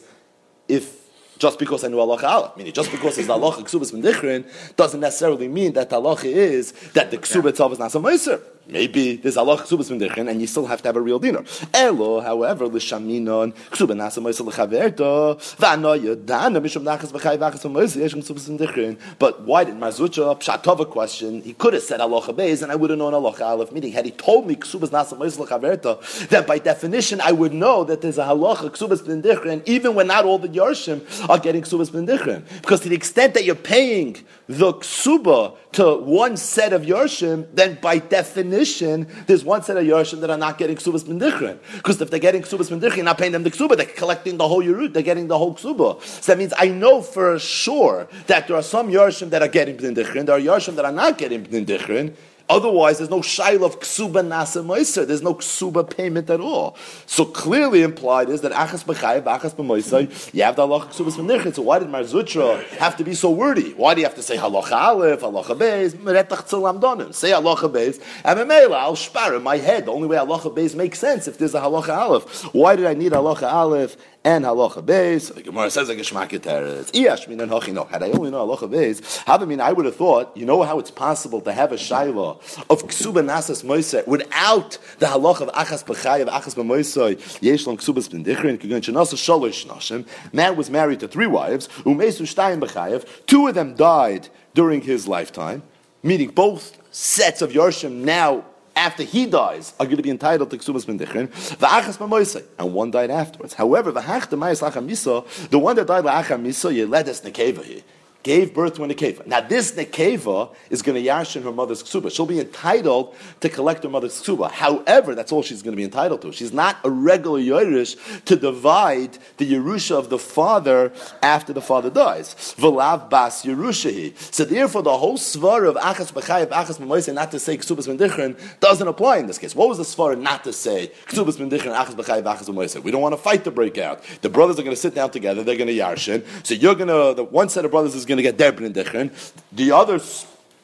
if 0.67 1.02
just 1.38 1.60
because 1.60 1.84
I 1.84 1.88
know 1.88 1.98
halacha 1.98 2.24
aleph. 2.24 2.58
Meaning, 2.58 2.74
just 2.74 2.91
because 2.91 3.17
it's 3.17 3.28
halacha 3.28 3.63
ksubas 3.63 3.93
bendichrin 3.93 4.76
doesn't 4.76 5.00
necessarily 5.00 5.48
mean 5.48 5.74
that 5.74 5.89
halacha 5.89 6.26
is 6.26 6.72
that 6.93 7.12
the 7.12 7.17
ksuba 7.17 7.50
itself 7.50 7.74
is 7.74 7.80
not 7.80 7.91
meiser. 7.91 8.41
Maybe 8.65 9.17
there's 9.17 9.36
Allah 9.36 9.58
ksubas 9.58 9.91
mendichin, 9.91 10.30
and 10.30 10.39
you 10.39 10.47
still 10.47 10.65
have 10.67 10.82
to 10.84 10.88
have 10.88 10.95
a 10.95 11.02
real 11.02 11.19
dinner. 11.19 11.43
Elo, 11.73 12.21
however, 12.21 12.65
l'shaminon 12.67 13.54
ksuba 13.71 13.91
nasa 13.91 14.21
moisa 14.21 14.49
lechaverto 14.49 15.36
v'anoya 15.58 16.26
dana 16.26 16.62
mishum 16.62 16.84
nachas 16.84 17.12
v'chay 17.12 17.38
v'achas 17.38 17.63
v'moisa 17.63 17.97
yesh 17.97 18.13
ksubas 18.13 18.49
mendichin. 18.49 18.97
But 19.19 19.41
why 19.41 19.65
did 19.65 19.76
Marzutra 19.76 20.39
pshatova 20.39 20.89
question? 20.89 21.41
He 21.41 21.52
could 21.54 21.73
have 21.73 21.84
said 21.84 21.99
Allah 21.99 22.21
beis, 22.21 22.63
and 22.63 22.71
I 22.71 22.76
would 22.76 22.89
have 22.89 22.99
known 22.99 23.13
Allah 23.13 23.36
aleph. 23.41 23.73
Meaning, 23.73 23.91
had 23.91 24.06
he 24.06 24.12
told 24.12 24.47
me 24.47 24.56
ksubas 24.56 24.91
nasa 24.91 25.17
moisa 25.17 25.45
lechaverto, 25.45 26.30
then 26.30 26.45
by 26.45 26.58
definition 26.58 27.19
I 27.19 27.34
would 27.34 27.54
know 27.54 27.84
that 27.84 27.99
there's 27.99 28.17
a 28.17 28.23
halacha 28.23 28.69
ksubas 28.69 29.02
mendichin, 29.02 29.62
even 29.67 29.93
when 29.93 30.08
not 30.08 30.23
all 30.23 30.38
the 30.38 30.47
yarshim 30.47 31.02
are 31.30 31.38
getting 31.38 31.63
ksubas 31.63 31.91
mendichin, 31.91 32.43
because 32.62 32.80
to 32.80 32.89
the 32.89 32.95
extent 32.95 33.34
that 33.34 33.43
you're 33.43 33.56
paying 33.56 34.23
the 34.47 34.73
ksuba 34.73 35.56
to 35.73 35.97
one 35.97 36.38
set 36.38 36.73
of 36.73 36.84
yarshim, 36.84 37.47
then 37.53 37.77
by 37.82 37.97
definition 37.97 39.08
there's 39.27 39.43
one 39.43 39.63
set 39.63 39.77
of 39.77 39.84
Yoshim 39.84 40.21
that 40.21 40.29
are 40.29 40.38
not 40.38 40.58
getting 40.58 40.75
Ksubas 40.75 41.03
Mendichrin. 41.03 41.58
Because 41.75 42.01
if 42.01 42.10
they're 42.10 42.19
getting 42.19 42.41
Ksubas 42.41 42.69
Mendichrin, 42.69 42.97
you're 42.97 43.06
not 43.06 43.17
paying 43.17 43.32
them 43.32 43.43
the 43.43 43.51
Ksuba, 43.51 43.77
they're 43.77 43.86
collecting 43.86 44.38
the 44.38 44.47
whole 44.47 44.63
Yerut, 44.63 44.93
they're 44.93 45.03
getting 45.03 45.27
the 45.27 45.38
whole 45.38 45.56
Ksuba. 45.56 46.01
So 46.01 46.32
that 46.32 46.38
means 46.38 46.53
I 46.58 46.67
know 46.67 47.01
for 47.01 47.39
sure 47.39 48.08
that 48.27 48.47
there 48.47 48.58
are 48.58 48.63
some 48.63 48.89
Yoshim 48.89 49.29
that 49.32 49.41
are 49.41 49.47
getting 49.47 49.77
Mendichrin, 49.77 50.25
there 50.25 50.36
are 50.36 50.39
Yoshim 50.39 50.75
that 50.75 50.86
are 50.86 50.91
not 50.91 51.17
getting 51.17 51.45
Mendichrin, 51.45 52.15
Otherwise, 52.49 52.97
there's 52.97 53.10
no 53.10 53.21
shail 53.21 53.63
of 53.63 53.79
ksuba 53.79 54.21
nasa 54.21 54.63
moiser. 54.63 55.08
There's 55.08 55.21
no 55.21 55.34
ksuba 55.34 55.89
payment 55.89 56.29
at 56.29 56.41
all. 56.41 56.75
So 57.06 57.23
clearly 57.23 57.84
implied 57.84 58.29
is 58.29 58.41
that 58.41 58.51
achas 58.51 58.84
b'chayev, 58.84 59.23
achas 59.23 59.56
b'moiser, 59.56 60.34
you 60.34 60.43
have 60.43 60.58
the 60.58 60.67
halacha 60.67 60.88
ksuba 60.88 61.12
b'nichet. 61.12 61.56
So 61.56 61.62
why 61.62 61.79
did 61.79 61.88
Marzutra 61.88 62.62
have 62.77 62.97
to 62.97 63.03
be 63.03 63.13
so 63.13 63.32
wordy? 63.32 63.71
Why 63.73 63.93
do 63.93 64.01
you 64.01 64.08
have 64.08 64.15
to 64.15 64.21
say 64.21 64.36
halacha 64.36 64.71
aleph, 64.71 65.21
halacha 65.21 65.58
beis, 65.58 65.95
meretach 65.95 66.47
tzilam 66.49 66.82
donim? 66.82 67.13
Say 67.13 67.32
halacha 67.32 67.71
beis, 67.71 68.01
and 68.25 68.51
I'll 68.51 68.95
spar 68.95 69.36
in 69.36 69.43
my 69.43 69.58
head. 69.58 69.86
The 69.86 69.91
only 69.91 70.08
way 70.08 70.17
halacha 70.17 70.53
beis 70.53 70.75
makes 70.75 70.99
sense 70.99 71.27
if 71.27 71.38
there's 71.38 71.56
a 71.56 71.62
halacha 71.62 71.95
aleph. 71.95 72.43
Why 72.53 72.75
did 72.75 72.86
I 72.86 72.93
need 72.93 73.13
halacha 73.13 73.51
aleph 73.51 73.95
and 74.25 74.45
halacha 74.45 74.83
beis. 74.83 75.33
The 75.33 75.41
Gemara 75.41 75.69
says 75.69 75.89
a 75.89 75.95
shmak 75.95 76.29
teretz. 76.39 76.91
Iyash 76.91 77.27
and 77.27 77.51
hachi 77.51 77.73
no. 77.73 77.83
Had 77.86 78.03
I 78.03 78.12
only 78.12 78.31
know 78.31 78.47
halacha 78.47 78.69
beis, 78.69 79.23
have 79.25 79.47
mean 79.47 79.59
I 79.59 79.73
would 79.73 79.86
have 79.86 79.95
thought. 79.95 80.36
You 80.36 80.45
know 80.45 80.63
how 80.63 80.79
it's 80.79 80.91
possible 80.91 81.41
to 81.41 81.51
have 81.51 81.71
a 81.71 81.75
shayla 81.75 82.38
of 82.69 82.83
ksuba 82.88 83.25
nasas 83.25 83.63
moisei 83.63 84.05
without 84.07 84.77
the 84.99 85.07
halacha 85.07 85.41
of 85.41 85.49
achas 85.49 85.83
b'chayav 85.83 86.29
achas 86.29 86.55
b'moisei 86.55 87.41
yesh 87.41 87.67
lon 87.67 87.77
ksubas 87.77 88.09
ben 88.09 88.23
dichrin 88.23 88.57
kigun 88.57 88.81
shenasa 88.81 89.15
shalosh 89.15 89.65
nashim. 89.65 90.07
Man 90.33 90.55
was 90.55 90.69
married 90.69 90.99
to 91.01 91.07
three 91.07 91.27
wives. 91.27 91.67
Umesu 91.83 92.23
shtayim 92.23 92.62
b'chayav. 92.62 93.05
Two 93.25 93.47
of 93.47 93.55
them 93.55 93.75
died 93.75 94.29
during 94.53 94.81
his 94.81 95.07
lifetime, 95.07 95.63
meaning 96.01 96.29
both 96.29 96.77
sets 96.91 97.41
of 97.41 97.51
Yorshim 97.51 98.03
now 98.03 98.45
after 98.75 99.03
he 99.03 99.25
dies, 99.25 99.73
are 99.79 99.86
going 99.86 99.97
to 99.97 100.03
be 100.03 100.09
entitled 100.09 100.49
to 100.51 100.57
Ksubas 100.57 100.86
Mendichin, 100.86 101.27
v'achas 101.57 102.43
and 102.59 102.73
one 102.73 102.91
died 102.91 103.12
afterwards. 103.12 103.53
However, 103.53 103.91
v'hach 103.91 104.29
the 104.29 104.38
misa, 104.38 105.49
the 105.49 105.59
one 105.59 105.75
that 105.75 105.88
died 105.88 106.03
la'acham 106.03 106.43
misa, 106.43 106.73
you 106.73 106.88
led 106.88 107.07
us 107.07 107.21
nekeva 107.21 107.63
here 107.63 107.81
gave 108.23 108.53
birth 108.53 108.75
to 108.75 108.83
a 108.83 108.88
nekeva. 108.88 109.27
Now, 109.27 109.41
this 109.41 109.73
nekeva 109.73 110.55
is 110.69 110.81
going 110.81 111.01
to 111.01 111.09
yashin 111.09 111.43
her 111.43 111.51
mother's 111.51 111.83
ksuba. 111.83 112.12
She'll 112.12 112.25
be 112.25 112.39
entitled 112.39 113.15
to 113.41 113.49
collect 113.49 113.83
her 113.83 113.89
mother's 113.89 114.21
ksuba. 114.21 114.49
However, 114.49 115.13
that's 115.13 115.31
all 115.31 115.43
she's 115.43 115.62
going 115.62 115.73
to 115.73 115.77
be 115.77 115.83
entitled 115.83 116.21
to. 116.23 116.31
She's 116.31 116.53
not 116.53 116.77
a 116.83 116.89
regular 116.89 117.39
Yerush 117.39 118.23
to 118.25 118.36
divide 118.36 119.17
the 119.38 119.51
Yerusha 119.51 119.97
of 119.97 120.09
the 120.09 120.17
father 120.17 120.93
after 121.21 121.53
the 121.53 121.62
father 121.62 121.89
dies. 121.89 122.33
V'lav 122.57 123.09
bas 123.09 123.43
Yerushahi. 123.43 124.17
So 124.33 124.45
therefore, 124.45 124.83
the 124.83 124.97
whole 124.97 125.17
svar 125.17 125.67
of 125.67 125.75
achas 125.75 126.13
b'chayev, 126.13 126.47
achas 126.47 126.79
b'moise, 126.79 127.13
not 127.13 127.31
to 127.31 127.39
say 127.39 127.57
ksubas 127.57 127.93
mendichrin, 127.93 128.39
doesn't 128.59 128.88
apply 128.88 129.17
in 129.17 129.27
this 129.27 129.38
case. 129.38 129.53
What 129.53 129.67
was 129.67 129.77
the 129.77 129.83
svar 129.83 130.17
not 130.19 130.45
to 130.45 130.53
say 130.53 130.91
ksubas 131.07 131.38
mendichrin, 131.38 131.75
achas 131.75 131.95
b'chayev, 131.95 132.23
achas 132.23 132.49
b'moise? 132.49 132.81
We 132.81 132.91
don't 132.91 133.01
want 133.01 133.13
a 133.13 133.17
fight 133.17 133.43
to 133.43 133.51
break 133.51 133.77
out. 133.77 134.01
The 134.21 134.29
brothers 134.29 134.57
are 134.59 134.63
going 134.63 134.75
to 134.75 134.81
sit 134.81 134.95
down 134.95 135.12
together. 135.12 135.43
They're 135.43 135.57
going 135.57 135.67
to 135.67 135.77
yarshin. 135.77 136.25
So 136.45 136.53
you're 136.53 136.75
going 136.75 136.88
to, 136.88 137.13
the 137.15 137.23
one 137.23 137.49
set 137.49 137.65
of 137.65 137.71
brothers 137.71 137.95
is 137.95 138.05
going 138.05 138.12
going 138.15 138.23
to 138.23 138.32
get 138.32 138.38
Derbin 138.38 138.73
Dichrin. 138.73 139.12
The 139.52 139.71
other 139.71 139.99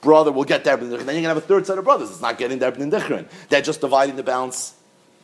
brother 0.01 0.31
will 0.31 0.43
get 0.43 0.63
Derbin 0.63 0.89
Dichrin. 0.89 1.05
Then 1.05 1.15
you're 1.15 1.23
going 1.23 1.23
to 1.23 1.29
have 1.29 1.37
a 1.37 1.41
third 1.41 1.65
set 1.65 1.77
of 1.77 1.83
brothers. 1.83 2.09
It's 2.11 2.21
not 2.21 2.37
getting 2.37 2.59
Derbin 2.59 2.91
Dichrin. 2.91 3.27
They're 3.49 3.61
just 3.61 3.81
dividing 3.81 4.15
the 4.15 4.23
balance 4.23 4.73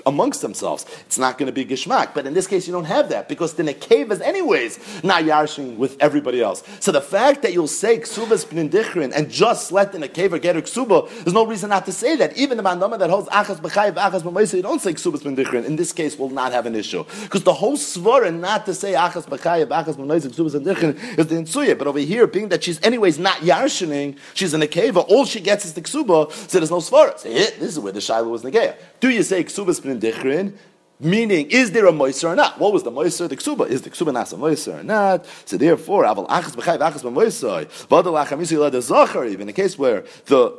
amongst 0.05 0.41
themselves. 0.41 0.85
It's 1.05 1.17
not 1.17 1.37
going 1.37 1.47
to 1.47 1.51
be 1.51 1.65
gishmak. 1.65 2.13
But 2.13 2.25
in 2.25 2.33
this 2.33 2.47
case, 2.47 2.67
you 2.67 2.73
don't 2.73 2.85
have 2.85 3.09
that 3.09 3.27
because 3.27 3.53
the 3.55 3.63
nekev 3.63 4.11
is 4.11 4.21
anyways 4.21 5.03
not 5.03 5.23
yarshing 5.23 5.77
with 5.77 5.97
everybody 5.99 6.41
else. 6.41 6.63
So 6.79 6.91
the 6.91 7.01
fact 7.01 7.41
that 7.41 7.53
you'll 7.53 7.67
say 7.67 7.99
ksubas 7.99 8.45
b'nindichrin 8.45 9.13
and 9.15 9.29
just 9.29 9.71
let 9.71 9.91
the 9.91 9.97
nekev 9.97 10.39
get 10.41 10.55
a 10.55 10.61
ksuba, 10.61 11.09
there's 11.23 11.33
no 11.33 11.45
reason 11.45 11.69
not 11.69 11.85
to 11.87 11.91
say 11.91 12.15
that. 12.17 12.37
Even 12.37 12.57
the 12.57 12.63
mandama 12.63 12.99
that 12.99 13.09
holds 13.09 13.27
achas 13.29 13.59
b'chayiv, 13.59 13.95
achas 13.95 14.21
b'moisa, 14.21 14.55
you 14.55 14.61
don't 14.61 14.79
say 14.79 14.93
ksubas 14.93 15.21
b'nindichrin. 15.23 15.65
In 15.65 15.75
this 15.75 15.91
case, 15.91 16.17
will 16.19 16.29
not 16.29 16.51
have 16.51 16.65
an 16.65 16.75
issue 16.75 17.03
because 17.23 17.43
the 17.43 17.53
whole 17.53 17.77
svara 17.77 18.33
not 18.33 18.65
to 18.67 18.73
say 18.73 18.93
achas 18.93 19.27
b'chayiv, 19.27 19.67
achas 19.67 19.95
b'moisa, 19.95 20.27
ksubas 20.27 20.59
b'nindichrin 20.59 21.19
is 21.19 21.27
the 21.27 21.35
insuya. 21.35 21.77
But 21.77 21.87
over 21.87 21.99
here, 21.99 22.27
being 22.27 22.49
that 22.49 22.63
she's 22.63 22.81
anyways 22.83 23.17
not 23.17 23.37
yarshining, 23.37 24.17
she's 24.35 24.53
in 24.53 24.61
a 24.61 24.67
nekeva. 24.67 25.05
All 25.07 25.25
she 25.25 25.39
gets 25.39 25.65
is 25.65 25.73
the 25.73 25.81
ksuba, 25.81 26.31
so 26.31 26.59
there's 26.59 26.71
no 26.71 26.77
svara. 26.77 27.17
So 27.17 27.29
eh, 27.29 27.49
this 27.59 27.71
is 27.71 27.79
where 27.79 27.91
the 27.91 28.01
shiloh 28.01 28.29
was 28.29 28.43
negeya. 28.43 28.75
Do 28.99 29.09
you 29.09 29.23
say 29.23 29.43
ksubas 29.43 29.81
b'nindichrin? 29.81 29.94
Dichrin, 29.99 30.55
meaning 30.99 31.49
is 31.49 31.71
there 31.71 31.87
a 31.87 31.91
moiser 31.91 32.29
or 32.31 32.35
not? 32.35 32.59
What 32.59 32.73
was 32.73 32.83
the 32.83 32.91
moiser? 32.91 33.27
The 33.27 33.37
ksuba 33.37 33.69
is 33.69 33.81
the 33.81 33.89
ksuba 33.89 34.09
a 34.09 34.35
moiser 34.35 34.79
or 34.79 34.83
not? 34.83 35.25
So 35.45 35.57
therefore, 35.57 36.03
aval 36.03 36.27
achas 36.27 36.55
b'chayv 36.55 36.79
achas 36.79 37.01
b'moiser, 37.01 37.65
v'adal 37.87 38.25
achamisi 38.25 38.57
led 38.59 38.75
a 38.75 38.81
zachar. 38.81 39.25
Even 39.25 39.41
in 39.41 39.49
a 39.49 39.53
case 39.53 39.77
where 39.77 40.05
the 40.25 40.53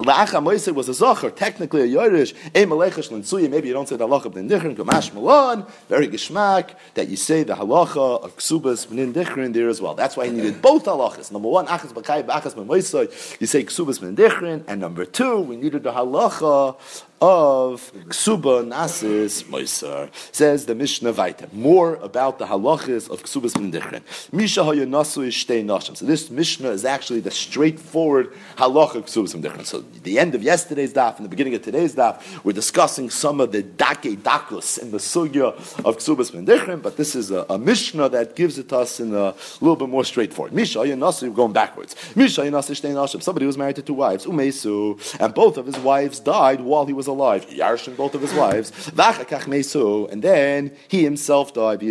La'acha 0.00 0.42
Moise 0.42 0.72
was 0.72 0.88
a 0.88 0.92
Zocher, 0.92 1.34
technically 1.34 1.82
a 1.82 1.86
Yorish, 1.86 2.32
a 2.54 2.64
Melechesh 2.64 3.10
Lensuya, 3.10 3.50
maybe 3.50 3.68
you 3.68 3.74
don't 3.74 3.86
say 3.86 3.96
the 3.96 4.08
halacha 4.08 4.32
b'nin 4.32 4.48
dichrin, 4.48 4.74
Gamash 4.74 5.12
Malon, 5.12 5.66
very 5.90 6.08
geschmack, 6.08 6.70
that 6.94 7.08
you 7.08 7.16
say 7.16 7.42
the 7.42 7.54
halacha 7.54 8.24
of 8.24 8.34
Ksubas 8.38 8.86
b'nin 8.86 9.12
dichrin 9.12 9.52
there 9.52 9.68
as 9.68 9.82
well. 9.82 9.94
That's 9.94 10.16
why 10.16 10.24
he 10.24 10.32
needed 10.32 10.62
both 10.62 10.86
halachas. 10.86 11.30
Number 11.30 11.50
one, 11.50 11.66
Achas 11.66 11.92
B'chai 11.92 12.22
B'achas 12.22 12.54
B'moise, 12.54 13.40
you 13.42 13.46
say 13.46 13.62
Ksubas 13.62 14.00
b'nin 14.00 14.16
dichrin, 14.16 14.64
and 14.66 14.80
number 14.80 15.04
two, 15.04 15.40
we 15.40 15.56
needed 15.56 15.82
the 15.82 15.92
halacha 15.92 16.78
of 17.20 17.92
Ksuba 18.08 18.66
Nasis 18.66 19.44
Moisar. 19.44 20.10
Says 20.34 20.64
the 20.64 20.74
Mishnah 20.74 21.12
Vaita. 21.12 21.52
More 21.52 21.96
about 21.96 22.38
the 22.38 22.46
halachas 22.46 23.10
of 23.10 23.22
Ksubas 23.22 23.52
Mendichren. 23.52 24.00
Misha 24.32 24.60
Hayanasu 24.60 25.26
Ishtei 25.28 25.62
Nashim. 25.62 25.96
So 25.96 26.06
this 26.06 26.30
Mishnah 26.30 26.70
is 26.70 26.86
actually 26.86 27.20
the 27.20 27.30
straightforward 27.30 28.32
halacha 28.56 28.96
of 28.96 29.06
Ksubas. 29.06 29.66
So 29.66 29.80
the 30.02 30.18
end 30.18 30.34
of 30.34 30.42
yesterday's 30.42 30.94
daf 30.94 31.16
and 31.16 31.26
the 31.26 31.28
beginning 31.28 31.54
of 31.54 31.62
today's 31.62 31.94
daf, 31.94 32.42
we're 32.42 32.52
discussing 32.52 33.10
some 33.10 33.38
of 33.40 33.52
the 33.52 33.62
dake 33.62 34.18
dakus 34.22 34.78
in 34.78 34.90
the 34.90 34.98
sugya 34.98 35.52
of 35.84 35.98
Ksubas 35.98 36.32
Mendichren, 36.32 36.80
but 36.80 36.96
this 36.96 37.14
is 37.14 37.30
a, 37.30 37.44
a, 37.50 37.58
Mishnah 37.58 38.08
that 38.08 38.34
gives 38.34 38.58
it 38.58 38.70
to 38.70 38.78
us 38.78 38.98
in 38.98 39.14
a 39.14 39.34
little 39.60 39.76
bit 39.76 39.90
more 39.90 40.04
straightforward. 40.04 40.54
Misha 40.54 40.78
Hayanasu, 40.78 41.34
going 41.34 41.52
backwards. 41.52 41.94
Misha 42.16 42.40
Hayanasu 42.40 42.70
Ishtei 42.70 42.94
Nashim. 42.94 43.22
Somebody 43.22 43.44
was 43.44 43.58
married 43.58 43.76
to 43.76 43.82
two 43.82 43.94
wives, 43.94 44.24
Umesu, 44.24 45.20
and 45.20 45.34
both 45.34 45.58
of 45.58 45.66
his 45.66 45.76
wives 45.78 46.18
died 46.18 46.62
while 46.62 46.86
he 46.86 46.94
was 46.94 47.09
alive. 47.10 47.46
Yarshin 47.48 47.96
both 47.96 48.14
of 48.14 48.22
his 48.22 48.32
wives. 48.32 48.72
And 50.10 50.22
then 50.22 50.72
he 50.88 51.04
himself 51.04 51.52
died. 51.52 51.80
The 51.80 51.90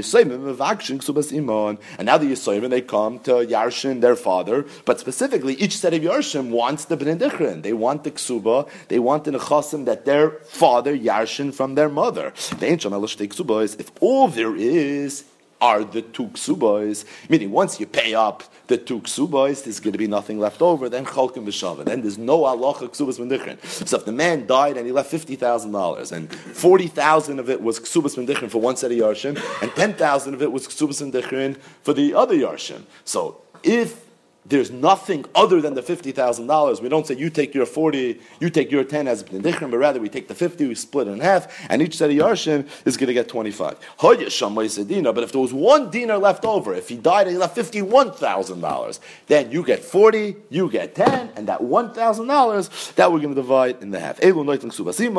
And 1.98 2.06
now 2.06 2.18
the 2.18 2.32
Yisayim, 2.32 2.70
they 2.70 2.82
come 2.82 3.20
to 3.20 3.32
yarshin 3.32 4.02
their 4.02 4.16
father. 4.16 4.66
But 4.86 5.00
specifically, 5.00 5.54
each 5.56 5.78
set 5.78 5.94
of 5.94 6.02
yarshim 6.02 6.50
wants 6.50 6.86
the 6.86 6.98
Bnei 6.98 7.62
They 7.62 7.74
want 7.74 8.04
the 8.04 8.12
ksuba. 8.12 8.70
They 8.88 9.00
want 9.00 9.26
the 9.26 9.32
nechasim 9.32 9.86
that 9.86 10.06
their 10.06 10.32
father 10.32 10.98
yarshin 10.98 11.54
from 11.54 11.76
their 11.76 11.90
mother. 11.90 12.34
If 12.62 13.92
all 14.02 14.28
there 14.28 14.56
is 14.56 15.24
are 15.62 15.84
the 15.84 16.02
two 16.02 16.28
ksubas. 16.28 17.06
Meaning, 17.30 17.52
once 17.52 17.80
you 17.80 17.86
pay 17.86 18.14
up 18.14 18.44
the 18.68 18.78
two 18.78 19.02
ksubas, 19.02 19.64
there's 19.64 19.80
going 19.80 19.94
to 19.94 19.98
be 19.98 20.08
nothing 20.08 20.40
left 20.40 20.62
over. 20.62 20.90
Then 20.90 21.06
chalkim 21.06 21.46
v'shava. 21.46 21.86
Then 21.86 22.02
there's 22.02 22.18
no 22.18 22.40
halacha 22.40 22.90
ksubas 22.90 23.20
mendichin. 23.20 23.64
So 23.88 23.98
if 23.98 24.06
the 24.06 24.12
man 24.12 24.48
died 24.48 24.78
and 24.78 24.86
he 24.86 24.92
left 24.92 25.10
fifty 25.10 25.36
thousand 25.36 25.72
dollars, 25.72 26.12
and 26.12 26.34
forty 26.34 26.88
thousand 26.88 27.40
of 27.40 27.50
it 27.50 27.62
was 27.62 27.80
ksubas 27.80 28.18
mendichin 28.18 28.50
for 28.50 28.60
one 28.60 28.76
set 28.76 28.92
of 28.92 28.98
yarshim, 28.98 29.42
and 29.62 29.72
ten 29.76 29.94
thousand 29.94 30.34
of 30.34 30.42
it 30.42 30.52
was 30.52 30.68
ksubas 30.68 31.02
mendichin 31.02 31.58
for 31.82 31.94
the 31.94 32.14
other 32.14 32.36
yarshim. 32.36 32.84
So 33.06 33.42
if 33.64 34.09
there's 34.46 34.72
nothing 34.72 35.26
other 35.36 35.62
than 35.62 35.74
the 35.74 35.82
fifty 35.82 36.12
thousand 36.12 36.48
dollars. 36.48 36.82
We 36.82 36.90
don't 36.90 37.06
say 37.06 37.16
you 37.16 37.30
take 37.30 37.54
your 37.54 37.66
forty, 37.66 38.20
you 38.40 38.50
take 38.50 38.72
your 38.72 38.84
ten 38.84 39.08
as 39.08 39.24
b'nedichrim, 39.24 39.70
but 39.72 39.78
rather 39.78 40.00
we 40.00 40.10
take 40.10 40.28
the 40.28 40.36
fifty, 40.36 40.68
we 40.68 40.76
split 40.76 41.08
it 41.08 41.12
in 41.12 41.20
half, 41.20 41.48
and 41.70 41.82
each 41.82 41.98
set 41.98 42.10
of 42.10 42.16
yarshim 42.16 42.68
is 42.86 42.98
going 42.98 43.08
to 43.08 43.14
get 43.14 43.28
twenty-five. 43.28 43.78
But 44.02 44.22
if 44.22 45.32
there 45.32 45.42
was 45.42 45.54
one 45.54 45.92
dinar 45.92 46.18
left 46.18 46.46
over, 46.46 46.74
if 46.74 46.90
he 46.90 46.98
died 46.98 47.28
and 47.28 47.36
he 47.36 47.38
left 47.38 47.54
fifty-one 47.56 48.14
thousand 48.14 48.62
dollars, 48.62 49.00
then 49.28 49.52
you 49.52 49.64
get 49.64 49.84
forty, 49.84 50.36
you 50.50 50.70
get 50.70 50.96
ten, 50.96 51.32
and 51.36 51.48
that 51.48 51.62
one 51.62 51.94
thousand 51.94 52.28
dollars 52.28 52.70
that 52.96 53.12
we're 53.12 53.20
going 53.20 53.36
to 53.36 53.42
divide 53.42 53.82
in 53.82 53.92
the 53.92 54.00
half. 54.00 54.18
The 54.18 54.28
elu 54.28 54.46
noitling 54.46 54.72
subasim. 54.72 55.10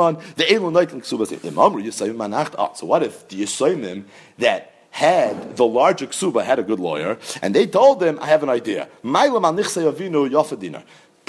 Ah, 2.58 2.72
so 2.74 2.86
what 2.86 3.02
if 3.02 3.28
the 3.28 3.42
yisoimim 3.42 4.04
that 4.38 4.69
had 4.90 5.56
the 5.56 5.64
larger 5.64 6.06
ksuba 6.06 6.44
had 6.44 6.58
a 6.58 6.62
good 6.62 6.80
lawyer, 6.80 7.18
and 7.42 7.54
they 7.54 7.66
told 7.66 8.02
him, 8.02 8.18
"I 8.20 8.26
have 8.26 8.42
an 8.42 8.48
idea 8.48 8.88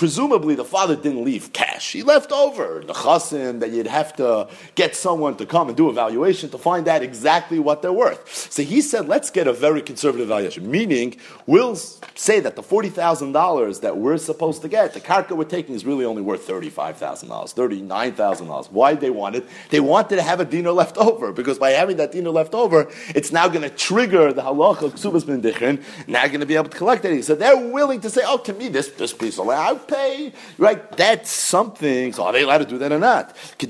presumably 0.01 0.55
the 0.55 0.65
father 0.65 0.95
didn't 0.95 1.23
leave 1.23 1.53
cash. 1.53 1.91
He 1.91 2.01
left 2.01 2.31
over 2.31 2.81
the 2.83 2.91
chasim 2.91 3.59
that 3.59 3.69
you'd 3.69 3.85
have 3.85 4.15
to 4.15 4.47
get 4.73 4.95
someone 4.95 5.35
to 5.37 5.45
come 5.45 5.67
and 5.67 5.77
do 5.77 5.89
a 5.89 5.93
valuation 5.93 6.49
to 6.49 6.57
find 6.57 6.87
out 6.87 7.03
exactly 7.03 7.59
what 7.59 7.83
they're 7.83 7.93
worth. 7.93 8.51
So 8.51 8.63
he 8.63 8.81
said, 8.81 9.07
let's 9.07 9.29
get 9.29 9.45
a 9.45 9.53
very 9.53 9.83
conservative 9.83 10.27
valuation, 10.27 10.71
meaning 10.71 11.17
we'll 11.45 11.75
say 11.75 12.39
that 12.39 12.55
the 12.55 12.63
$40,000 12.63 13.81
that 13.81 13.95
we're 13.95 14.17
supposed 14.17 14.63
to 14.63 14.67
get, 14.67 14.95
the 14.95 14.99
karka 14.99 15.37
we're 15.37 15.43
taking 15.43 15.75
is 15.75 15.85
really 15.85 16.03
only 16.03 16.23
worth 16.23 16.47
$35,000, 16.47 17.27
$39,000. 17.27 18.71
Why 18.71 18.95
they 18.95 19.11
want 19.11 19.35
it? 19.35 19.45
They 19.69 19.81
wanted 19.81 20.15
to 20.15 20.23
have 20.23 20.39
a 20.39 20.45
dinar 20.45 20.73
left 20.73 20.97
over 20.97 21.31
because 21.31 21.59
by 21.59 21.69
having 21.81 21.97
that 21.97 22.11
dinar 22.11 22.33
left 22.33 22.55
over, 22.55 22.89
it's 23.09 23.31
now 23.31 23.47
going 23.47 23.61
to 23.61 23.69
trigger 23.69 24.33
the 24.33 24.41
halacha 24.41 24.81
of 24.81 24.95
ksubas 24.95 25.25
dichrin, 25.25 25.83
now 26.07 26.25
going 26.25 26.39
to 26.39 26.47
be 26.47 26.55
able 26.55 26.69
to 26.69 26.77
collect 26.77 27.05
it. 27.05 27.23
So 27.23 27.35
they're 27.35 27.69
willing 27.69 28.01
to 28.01 28.09
say, 28.09 28.23
oh, 28.25 28.39
to 28.39 28.53
me, 28.53 28.67
this, 28.67 28.87
this 28.93 29.13
piece 29.13 29.37
of 29.37 29.45
land, 29.45 29.90
pay. 29.91 30.33
Right? 30.57 30.91
That's 30.97 31.29
something. 31.29 32.13
So 32.13 32.23
are 32.23 32.33
they 32.33 32.43
allowed 32.43 32.59
to 32.59 32.65
do 32.65 32.77
that 32.79 32.91
or 32.91 32.99
not? 32.99 33.35
We 33.59 33.67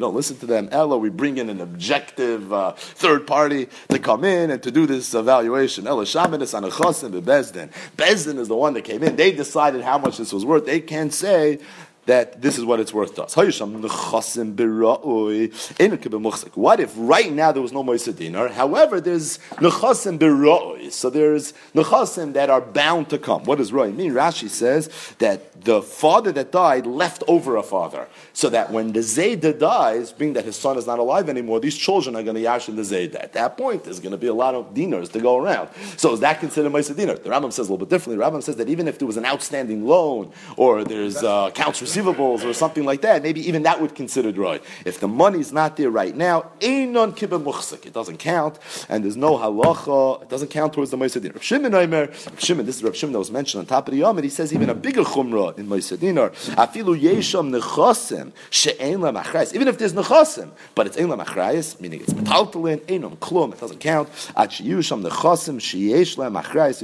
don't 0.00 0.14
listen 0.14 0.36
to 0.38 0.46
them. 0.46 0.68
Ella, 0.70 0.98
we 0.98 1.10
bring 1.10 1.38
in 1.38 1.50
an 1.50 1.60
objective 1.60 2.52
uh, 2.52 2.72
third 2.72 3.26
party 3.26 3.68
to 3.88 3.98
come 3.98 4.24
in 4.24 4.50
and 4.50 4.62
to 4.62 4.70
do 4.70 4.86
this 4.86 5.14
evaluation. 5.14 5.86
Ella 5.86 6.06
Shaman 6.06 6.42
is 6.42 6.54
on 6.54 6.64
Bezdin. 6.64 7.70
Bezdin 7.96 8.38
is 8.38 8.48
the 8.48 8.56
one 8.56 8.74
that 8.74 8.82
came 8.82 9.02
in. 9.02 9.16
They 9.16 9.32
decided 9.32 9.82
how 9.82 9.98
much 9.98 10.18
this 10.18 10.32
was 10.32 10.44
worth. 10.44 10.66
They 10.66 10.80
can't 10.80 11.12
say 11.12 11.58
that 12.08 12.40
this 12.40 12.56
is 12.56 12.64
what 12.64 12.80
it's 12.80 12.94
worth 12.94 13.14
to 13.16 13.24
us. 13.24 13.36
What 13.36 13.46
if 16.80 16.94
right 16.96 17.32
now 17.32 17.52
there 17.52 17.60
was 17.62 17.72
no 17.72 17.84
Moisa 17.84 18.16
dinar? 18.16 18.48
However, 18.48 18.98
there's 18.98 19.36
nechasim 19.56 20.18
b'ra'oi. 20.18 20.90
So 20.90 21.10
there's 21.10 21.52
nechasim 21.74 22.32
that 22.32 22.48
are 22.48 22.62
bound 22.62 23.10
to 23.10 23.18
come. 23.18 23.44
What 23.44 23.58
does 23.58 23.74
roi 23.74 23.92
mean? 23.92 24.12
Rashi 24.12 24.48
says 24.48 24.88
that 25.18 25.62
the 25.62 25.82
father 25.82 26.32
that 26.32 26.50
died 26.50 26.86
left 26.86 27.22
over 27.28 27.56
a 27.56 27.62
father. 27.62 28.08
So 28.32 28.48
that 28.48 28.70
when 28.72 28.94
the 28.94 29.00
Zayda 29.00 29.58
dies, 29.58 30.10
being 30.12 30.32
that 30.32 30.46
his 30.46 30.56
son 30.56 30.78
is 30.78 30.86
not 30.86 30.98
alive 30.98 31.28
anymore, 31.28 31.60
these 31.60 31.76
children 31.76 32.16
are 32.16 32.22
going 32.22 32.36
to 32.36 32.40
yash 32.40 32.70
in 32.70 32.76
the 32.76 32.82
Zayda. 32.82 33.22
At 33.22 33.34
that 33.34 33.58
point, 33.58 33.84
there's 33.84 34.00
going 34.00 34.12
to 34.12 34.18
be 34.18 34.28
a 34.28 34.34
lot 34.34 34.54
of 34.54 34.72
dinars 34.72 35.10
to 35.10 35.20
go 35.20 35.36
around. 35.36 35.68
So 35.98 36.14
is 36.14 36.20
that 36.20 36.40
considered 36.40 36.72
Moisa 36.72 36.96
dinar? 36.96 37.16
The 37.16 37.28
Rambam 37.28 37.52
says 37.52 37.68
a 37.68 37.72
little 37.72 37.84
bit 37.84 37.90
differently. 37.90 38.16
The 38.16 38.30
Rambam 38.30 38.42
says 38.42 38.56
that 38.56 38.70
even 38.70 38.88
if 38.88 38.98
there 38.98 39.06
was 39.06 39.18
an 39.18 39.26
outstanding 39.26 39.84
loan 39.86 40.32
or 40.56 40.84
there's 40.84 41.22
uh, 41.22 41.50
accounts 41.50 41.82
receivable, 41.82 41.97
receivables 41.98 42.44
or 42.44 42.52
something 42.52 42.84
like 42.84 43.02
that, 43.02 43.22
maybe 43.22 43.46
even 43.46 43.62
that 43.64 43.80
would 43.80 43.94
consider 43.94 44.32
dry. 44.32 44.60
If 44.84 45.00
the 45.00 45.08
money's 45.08 45.52
not 45.52 45.76
there 45.76 45.90
right 45.90 46.14
now, 46.14 46.50
muchsik. 46.60 47.86
It 47.86 47.92
doesn't 47.92 48.18
count, 48.18 48.58
and 48.88 49.04
there's 49.04 49.16
no 49.16 49.36
halacha. 49.36 50.22
It 50.22 50.28
doesn't 50.28 50.48
count 50.48 50.72
towards 50.72 50.90
the 50.90 50.96
Moisedin. 50.96 51.34
Rav 51.34 51.42
Shimon 51.42 51.74
Omer, 51.74 52.12
Shimon, 52.38 52.66
this 52.66 52.76
is 52.76 52.84
Rav 52.84 52.96
Shimon 52.96 53.12
that 53.12 53.18
was 53.18 53.30
mentioned 53.30 53.60
on 53.60 53.66
top 53.66 53.88
of 53.88 53.94
the 53.94 54.00
Yomid. 54.00 54.22
He 54.22 54.28
says 54.28 54.52
even 54.52 54.70
a 54.70 54.74
bigger 54.74 55.02
chumrah 55.02 55.58
in 55.58 55.66
Moisedinar. 55.66 56.30
Afilu 56.54 56.98
yesham 56.98 57.50
nechasim 57.50 58.32
she'ein 58.50 59.00
la 59.00 59.10
Even 59.54 59.68
if 59.68 59.78
there's 59.78 59.92
nechasim, 59.92 60.50
but 60.74 60.86
it's 60.86 60.96
ein 60.96 61.08
la 61.08 61.16
meaning 61.16 62.00
it's 62.00 62.12
metaltalin, 62.12 62.80
einon 62.86 63.16
klum. 63.18 63.52
It 63.52 63.60
doesn't 63.60 63.80
count. 63.80 64.08
At 64.36 64.50
sheyusham 64.50 65.02
la 65.02 65.10
machrayis 66.30 66.82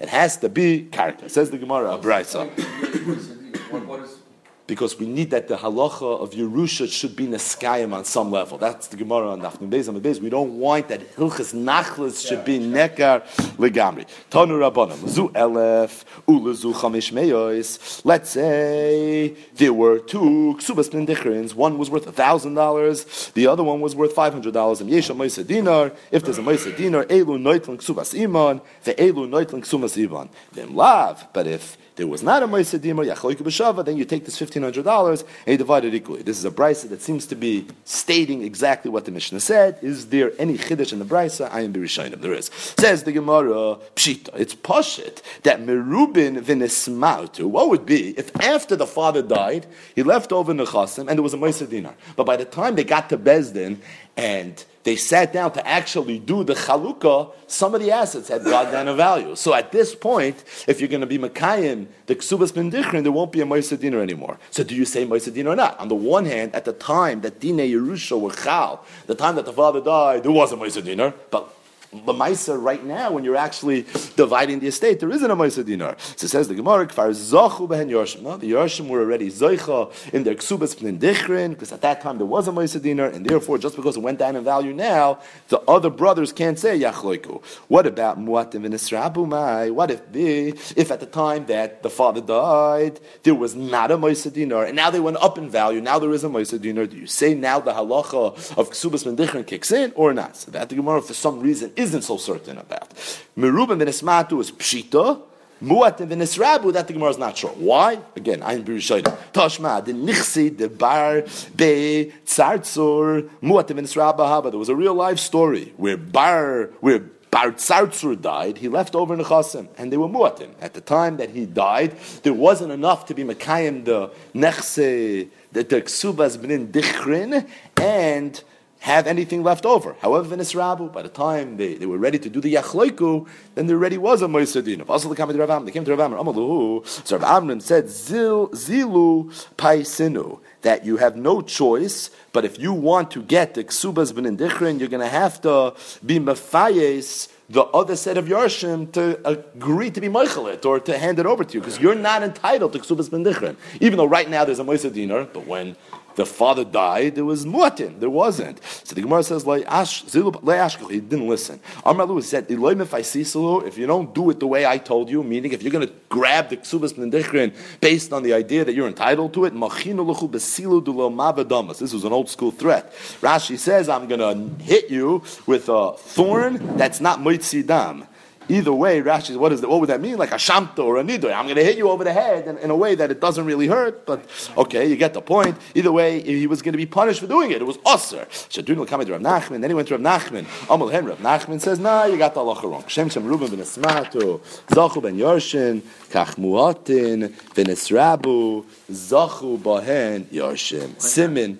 It 0.00 0.08
has 0.08 0.36
to 0.38 0.48
be 0.48 0.82
character. 0.84 1.28
Says 1.28 1.50
the 1.50 1.58
Gemara, 1.58 1.94
a 1.94 1.98
brayso. 1.98 3.38
What, 3.70 3.86
what 3.86 4.00
is 4.00 4.18
because 4.66 4.98
we 4.98 5.06
need 5.06 5.30
that 5.30 5.48
the 5.48 5.56
halacha 5.56 6.20
of 6.20 6.30
Yerusha 6.30 6.90
should 6.90 7.16
be 7.16 7.26
neskayim 7.26 7.92
on 7.92 8.04
some 8.04 8.30
level. 8.30 8.58
That's 8.58 8.86
the 8.86 8.96
Gemara 8.96 9.30
on 9.30 9.40
Dafnim 9.40 9.68
Beis 9.68 9.88
on 9.88 9.94
the 9.94 10.00
Beis. 10.00 10.20
We 10.20 10.30
don't 10.30 10.58
want 10.58 10.88
that 10.88 11.16
hilchas 11.16 11.52
nachlas 11.52 12.26
should 12.26 12.44
be 12.44 12.58
nekar 12.58 13.22
legamri. 13.56 14.06
Tanu 14.30 14.56
rabbanim 14.58 15.08
zu 15.08 15.28
elef 15.30 16.04
ulezu 16.26 16.72
chamish 16.72 17.12
meyois. 17.12 18.02
Let's 18.04 18.30
say 18.30 19.36
there 19.54 19.72
were 19.72 19.98
two 19.98 20.56
ksubas 20.58 20.88
pnindichrins. 20.90 21.54
One 21.54 21.76
was 21.76 21.90
worth 21.90 22.14
thousand 22.14 22.54
dollars. 22.54 23.30
The 23.34 23.48
other 23.48 23.64
one 23.64 23.80
was 23.80 23.96
worth 23.96 24.12
five 24.12 24.32
hundred 24.32 24.54
dollars. 24.54 24.80
And 24.80 24.88
yesha 24.88 25.14
moisa 25.14 25.44
dinar. 25.46 25.92
If 26.10 26.22
there's 26.24 26.38
a 26.38 26.42
moisa 26.42 26.74
dinar, 26.74 27.04
elu 27.04 27.38
noitling 27.38 27.78
ksubas 27.78 28.18
iman. 28.18 28.60
The 28.84 28.94
elu 28.94 29.28
noitling 29.28 29.62
ksubas 29.62 30.02
iman. 30.02 30.30
Then 30.52 30.74
lav. 30.74 31.26
But 31.32 31.46
if 31.46 31.76
there 31.96 32.06
was 32.06 32.22
not 32.22 32.42
a 32.42 32.46
Moise 32.46 32.72
Dimar, 32.72 33.06
B'Shava, 33.06 33.84
then 33.84 33.96
you 33.96 34.04
take 34.04 34.24
this 34.24 34.40
$1,500 34.40 35.20
and 35.20 35.28
you 35.46 35.56
divide 35.56 35.84
it 35.84 35.94
equally. 35.94 36.22
This 36.22 36.38
is 36.38 36.44
a 36.44 36.50
brisa 36.50 36.88
that 36.88 37.02
seems 37.02 37.26
to 37.26 37.34
be 37.34 37.66
stating 37.84 38.42
exactly 38.42 38.90
what 38.90 39.04
the 39.04 39.10
Mishnah 39.10 39.40
said. 39.40 39.78
Is 39.82 40.06
there 40.08 40.32
any 40.38 40.56
Chiddush 40.56 40.92
in 40.92 40.98
the 40.98 41.04
brisa? 41.04 41.50
I 41.50 41.60
am 41.62 41.72
Birishainim. 41.72 42.20
There 42.20 42.32
is. 42.32 42.50
Says 42.78 43.02
the 43.02 43.12
Gemara, 43.12 43.78
Pshita, 43.94 44.30
it's 44.34 44.54
Pashit, 44.54 45.22
that 45.42 45.60
Merubin 45.60 46.42
Vinismautu, 46.42 47.44
what 47.44 47.68
would 47.68 47.84
be 47.84 48.10
if 48.18 48.34
after 48.40 48.76
the 48.76 48.86
father 48.86 49.22
died, 49.22 49.66
he 49.94 50.02
left 50.02 50.32
over 50.32 50.52
Nechasim 50.52 51.08
and 51.08 51.10
there 51.10 51.22
was 51.22 51.34
a 51.34 51.36
Moise 51.36 51.60
Dinar. 51.60 51.94
But 52.16 52.24
by 52.24 52.36
the 52.36 52.44
time 52.44 52.74
they 52.76 52.84
got 52.84 53.08
to 53.10 53.18
Bezdin 53.18 53.78
and 54.16 54.64
they 54.84 54.96
sat 54.96 55.32
down 55.32 55.52
to 55.52 55.66
actually 55.66 56.18
do 56.18 56.42
the 56.42 56.54
chalukah, 56.54 57.32
some 57.46 57.74
of 57.74 57.80
the 57.80 57.92
assets 57.92 58.28
had 58.28 58.44
gone 58.44 58.72
down 58.72 58.88
in 58.88 58.96
value. 58.96 59.36
So 59.36 59.54
at 59.54 59.70
this 59.70 59.94
point, 59.94 60.42
if 60.66 60.80
you're 60.80 60.88
going 60.88 61.02
to 61.02 61.06
be 61.06 61.18
Makayim, 61.18 61.86
the 62.06 62.16
Ksubas 62.16 62.52
bin 62.52 62.70
Dichrin, 62.70 63.02
there 63.02 63.12
won't 63.12 63.32
be 63.32 63.40
a 63.40 63.44
Moisa 63.44 63.78
Dinner 63.78 64.00
anymore. 64.00 64.38
So 64.50 64.64
do 64.64 64.74
you 64.74 64.84
say 64.84 65.06
Moisa 65.06 65.32
Dinner 65.32 65.50
or 65.50 65.56
not? 65.56 65.78
On 65.78 65.88
the 65.88 65.94
one 65.94 66.24
hand, 66.24 66.54
at 66.54 66.64
the 66.64 66.72
time 66.72 67.20
that 67.20 67.40
Dine 67.40 67.58
Yerusha 67.58 68.20
were 68.20 68.32
Chal, 68.32 68.84
the 69.06 69.14
time 69.14 69.36
that 69.36 69.44
the 69.44 69.52
father 69.52 69.80
died, 69.80 70.24
there 70.24 70.32
was 70.32 70.52
a 70.52 70.56
Moisa 70.56 70.82
Dinner, 70.82 71.14
but 71.30 71.54
Lamaisa 71.92 72.60
right 72.60 72.82
now, 72.82 73.12
when 73.12 73.22
you're 73.22 73.36
actually 73.36 73.82
dividing 74.16 74.60
the 74.60 74.68
estate, 74.68 74.98
there 74.98 75.10
isn't 75.10 75.30
a 75.30 75.36
Maisa 75.36 75.62
dinar. 75.62 75.94
So 76.16 76.24
it 76.24 76.30
says 76.30 76.48
the 76.48 76.54
Gemara, 76.54 76.86
Kfar 76.86 77.10
Zachu 77.10 77.68
behen 77.68 77.90
Yorshim. 77.90 78.22
No, 78.22 78.38
the 78.38 78.50
Yorshim 78.50 78.88
were 78.88 79.00
already 79.00 79.30
Zoicha 79.30 79.92
in 80.14 80.24
their 80.24 80.34
Ksubas 80.34 80.74
Dichrin, 80.98 81.50
because 81.50 81.70
at 81.70 81.82
that 81.82 82.00
time 82.00 82.16
there 82.16 82.26
was 82.26 82.48
a 82.48 82.50
Maisa 82.50 82.80
dinar, 82.80 83.08
and 83.08 83.26
therefore, 83.26 83.58
just 83.58 83.76
because 83.76 83.98
it 83.98 84.00
went 84.00 84.18
down 84.18 84.36
in 84.36 84.44
value 84.44 84.72
now, 84.72 85.18
the 85.48 85.60
other 85.68 85.90
brothers 85.90 86.32
can't 86.32 86.58
say 86.58 86.78
Yachloiku. 86.80 87.44
What 87.68 87.86
about 87.86 88.18
Muatim 88.18 88.64
and 88.64 89.28
Mai? 89.28 89.68
What 89.68 89.90
if 89.90 90.10
the, 90.10 90.48
if 90.76 90.90
at 90.90 91.00
the 91.00 91.06
time 91.06 91.44
that 91.46 91.82
the 91.82 91.90
father 91.90 92.22
died, 92.22 93.00
there 93.22 93.34
was 93.34 93.54
not 93.54 93.90
a 93.90 93.98
Maisa 93.98 94.32
dinar, 94.32 94.64
and 94.64 94.76
now 94.76 94.88
they 94.88 95.00
went 95.00 95.18
up 95.18 95.36
in 95.36 95.50
value, 95.50 95.82
now 95.82 95.98
there 95.98 96.12
is 96.12 96.24
a 96.24 96.28
Maisa 96.28 96.58
dinar, 96.58 96.86
do 96.86 96.96
you 96.96 97.06
say 97.06 97.34
now 97.34 97.60
the 97.60 97.72
halacha 97.72 98.56
of 98.56 98.70
Ksubas 98.70 99.04
Dichrin 99.14 99.46
kicks 99.46 99.70
in, 99.70 99.92
or 99.94 100.14
not? 100.14 100.38
So 100.38 100.50
that 100.52 100.70
the 100.70 100.76
Gemara, 100.76 101.02
for 101.02 101.12
some 101.12 101.40
reason, 101.40 101.70
isn't 101.82 102.02
so 102.02 102.16
certain 102.16 102.58
about. 102.58 102.88
Merubim 103.36 103.78
v'nismatu 103.82 104.40
is 104.40 104.50
pshita. 104.50 105.20
Muatim 105.62 106.08
v'nisrabu, 106.08 106.72
that 106.72 106.88
the 106.88 106.92
Gemara 106.92 107.10
is 107.10 107.18
not 107.18 107.36
sure. 107.36 107.50
Why? 107.50 107.98
Again, 108.16 108.42
I'm 108.42 108.64
Birishayim. 108.64 109.04
Tashma, 109.32 109.84
the 109.84 109.92
nichsi, 109.92 110.56
the 110.56 110.68
bar, 110.68 111.22
be, 111.54 112.12
tzartzur, 112.26 113.28
muatim 113.40 113.78
v'nisrabu 113.78 114.18
haba. 114.18 114.50
There 114.50 114.58
was 114.58 114.68
a 114.68 114.74
real 114.74 114.94
life 114.94 115.20
story 115.20 115.72
where 115.76 115.96
bar, 115.96 116.70
where 116.80 117.04
Bar 117.32 117.52
Tzartzur 117.52 118.20
died, 118.20 118.58
he 118.58 118.68
left 118.68 118.94
over 118.94 119.16
Nechasim, 119.16 119.66
and 119.78 119.90
they 119.90 119.96
were 119.96 120.06
muatim. 120.06 120.50
At 120.60 120.74
the 120.74 120.82
time 120.82 121.16
that 121.16 121.30
he 121.30 121.46
died, 121.46 121.96
there 122.24 122.34
wasn't 122.34 122.72
enough 122.72 123.06
to 123.06 123.14
be 123.14 123.24
Mekayim 123.24 123.86
the 123.86 124.10
Nechse, 124.34 125.28
the 125.50 125.64
Ksubas 125.64 126.36
B'nin 126.36 126.70
Dichrin, 126.70 127.48
and 127.80 128.44
have 128.82 129.06
anything 129.06 129.44
left 129.44 129.64
over. 129.64 129.94
However, 130.00 130.36
Nisrabu, 130.36 130.92
by 130.92 131.02
the 131.02 131.08
time 131.08 131.56
they, 131.56 131.74
they 131.74 131.86
were 131.86 131.98
ready 131.98 132.18
to 132.18 132.28
do 132.28 132.40
the 132.40 132.52
Yachloiku, 132.54 133.28
then 133.54 133.68
there 133.68 133.76
already 133.76 133.96
was 133.96 134.22
a 134.22 134.26
Moisadin. 134.26 134.88
Also, 134.88 135.08
they 135.08 135.14
came 135.14 135.28
to 135.28 135.38
Rav 135.38 135.64
They 135.64 135.70
came 135.70 135.84
to 135.84 135.94
Rav 135.94 136.10
Amaluhu. 136.10 136.84
So 137.06 137.16
Rav 137.16 137.42
Amnon 137.42 137.60
said, 137.60 137.88
Zil, 137.88 138.48
Zilu 138.48 139.32
Paisinu, 139.56 140.40
that 140.62 140.84
you 140.84 140.96
have 140.96 141.16
no 141.16 141.42
choice, 141.42 142.10
but 142.32 142.44
if 142.44 142.58
you 142.58 142.72
want 142.72 143.12
to 143.12 143.22
get 143.22 143.54
the 143.54 143.62
Ksubas 143.62 144.12
bin 144.12 144.36
Dichrin, 144.36 144.80
you're 144.80 144.88
going 144.88 145.00
to 145.00 145.08
have 145.08 145.40
to 145.42 145.74
be 146.04 146.18
Mephias 146.18 147.28
the 147.52 147.64
other 147.64 147.96
set 147.96 148.16
of 148.16 148.24
Yarshim 148.26 148.90
to 148.92 149.20
agree 149.28 149.90
to 149.90 150.00
be 150.00 150.08
Meichelit 150.08 150.64
or 150.64 150.80
to 150.80 150.96
hand 150.96 151.18
it 151.18 151.26
over 151.26 151.44
to 151.44 151.54
you 151.54 151.60
because 151.60 151.78
you're 151.78 151.94
not 151.94 152.22
entitled 152.22 152.72
to 152.72 152.78
Ksubas 152.78 153.10
Ben 153.10 153.22
Dichrin. 153.24 153.56
Even 153.80 153.98
though 153.98 154.06
right 154.06 154.28
now 154.28 154.44
there's 154.44 154.58
a 154.58 154.64
Moisa 154.64 154.90
Dinar, 154.92 155.24
but 155.24 155.46
when 155.46 155.76
the 156.14 156.26
father 156.26 156.64
died, 156.64 157.14
there 157.14 157.24
was 157.24 157.44
muatin. 157.44 158.00
There 158.00 158.10
wasn't. 158.10 158.62
So 158.64 158.94
the 158.94 159.02
Gemara 159.02 159.22
says, 159.22 159.44
he 159.44 161.00
didn't 161.00 161.28
listen. 161.28 161.60
Amralu 161.84 162.22
said, 162.22 162.46
if 162.48 163.78
you 163.78 163.86
don't 163.86 164.14
do 164.14 164.30
it 164.30 164.40
the 164.40 164.46
way 164.46 164.66
I 164.66 164.78
told 164.78 165.08
you, 165.08 165.22
meaning 165.22 165.52
if 165.52 165.62
you're 165.62 165.72
going 165.72 165.86
to 165.86 165.92
grab 166.08 166.50
the 166.50 166.56
ksubas 166.58 166.94
mendichrin 166.94 167.54
based 167.80 168.12
on 168.12 168.22
the 168.22 168.34
idea 168.34 168.64
that 168.64 168.74
you're 168.74 168.88
entitled 168.88 169.32
to 169.34 169.44
it, 169.44 169.52
this 169.52 171.92
was 171.92 172.04
an 172.04 172.12
old 172.12 172.28
school 172.28 172.50
threat. 172.50 172.92
Rashi 173.20 173.58
says, 173.58 173.88
I'm 173.88 174.08
going 174.08 174.20
to 174.20 174.64
hit 174.64 174.90
you 174.90 175.22
with 175.46 175.68
a 175.68 175.94
thorn 175.96 176.76
that's 176.76 177.00
not 177.00 177.20
moitzidam 177.20 178.08
Either 178.48 178.72
way, 178.72 179.00
Rashi, 179.00 179.36
what 179.36 179.52
is 179.52 179.60
that? 179.60 179.68
What 179.68 179.80
would 179.80 179.88
that 179.88 180.00
mean? 180.00 180.16
Like 180.16 180.32
a 180.32 180.36
shamto 180.36 180.80
or 180.80 180.98
a 180.98 181.04
nidoy? 181.04 181.32
I'm 181.32 181.44
going 181.44 181.56
to 181.56 181.64
hit 181.64 181.76
you 181.76 181.88
over 181.88 182.02
the 182.02 182.12
head 182.12 182.48
in, 182.48 182.58
in, 182.58 182.70
a 182.70 182.76
way 182.76 182.94
that 182.94 183.10
it 183.10 183.20
doesn't 183.20 183.44
really 183.44 183.68
hurt, 183.68 184.04
but 184.04 184.26
okay, 184.56 184.88
you 184.88 184.96
get 184.96 185.14
the 185.14 185.20
point. 185.20 185.56
Either 185.74 185.92
way, 185.92 186.20
he 186.20 186.46
was 186.46 186.60
going 186.60 186.72
to 186.72 186.78
be 186.78 186.86
punished 186.86 187.20
for 187.20 187.26
doing 187.26 187.52
it. 187.52 187.62
It 187.62 187.64
was 187.64 187.78
usher. 187.86 188.26
Shadun 188.30 188.86
coming 188.86 189.06
to 189.06 189.12
Rav 189.12 189.20
Nachman. 189.20 189.60
Then 189.60 189.70
he 189.70 189.74
went 189.74 189.88
to 189.88 189.96
Rav 189.96 190.02
Nachman. 190.02 190.46
Amal 190.68 190.88
Hen 190.88 191.06
Rav 191.06 191.18
Nachman 191.18 191.60
says, 191.60 191.78
Nah, 191.78 192.04
you 192.06 192.18
got 192.18 192.34
the 192.34 192.40
halacha 192.40 192.64
wrong. 192.64 192.84
Shem 192.88 193.08
Shem 193.08 193.24
Ruben 193.24 193.48
ben 193.48 193.60
Esmatu, 193.60 194.40
Zachu 194.68 195.02
ben 195.02 195.16
Yorshin, 195.16 195.80
Kach 196.10 196.34
Muatin, 196.36 197.32
ben 197.54 197.66
Esrabu, 197.66 198.64
Zachu 198.90 199.58
bahen 199.58 200.24
Yorshin. 200.24 201.00
Simin. 201.00 201.58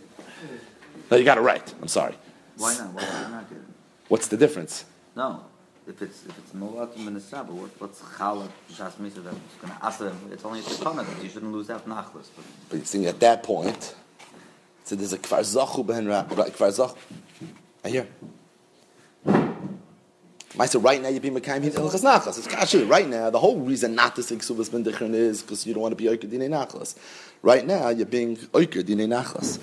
No, 1.10 1.16
you 1.16 1.24
got 1.24 1.38
it 1.38 1.42
right. 1.42 1.74
I'm 1.80 1.88
sorry. 1.88 2.14
Why 2.56 2.74
not? 2.76 2.92
Why 2.94 3.02
not? 3.30 3.44
What's 4.08 4.28
the 4.28 4.36
difference? 4.36 4.84
No 5.14 5.44
if 5.92 6.02
it's 6.02 6.24
if 6.24 6.38
it's 6.38 6.52
mu'atim 6.52 7.06
in 7.06 7.14
the 7.14 7.20
Shabbat, 7.20 7.48
what, 7.48 7.70
what's 7.80 8.00
chalak 8.00 8.48
shas 8.70 8.92
misa 8.94 9.22
that 9.24 9.34
it's 9.34 9.56
going 9.60 9.72
to 9.72 9.84
ask 9.84 9.98
them? 9.98 10.18
It's 10.30 10.44
only 10.44 10.60
a 10.60 10.62
that 10.62 11.22
you 11.22 11.28
shouldn't 11.28 11.52
lose 11.52 11.68
out 11.70 11.86
nachlas. 11.86 12.28
But, 12.70 12.84
but 12.84 12.94
at 12.94 13.20
that 13.20 13.42
point, 13.42 13.94
so 14.84 14.96
there's 14.96 15.12
a 15.12 15.18
kfar 15.18 15.40
zachu 15.40 15.86
ben 15.86 16.06
kfar 16.06 16.70
zachu. 16.70 16.96
I 17.84 17.88
hear. 17.88 18.08
I 20.58 20.66
said 20.66 20.84
right 20.84 21.00
now 21.00 21.08
you 21.08 21.20
be 21.20 21.30
mekayim 21.30 21.62
hit 21.62 21.74
elchas 21.74 22.02
nachlas. 22.02 22.38
It's 22.38 22.46
kasher. 22.46 22.88
Right 22.88 23.08
now, 23.08 23.30
the 23.30 23.38
whole 23.38 23.58
reason 23.60 23.94
not 23.94 24.16
to 24.16 24.22
say 24.22 24.36
ksubas 24.36 24.70
ben 24.70 25.14
is 25.14 25.42
because 25.42 25.66
you 25.66 25.74
don't 25.74 25.82
want 25.82 25.92
to 25.92 25.96
be 25.96 26.04
oikadine 26.04 26.48
nachlas. 26.48 26.96
Right 27.44 27.66
now, 27.66 27.88
you're 27.88 28.06
being 28.06 28.36
oiker 28.52 28.84
dinei 28.84 29.08
nachlas. 29.08 29.58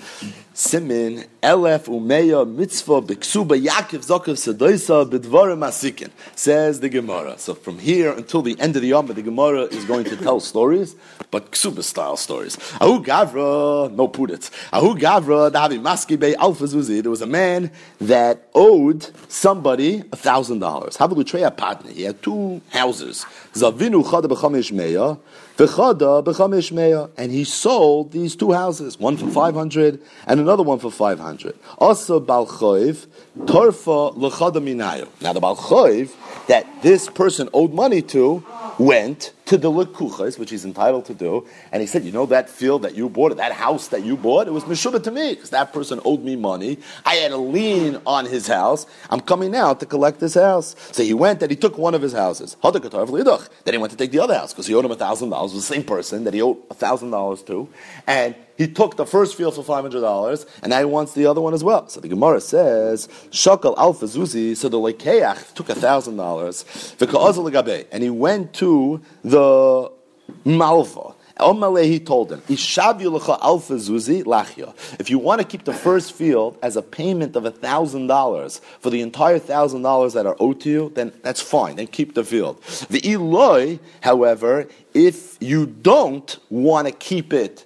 Simin 0.52 1.24
elef 1.42 1.86
umeya 1.86 2.46
mitzvah 2.46 3.00
b'ksuba 3.00 3.58
Yaakov 3.58 4.04
zokav 4.04 4.36
sedoisa 4.36 5.08
b'dvarim 5.08 5.66
asikin 5.66 6.10
says 6.36 6.80
the 6.80 6.90
Gemara. 6.90 7.38
So 7.38 7.54
from 7.54 7.78
here 7.78 8.12
until 8.12 8.42
the 8.42 8.60
end 8.60 8.76
of 8.76 8.82
the 8.82 8.88
Yom, 8.88 9.06
the 9.06 9.22
Gemara 9.22 9.62
is 9.62 9.86
going 9.86 10.04
to 10.04 10.16
tell 10.18 10.40
stories, 10.40 10.94
but 11.30 11.52
ksuba 11.52 11.82
style 11.82 12.18
stories. 12.18 12.58
Ahu 12.82 13.02
gavra 13.02 13.90
no 13.94 14.08
puditz. 14.08 14.50
Ahu 14.74 14.94
gavra 14.96 15.50
davi 15.50 15.80
maski 15.80 16.20
be 16.20 16.36
alfa 16.36 16.64
zuzi. 16.64 17.00
There 17.00 17.10
was 17.10 17.22
a 17.22 17.26
man 17.26 17.70
that 17.98 18.50
owed 18.54 19.08
somebody 19.30 20.04
a 20.12 20.16
thousand 20.16 20.58
dollars. 20.58 20.98
Havelu 20.98 21.24
treya 21.24 21.56
partner. 21.56 21.92
He 21.92 22.02
had 22.02 22.22
two 22.22 22.60
houses. 22.68 23.24
Zavinu 23.54 24.04
chada 24.04 24.24
b'chamish 24.24 24.70
meya. 24.70 25.18
And 25.60 27.30
he 27.30 27.44
sold 27.44 28.12
these 28.12 28.34
two 28.34 28.52
houses, 28.52 28.98
one 28.98 29.18
for 29.18 29.28
500 29.28 30.00
and 30.26 30.40
another 30.40 30.62
one 30.62 30.78
for 30.78 30.90
500. 30.90 31.54
Also, 31.76 32.18
Balchoiv, 32.18 33.06
Torfa 33.40 34.16
Lechada 34.16 34.56
Minayo. 34.56 35.08
Now, 35.20 35.34
the 35.34 35.40
Balchoiv 35.40 36.14
that 36.46 36.66
this 36.82 37.10
person 37.10 37.50
owed 37.52 37.74
money 37.74 38.00
to 38.00 38.42
went 38.78 39.34
to 39.50 39.58
the 39.58 39.68
lekuchas, 39.68 40.38
which 40.38 40.50
he's 40.50 40.64
entitled 40.64 41.04
to 41.04 41.12
do, 41.12 41.44
and 41.72 41.80
he 41.80 41.86
said, 41.92 42.04
"You 42.04 42.12
know 42.12 42.24
that 42.26 42.48
field 42.48 42.82
that 42.82 42.94
you 42.94 43.08
bought, 43.08 43.36
that 43.36 43.50
house 43.50 43.88
that 43.88 44.04
you 44.04 44.16
bought, 44.16 44.46
it 44.46 44.52
was 44.52 44.62
meshubah 44.62 45.02
to 45.02 45.10
me 45.10 45.34
because 45.34 45.50
that 45.50 45.72
person 45.72 45.98
owed 46.04 46.22
me 46.22 46.36
money. 46.36 46.78
I 47.04 47.16
had 47.16 47.32
a 47.32 47.36
lien 47.36 48.00
on 48.06 48.26
his 48.26 48.46
house. 48.46 48.86
I'm 49.10 49.18
coming 49.18 49.50
now 49.50 49.74
to 49.74 49.84
collect 49.84 50.20
his 50.20 50.34
house." 50.34 50.76
So 50.92 51.02
he 51.02 51.14
went 51.14 51.42
and 51.42 51.50
he 51.50 51.56
took 51.56 51.76
one 51.76 51.96
of 51.96 52.02
his 52.02 52.12
houses. 52.12 52.56
Then 52.62 53.74
he 53.74 53.78
went 53.78 53.90
to 53.90 53.98
take 53.98 54.12
the 54.12 54.20
other 54.20 54.36
house 54.40 54.52
because 54.52 54.68
he 54.68 54.74
owed 54.74 54.84
him 54.84 54.92
a 54.92 54.94
thousand 54.94 55.30
dollars. 55.30 55.52
The 55.52 55.62
same 55.62 55.82
person 55.82 56.22
that 56.24 56.32
he 56.32 56.40
owed 56.40 56.58
a 56.70 56.74
thousand 56.74 57.10
dollars 57.10 57.42
to, 57.42 57.68
and 58.06 58.36
he 58.60 58.68
took 58.68 58.98
the 58.98 59.06
first 59.06 59.36
field 59.38 59.54
for 59.54 59.62
five 59.62 59.80
hundred 59.80 60.02
dollars, 60.02 60.44
and 60.62 60.68
now 60.68 60.80
he 60.80 60.84
wants 60.84 61.14
the 61.14 61.24
other 61.24 61.40
one 61.40 61.54
as 61.54 61.64
well. 61.64 61.88
So 61.88 61.98
the 61.98 62.08
Gemara 62.08 62.42
says, 62.42 63.08
"Shakal 63.30 63.74
alfa 63.78 64.04
zuzi." 64.04 64.54
So 64.54 64.68
the 64.68 64.76
lekeach 64.76 65.54
took 65.54 65.70
a 65.70 65.74
thousand 65.74 66.18
dollars, 66.18 66.66
and 67.00 68.02
he 68.02 68.10
went 68.10 68.52
to 68.52 69.00
the 69.24 69.90
Malva. 70.44 71.14
Omale, 71.38 71.84
he 71.84 71.98
told 71.98 72.32
him, 72.32 72.42
zuzi. 73.76 74.20
If 75.00 75.08
you 75.08 75.18
want 75.18 75.40
to 75.40 75.46
keep 75.46 75.64
the 75.64 75.72
first 75.72 76.12
field 76.12 76.58
as 76.62 76.76
a 76.76 76.82
payment 76.82 77.36
of 77.36 77.46
thousand 77.56 78.08
dollars 78.08 78.60
for 78.80 78.90
the 78.90 79.00
entire 79.00 79.38
thousand 79.38 79.80
dollars 79.80 80.12
that 80.12 80.26
are 80.26 80.36
owed 80.38 80.60
to 80.60 80.68
you, 80.68 80.92
then 80.94 81.12
that's 81.22 81.40
fine. 81.40 81.76
Then 81.76 81.86
keep 81.86 82.12
the 82.12 82.24
field. 82.24 82.62
The 82.90 83.00
Eloi, 83.10 83.78
however, 84.02 84.68
if 84.92 85.38
you 85.40 85.64
don't 85.64 86.38
want 86.50 86.88
to 86.88 86.92
keep 86.92 87.32
it 87.32 87.64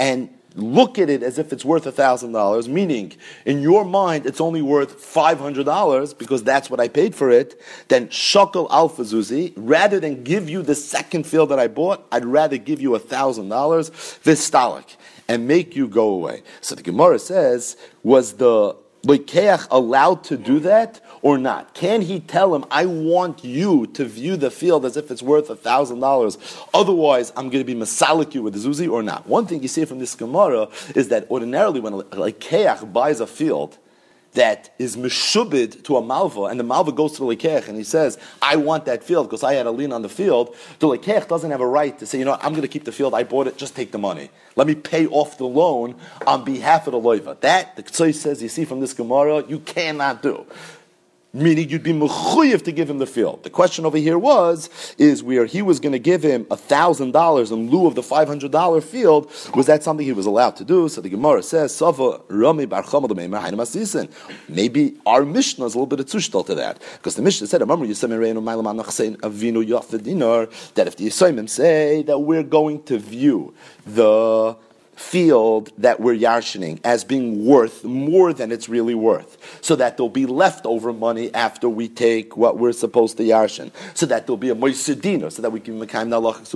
and 0.00 0.30
look 0.56 0.98
at 0.98 1.10
it 1.10 1.22
as 1.22 1.38
if 1.38 1.52
it's 1.52 1.64
worth 1.64 1.84
$1,000, 1.84 2.66
meaning 2.66 3.12
in 3.44 3.60
your 3.60 3.84
mind 3.84 4.24
it's 4.26 4.40
only 4.40 4.62
worth 4.62 4.98
$500 4.98 6.18
because 6.18 6.42
that's 6.42 6.70
what 6.70 6.80
I 6.80 6.88
paid 6.88 7.14
for 7.14 7.30
it, 7.30 7.60
then 7.88 8.08
shakal 8.08 8.66
alfa 8.70 9.02
zuzi, 9.02 9.52
rather 9.56 10.00
than 10.00 10.24
give 10.24 10.48
you 10.48 10.62
the 10.62 10.74
second 10.74 11.24
field 11.26 11.50
that 11.50 11.60
I 11.60 11.68
bought, 11.68 12.06
I'd 12.10 12.24
rather 12.24 12.56
give 12.56 12.80
you 12.80 12.92
$1,000, 12.92 13.90
this 14.24 14.50
vistalik, 14.50 14.96
and 15.28 15.46
make 15.46 15.76
you 15.76 15.86
go 15.86 16.08
away. 16.08 16.42
So 16.62 16.74
the 16.74 16.82
Gemara 16.82 17.18
says, 17.18 17.76
was 18.02 18.32
the 18.32 18.74
Lekeach 19.06 19.66
allowed 19.70 20.24
to 20.24 20.36
do 20.36 20.60
that 20.60 21.00
or 21.22 21.38
not? 21.38 21.74
Can 21.74 22.02
he 22.02 22.20
tell 22.20 22.54
him, 22.54 22.64
I 22.70 22.86
want 22.86 23.44
you 23.44 23.86
to 23.88 24.04
view 24.04 24.36
the 24.36 24.50
field 24.50 24.84
as 24.84 24.96
if 24.96 25.10
it's 25.10 25.22
worth 25.22 25.50
a 25.50 25.56
thousand 25.56 26.00
dollars, 26.00 26.38
otherwise 26.72 27.32
I'm 27.36 27.50
going 27.50 27.64
to 27.64 27.74
be 27.74 27.74
masalik 27.74 28.34
you 28.34 28.42
with 28.42 28.54
the 28.54 28.60
zuzi 28.60 28.90
or 28.90 29.02
not? 29.02 29.26
One 29.26 29.46
thing 29.46 29.62
you 29.62 29.68
see 29.68 29.84
from 29.84 29.98
this 29.98 30.14
Gemara 30.14 30.68
is 30.94 31.08
that 31.08 31.30
ordinarily 31.30 31.80
when 31.80 31.94
a 31.94 32.02
Lekeach 32.02 32.92
buys 32.92 33.20
a 33.20 33.26
field, 33.26 33.78
that 34.32 34.72
is 34.78 34.96
meshubid 34.96 35.82
to 35.84 35.96
a 35.96 36.02
malva, 36.02 36.44
and 36.44 36.60
the 36.60 36.64
malva 36.64 36.92
goes 36.92 37.12
to 37.12 37.18
the 37.18 37.36
lekech 37.36 37.68
and 37.68 37.76
he 37.76 37.84
says, 37.84 38.18
"I 38.40 38.56
want 38.56 38.84
that 38.84 39.02
field 39.02 39.28
because 39.28 39.42
I 39.42 39.54
had 39.54 39.66
a 39.66 39.70
lien 39.70 39.92
on 39.92 40.02
the 40.02 40.08
field." 40.08 40.54
The 40.78 40.86
lekech 40.86 41.28
doesn't 41.28 41.50
have 41.50 41.60
a 41.60 41.66
right 41.66 41.98
to 41.98 42.06
say, 42.06 42.18
"You 42.18 42.24
know, 42.24 42.38
I'm 42.40 42.52
going 42.52 42.62
to 42.62 42.68
keep 42.68 42.84
the 42.84 42.92
field. 42.92 43.14
I 43.14 43.24
bought 43.24 43.48
it. 43.48 43.56
Just 43.56 43.74
take 43.74 43.90
the 43.90 43.98
money. 43.98 44.30
Let 44.56 44.66
me 44.66 44.74
pay 44.74 45.06
off 45.06 45.38
the 45.38 45.46
loan 45.46 45.96
on 46.26 46.44
behalf 46.44 46.86
of 46.86 46.92
the 46.92 47.00
loiva." 47.00 47.40
That 47.40 47.76
the 47.76 47.82
Ktsoy 47.82 48.14
says, 48.14 48.42
you 48.42 48.48
see 48.48 48.64
from 48.64 48.80
this 48.80 48.94
Gemara, 48.94 49.44
you 49.48 49.58
cannot 49.58 50.22
do 50.22 50.46
meaning 51.32 51.68
you'd 51.68 51.82
be 51.82 51.92
mechuyev 51.92 52.62
to 52.62 52.72
give 52.72 52.90
him 52.90 52.98
the 52.98 53.06
field. 53.06 53.42
The 53.44 53.50
question 53.50 53.86
over 53.86 53.96
here 53.96 54.18
was, 54.18 54.68
is 54.98 55.22
where 55.22 55.46
he 55.46 55.62
was 55.62 55.80
going 55.80 55.92
to 55.92 55.98
give 55.98 56.22
him 56.22 56.44
thousand 56.46 57.12
dollars 57.12 57.50
in 57.50 57.70
lieu 57.70 57.86
of 57.86 57.94
the 57.94 58.02
five 58.02 58.28
hundred 58.28 58.50
dollar 58.50 58.80
field. 58.80 59.30
Was 59.54 59.66
that 59.66 59.82
something 59.82 60.04
he 60.04 60.12
was 60.12 60.26
allowed 60.26 60.56
to 60.56 60.64
do? 60.64 60.88
So 60.88 61.00
the 61.00 61.08
Gemara 61.08 61.42
says, 61.42 61.74
"Sava 61.74 62.20
Rami 62.28 62.66
Bar 62.66 62.82
Maybe 64.48 64.96
our 65.06 65.24
Mishnah 65.24 65.64
is 65.66 65.74
a 65.74 65.78
little 65.78 65.86
bit 65.86 66.00
of 66.00 66.06
tushtal 66.06 66.44
to 66.46 66.54
that 66.56 66.82
because 66.94 67.14
the 67.14 67.22
Mishnah 67.22 67.46
said. 67.46 67.60
That 67.60 67.68
if 70.86 70.96
the 70.96 71.06
Yisraelim 71.06 71.48
say 71.48 72.02
that 72.02 72.18
we're 72.18 72.42
going 72.42 72.82
to 72.84 72.98
view 72.98 73.54
the 73.86 74.56
field 75.00 75.72
that 75.78 75.98
we're 75.98 76.14
yarshining 76.14 76.78
as 76.84 77.04
being 77.04 77.46
worth 77.46 77.84
more 77.84 78.32
than 78.34 78.52
it's 78.52 78.68
really 78.68 78.94
worth, 78.94 79.38
so 79.62 79.74
that 79.74 79.96
there'll 79.96 80.10
be 80.10 80.26
leftover 80.26 80.92
money 80.92 81.32
after 81.34 81.68
we 81.68 81.88
take 81.88 82.36
what 82.36 82.58
we're 82.58 82.70
supposed 82.72 83.16
to 83.16 83.22
yarshin, 83.22 83.70
so 83.94 84.04
that 84.04 84.26
there'll 84.26 84.36
be 84.36 84.50
a 84.50 84.54
moisedino, 84.54 85.32
so 85.32 85.40
that 85.40 85.50
we 85.50 85.58
can 85.58 85.80
mekayim 85.80 86.08
nalach 86.08 86.46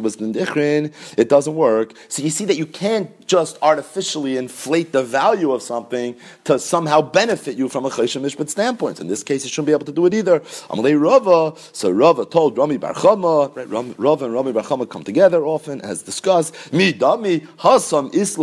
It 1.16 1.28
doesn't 1.28 1.54
work. 1.54 1.94
So 2.08 2.22
you 2.22 2.30
see 2.30 2.44
that 2.44 2.56
you 2.56 2.66
can't 2.66 3.23
just 3.26 3.58
artificially 3.62 4.36
inflate 4.36 4.92
the 4.92 5.02
value 5.02 5.52
of 5.52 5.62
something 5.62 6.16
to 6.44 6.58
somehow 6.58 7.00
benefit 7.00 7.56
you 7.56 7.68
from 7.68 7.84
a 7.84 7.90
chayshim 7.90 8.22
mishpat 8.22 8.48
standpoint. 8.48 9.00
In 9.00 9.08
this 9.08 9.22
case, 9.22 9.44
you 9.44 9.50
shouldn't 9.50 9.66
be 9.66 9.72
able 9.72 9.86
to 9.86 9.92
do 9.92 10.06
it 10.06 10.14
either. 10.14 10.40
Amalei 10.40 11.00
Rava, 11.00 11.58
so 11.72 11.90
Rava 11.90 12.24
told 12.24 12.56
Rami 12.56 12.76
Bar 12.76 12.94
Chama, 12.94 13.54
right, 13.56 13.68
Rava 13.98 14.24
and 14.24 14.34
Rami 14.34 14.52
Bar 14.52 14.62
Chama 14.62 14.88
come 14.88 15.02
together 15.02 15.44
often, 15.44 15.80
as 15.80 16.02
discussed. 16.02 16.72
Mi 16.72 16.92
dami 16.92 17.46
hasam 17.58 18.14
is 18.14 18.34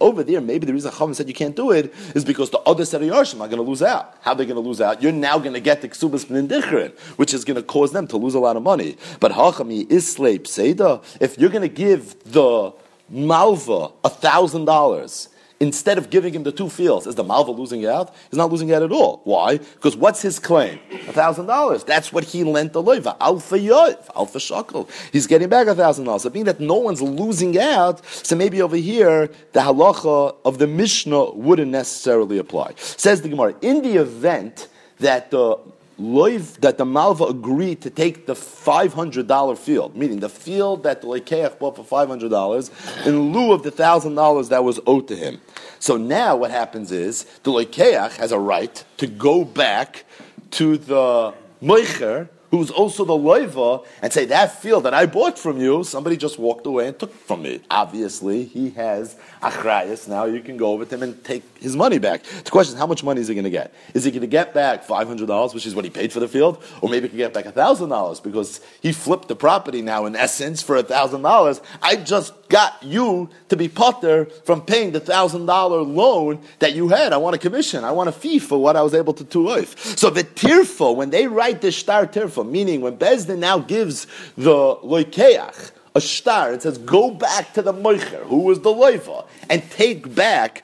over 0.00 0.22
there, 0.22 0.40
maybe 0.40 0.66
the 0.66 0.72
reason 0.72 0.90
Chachamim 0.90 1.14
said 1.14 1.28
you 1.28 1.34
can't 1.34 1.56
do 1.56 1.70
it 1.70 1.92
is 2.14 2.24
because 2.24 2.50
the 2.50 2.58
other 2.60 2.84
set 2.84 3.02
of 3.02 3.08
Yarshim 3.08 3.40
are 3.40 3.48
going 3.48 3.56
to 3.56 3.62
lose 3.62 3.82
out. 3.82 4.16
How 4.20 4.32
are 4.32 4.34
they 4.34 4.44
going 4.44 4.56
to 4.56 4.60
lose 4.60 4.80
out? 4.80 5.02
You're 5.02 5.12
now 5.12 5.38
going 5.38 5.54
to 5.54 5.60
get 5.60 5.82
the 5.82 5.88
Ksubas 5.88 6.26
B'nindichrin, 6.26 6.98
which 7.16 7.34
is 7.34 7.44
going 7.44 7.56
to 7.56 7.62
cause 7.62 7.92
them 7.92 8.06
to 8.08 8.16
lose 8.16 8.34
a 8.34 8.38
lot 8.38 8.56
of 8.56 8.62
money. 8.62 8.96
But 9.20 9.32
Hachami 9.32 9.90
is 9.90 10.10
slave 10.10 10.42
Pseida. 10.44 11.02
If 11.20 11.38
you're 11.38 11.50
going 11.50 11.62
to 11.62 11.68
give 11.68 12.16
the 12.24 12.72
Malva 13.08 13.90
a 14.04 14.08
thousand 14.08 14.64
dollars 14.64 15.28
instead 15.60 15.96
of 15.96 16.10
giving 16.10 16.34
him 16.34 16.42
the 16.42 16.52
two 16.52 16.68
fields, 16.68 17.06
is 17.06 17.14
the 17.14 17.24
Malva 17.24 17.50
losing 17.50 17.86
out? 17.86 18.14
He's 18.30 18.36
not 18.36 18.50
losing 18.50 18.72
out 18.72 18.82
at 18.82 18.92
all. 18.92 19.20
Why? 19.24 19.58
Because 19.58 19.96
what's 19.96 20.20
his 20.20 20.38
claim? 20.38 20.78
A 21.08 21.12
thousand 21.12 21.46
dollars. 21.46 21.84
That's 21.84 22.12
what 22.12 22.24
he 22.24 22.44
lent 22.44 22.72
the 22.72 22.82
loiva. 22.82 23.16
Alpha 23.20 23.58
yoiv, 23.58 23.98
alpha 24.14 24.38
shakel. 24.38 24.88
He's 25.12 25.26
getting 25.26 25.48
back 25.48 25.66
a 25.66 25.74
thousand 25.74 26.04
dollars. 26.04 26.22
So 26.22 26.30
being 26.30 26.44
that 26.44 26.60
no 26.60 26.74
one's 26.74 27.00
losing 27.00 27.58
out, 27.58 28.04
so 28.06 28.36
maybe 28.36 28.60
over 28.60 28.76
here 28.76 29.30
the 29.52 29.60
halacha 29.60 30.36
of 30.44 30.58
the 30.58 30.66
Mishnah 30.66 31.32
wouldn't 31.32 31.70
necessarily 31.70 32.38
apply. 32.38 32.74
Says 32.76 33.22
the 33.22 33.28
Gemara, 33.28 33.54
in 33.62 33.82
the 33.82 33.96
event 33.96 34.68
that 34.98 35.30
the 35.30 35.58
Loiv, 35.98 36.60
that 36.60 36.76
the 36.76 36.84
Malva 36.84 37.24
agreed 37.24 37.80
to 37.80 37.90
take 37.90 38.26
the 38.26 38.34
$500 38.34 39.56
field, 39.56 39.96
meaning 39.96 40.20
the 40.20 40.28
field 40.28 40.82
that 40.82 41.00
the 41.00 41.06
Lekeach 41.06 41.58
bought 41.58 41.76
for 41.76 41.84
$500 41.84 43.06
in 43.06 43.32
lieu 43.32 43.52
of 43.52 43.62
the 43.62 43.72
$1,000 43.72 44.48
that 44.50 44.62
was 44.62 44.78
owed 44.86 45.08
to 45.08 45.16
him. 45.16 45.40
So 45.78 45.96
now 45.96 46.36
what 46.36 46.50
happens 46.50 46.92
is 46.92 47.24
the 47.44 47.50
Lekeach 47.50 48.16
has 48.16 48.30
a 48.32 48.38
right 48.38 48.84
to 48.98 49.06
go 49.06 49.44
back 49.44 50.04
to 50.52 50.76
the 50.76 51.32
Moicher 51.62 52.28
who's 52.50 52.70
also 52.70 53.04
the 53.04 53.12
loiva, 53.12 53.84
and 54.02 54.12
say 54.12 54.24
that 54.26 54.60
field 54.60 54.84
that 54.84 54.94
I 54.94 55.06
bought 55.06 55.38
from 55.38 55.60
you, 55.60 55.84
somebody 55.84 56.16
just 56.16 56.38
walked 56.38 56.66
away 56.66 56.88
and 56.88 56.98
took 56.98 57.12
from 57.12 57.42
me. 57.42 57.60
Obviously, 57.70 58.44
he 58.44 58.70
has 58.70 59.16
achrayas. 59.42 60.08
Now 60.08 60.24
you 60.24 60.40
can 60.40 60.56
go 60.56 60.82
to 60.82 60.94
him 60.94 61.02
and 61.02 61.22
take 61.24 61.42
his 61.58 61.76
money 61.76 61.98
back. 61.98 62.22
The 62.22 62.50
question 62.50 62.74
is, 62.74 62.78
how 62.78 62.86
much 62.86 63.02
money 63.02 63.20
is 63.20 63.28
he 63.28 63.34
going 63.34 63.44
to 63.44 63.50
get? 63.50 63.74
Is 63.94 64.04
he 64.04 64.10
going 64.10 64.20
to 64.20 64.26
get 64.26 64.54
back 64.54 64.84
five 64.84 65.06
hundred 65.06 65.26
dollars, 65.26 65.54
which 65.54 65.66
is 65.66 65.74
what 65.74 65.84
he 65.84 65.90
paid 65.90 66.12
for 66.12 66.20
the 66.20 66.28
field, 66.28 66.62
or 66.80 66.88
maybe 66.88 67.04
he 67.04 67.08
can 67.10 67.18
get 67.18 67.34
back 67.34 67.46
thousand 67.54 67.88
dollars 67.88 68.20
because 68.20 68.60
he 68.80 68.92
flipped 68.92 69.28
the 69.28 69.36
property 69.36 69.82
now 69.82 70.06
in 70.06 70.14
essence 70.16 70.62
for 70.62 70.80
thousand 70.82 71.22
dollars. 71.22 71.60
I 71.82 71.96
just 71.96 72.45
got 72.48 72.82
you 72.82 73.28
to 73.48 73.56
be 73.56 73.68
potter 73.68 74.26
from 74.44 74.62
paying 74.62 74.92
the 74.92 75.00
thousand 75.00 75.46
dollar 75.46 75.82
loan 75.82 76.40
that 76.58 76.74
you 76.74 76.88
had. 76.88 77.12
I 77.12 77.16
want 77.16 77.36
a 77.36 77.38
commission. 77.38 77.84
I 77.84 77.92
want 77.92 78.08
a 78.08 78.12
fee 78.12 78.38
for 78.38 78.58
what 78.58 78.76
I 78.76 78.82
was 78.82 78.94
able 78.94 79.14
to 79.14 79.24
do. 79.24 79.64
So 79.66 80.10
the 80.10 80.24
tirfa, 80.24 80.94
when 80.94 81.10
they 81.10 81.26
write 81.26 81.60
the 81.60 81.72
star 81.72 82.06
tirfa, 82.06 82.48
meaning 82.48 82.80
when 82.80 82.96
Bezdin 82.96 83.38
now 83.38 83.58
gives 83.58 84.06
the 84.36 84.76
loikeach, 84.76 85.72
a 85.94 86.00
star, 86.00 86.52
it 86.52 86.62
says, 86.62 86.76
go 86.78 87.10
back 87.10 87.54
to 87.54 87.62
the 87.62 87.72
moicher, 87.72 88.22
who 88.24 88.40
was 88.40 88.60
the 88.60 88.70
loiva, 88.70 89.26
and 89.48 89.62
take 89.70 90.14
back 90.14 90.62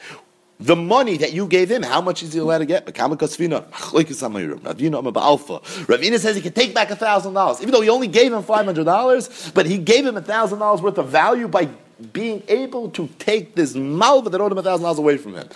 the 0.66 0.76
money 0.76 1.16
that 1.16 1.32
you 1.32 1.46
gave 1.46 1.70
him, 1.70 1.82
how 1.82 2.00
much 2.00 2.22
is 2.22 2.32
he 2.32 2.38
allowed 2.38 2.58
to 2.58 2.66
get? 2.66 2.86
Ravina 2.86 3.78
says 6.18 6.36
he 6.36 6.42
can 6.42 6.52
take 6.52 6.74
back 6.74 6.90
a 6.90 6.96
thousand 6.96 7.34
dollars, 7.34 7.60
even 7.60 7.72
though 7.72 7.80
he 7.80 7.88
only 7.88 8.06
gave 8.06 8.32
him 8.32 8.42
five 8.42 8.64
hundred 8.64 8.84
dollars, 8.84 9.50
but 9.54 9.66
he 9.66 9.78
gave 9.78 10.06
him 10.06 10.16
a 10.16 10.22
thousand 10.22 10.60
dollars 10.60 10.80
worth 10.80 10.98
of 10.98 11.08
value 11.08 11.48
by 11.48 11.68
being 12.12 12.42
able 12.48 12.90
to 12.90 13.08
take 13.18 13.54
this 13.54 13.74
malva 13.74 14.30
that 14.30 14.40
owed 14.40 14.52
him 14.52 14.58
a 14.58 14.62
thousand 14.62 14.84
dollars 14.84 14.98
away 14.98 15.16
from 15.16 15.34
him. 15.34 15.48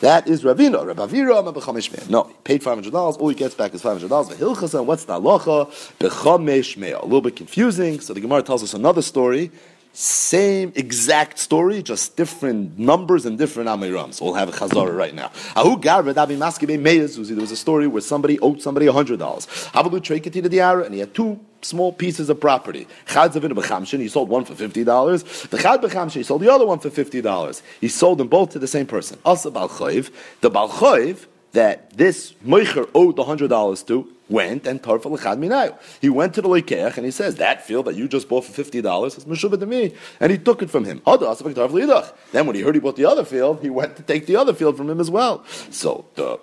That 0.00 0.26
is 0.26 0.42
Ravina. 0.42 0.94
Ravavira 0.94 2.08
No, 2.08 2.24
he 2.24 2.34
paid 2.42 2.62
five 2.62 2.74
hundred 2.74 2.92
dollars. 2.92 3.16
All 3.18 3.28
he 3.28 3.34
gets 3.34 3.54
back 3.54 3.74
is 3.74 3.82
five 3.82 3.92
hundred 3.92 4.08
dollars. 4.08 4.30
V'hilchasa. 4.30 4.84
What's 4.84 5.04
the 5.04 5.20
halacha? 5.20 5.66
Bechamesh 5.98 6.76
A 6.76 7.04
little 7.04 7.20
bit 7.20 7.36
confusing. 7.36 8.00
So 8.00 8.14
the 8.14 8.20
Gemara 8.20 8.42
tells 8.42 8.62
us 8.62 8.72
another 8.72 9.02
story 9.02 9.50
same 9.92 10.72
exact 10.76 11.38
story, 11.38 11.82
just 11.82 12.16
different 12.16 12.78
numbers 12.78 13.26
and 13.26 13.36
different 13.36 13.68
Amirams. 13.68 14.20
We'll 14.20 14.34
have 14.34 14.48
a 14.48 14.52
Chazara 14.52 14.96
right 14.96 15.14
now. 15.14 15.30
There 15.54 17.40
was 17.40 17.50
a 17.50 17.56
story 17.56 17.86
where 17.86 18.00
somebody 18.00 18.38
owed 18.40 18.62
somebody 18.62 18.86
$100. 18.86 20.84
And 20.86 20.94
he 20.94 21.00
had 21.00 21.14
two 21.14 21.40
small 21.62 21.92
pieces 21.92 22.30
of 22.30 22.40
property. 22.40 22.86
He 23.06 24.08
sold 24.08 24.28
one 24.28 24.44
for 24.44 24.54
fifty 24.54 24.84
dollars. 24.84 25.22
The 25.22 25.58
chad 25.58 25.82
b'chamshin 25.82 26.12
he 26.12 26.22
sold 26.22 26.40
the 26.40 26.52
other 26.52 26.66
one 26.66 26.78
for 26.78 26.90
fifty 26.90 27.20
dollars. 27.20 27.62
He 27.80 27.88
sold 27.88 28.18
them 28.18 28.28
both 28.28 28.50
to 28.50 28.58
the 28.58 28.68
same 28.68 28.86
person. 28.86 29.18
Also 29.24 29.50
balchoiv. 29.50 30.10
The 30.40 30.50
balchoiv 30.50 31.26
that 31.52 31.96
this 31.96 32.32
moicher 32.46 32.88
owed 32.94 33.16
the 33.16 33.24
hundred 33.24 33.48
dollars 33.48 33.82
to 33.84 34.08
went 34.30 34.66
and 34.66 34.82
tarfa 34.82 35.10
l'chad 35.10 35.38
minayu. 35.38 35.76
He 36.00 36.08
went 36.08 36.34
to 36.34 36.42
the 36.42 36.48
leikeach 36.48 36.96
and 36.96 37.04
he 37.04 37.10
says 37.10 37.34
that 37.36 37.66
field 37.66 37.84
that 37.86 37.96
you 37.96 38.08
just 38.08 38.28
bought 38.28 38.44
for 38.44 38.52
fifty 38.52 38.80
dollars 38.80 39.18
is 39.18 39.24
meshubah 39.24 39.58
to 39.60 39.66
me, 39.66 39.92
and 40.20 40.32
he 40.32 40.38
took 40.38 40.62
it 40.62 40.70
from 40.70 40.84
him. 40.84 41.02
Then 41.04 42.46
when 42.46 42.56
he 42.56 42.62
heard 42.62 42.74
he 42.74 42.80
bought 42.80 42.96
the 42.96 43.04
other 43.04 43.24
field, 43.24 43.60
he 43.60 43.70
went 43.70 43.96
to 43.96 44.02
take 44.02 44.26
the 44.26 44.36
other 44.36 44.54
field 44.54 44.76
from 44.76 44.88
him 44.88 45.00
as 45.00 45.10
well. 45.10 45.44
So 45.70 46.06
the 46.14 46.38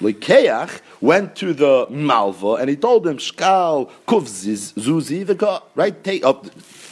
Lekeach 0.00 0.80
went 1.00 1.36
to 1.36 1.52
the 1.52 1.86
Malva 1.88 2.54
and 2.54 2.68
he 2.68 2.76
told 2.76 3.06
him, 3.06 3.18
Shkal 3.18 3.88
Kuf 4.08 4.24
Zuzi, 4.26 5.24
right? 5.76 6.02
Take 6.02 6.24
up 6.24 6.46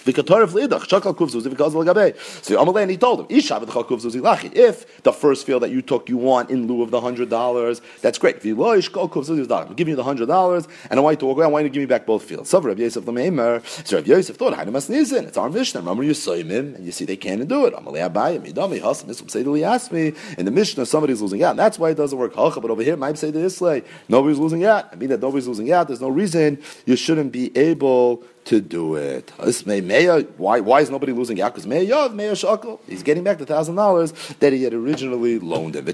V'katorif 0.05 0.49
lidach 0.49 0.87
shakal 0.87 1.15
kuv 1.15 1.31
zuzi 1.31 1.53
v'kaz 1.53 1.75
l'gabei. 1.75 2.17
So 2.45 2.57
Amalei 2.63 2.83
and 2.83 2.91
he 2.91 2.97
told 2.97 3.21
him 3.21 3.27
isha 3.29 3.55
v'chal 3.55 3.87
kuv 3.87 4.03
zuzi 4.03 4.21
lachi. 4.21 4.55
If 4.55 5.03
the 5.03 5.13
first 5.13 5.47
field 5.47 5.63
that 5.63 5.71
you 5.71 5.83
took 5.83 6.09
you 6.09 6.17
want 6.17 6.51
in 6.51 6.67
lieu 6.67 6.83
of 6.83 6.91
the 6.91 7.01
hundred 7.01 7.31
dollars, 7.31 7.81
that's 8.03 8.19
great. 8.19 8.41
V'lo 8.41 8.77
ishkal 8.79 9.11
kuv 9.11 9.27
zuzi 9.27 9.47
v'dach. 9.47 9.69
I'm 9.69 9.75
giving 9.75 9.93
you 9.93 9.97
the 9.97 10.05
hundred 10.05 10.27
dollars, 10.27 10.67
and 10.91 10.99
I 10.99 11.03
want 11.03 11.15
you 11.15 11.21
to 11.21 11.27
walk 11.27 11.37
away. 11.37 11.47
I 11.47 11.49
want 11.49 11.65
you 11.65 11.69
to 11.71 11.73
give 11.73 11.83
me 11.83 11.87
back 11.87 12.07
both 12.07 12.25
fields. 12.25 12.51
So 12.51 12.61
Rav 12.61 12.79
Yosef 12.79 13.07
l'meimer. 13.07 13.65
So 13.87 13.97
Rav 13.97 14.07
Yosef 14.07 14.37
thought 14.37 14.55
Hainu 14.55 14.71
Masnizin. 14.71 15.27
It's 15.27 15.39
our 15.39 15.49
Mishnah. 15.49 15.81
Remember 15.81 16.03
you 16.03 16.15
saw 16.15 16.35
him, 16.35 16.51
and 16.51 16.85
you 16.85 16.93
see 16.93 17.05
they 17.05 17.17
can't 17.17 17.47
do 17.47 17.67
it. 17.67 17.75
Amalei 17.75 18.11
abayim 18.11 18.47
midami 18.47 18.81
hasam 18.81 19.05
misum 19.05 19.31
say 19.31 19.41
asked 19.63 19.93
me 19.93 20.13
in 20.39 20.45
the 20.45 20.51
Mishnah 20.51 20.87
somebody's 20.87 21.21
losing 21.23 21.43
out. 21.43 21.51
And 21.51 21.59
that's 21.59 21.79
why 21.79 21.91
it 21.91 21.97
doesn't 21.97 22.19
work. 22.19 22.35
But 22.35 22.71
over 22.71 22.83
here, 22.83 22.97
might 22.97 23.19
say 23.19 23.31
the 23.31 23.45
Islay, 23.45 23.83
nobody's 24.09 24.39
losing 24.39 24.65
out. 24.65 24.89
I 24.93 24.97
mean 24.97 25.11
that 25.11 25.21
nobody's 25.21 25.47
losing 25.47 25.73
out. 25.73 25.89
There's 25.89 26.01
no 26.01 26.09
reason 26.09 26.63
you 26.87 26.97
shouldn't 26.97 27.33
be 27.33 27.57
able 27.57 28.23
to 28.45 28.61
do 28.61 28.97
it. 28.97 29.33
Why, 29.39 30.61
why 30.61 30.81
is 30.81 30.91
nobody 30.91 31.13
losing 31.13 31.41
out? 31.41 31.55
Because 31.55 31.67
Meyav, 31.67 32.15
Meya 32.15 32.33
Shakal, 32.33 32.81
he's 32.87 33.03
getting 33.03 33.23
back 33.25 33.39
the 33.39 33.47
thousand 33.47 33.77
dollars 33.77 34.13
that 34.41 34.53
he 34.53 34.65
had 34.65 34.75
originally 34.75 35.39
loaned 35.39 35.77
him. 35.77 35.87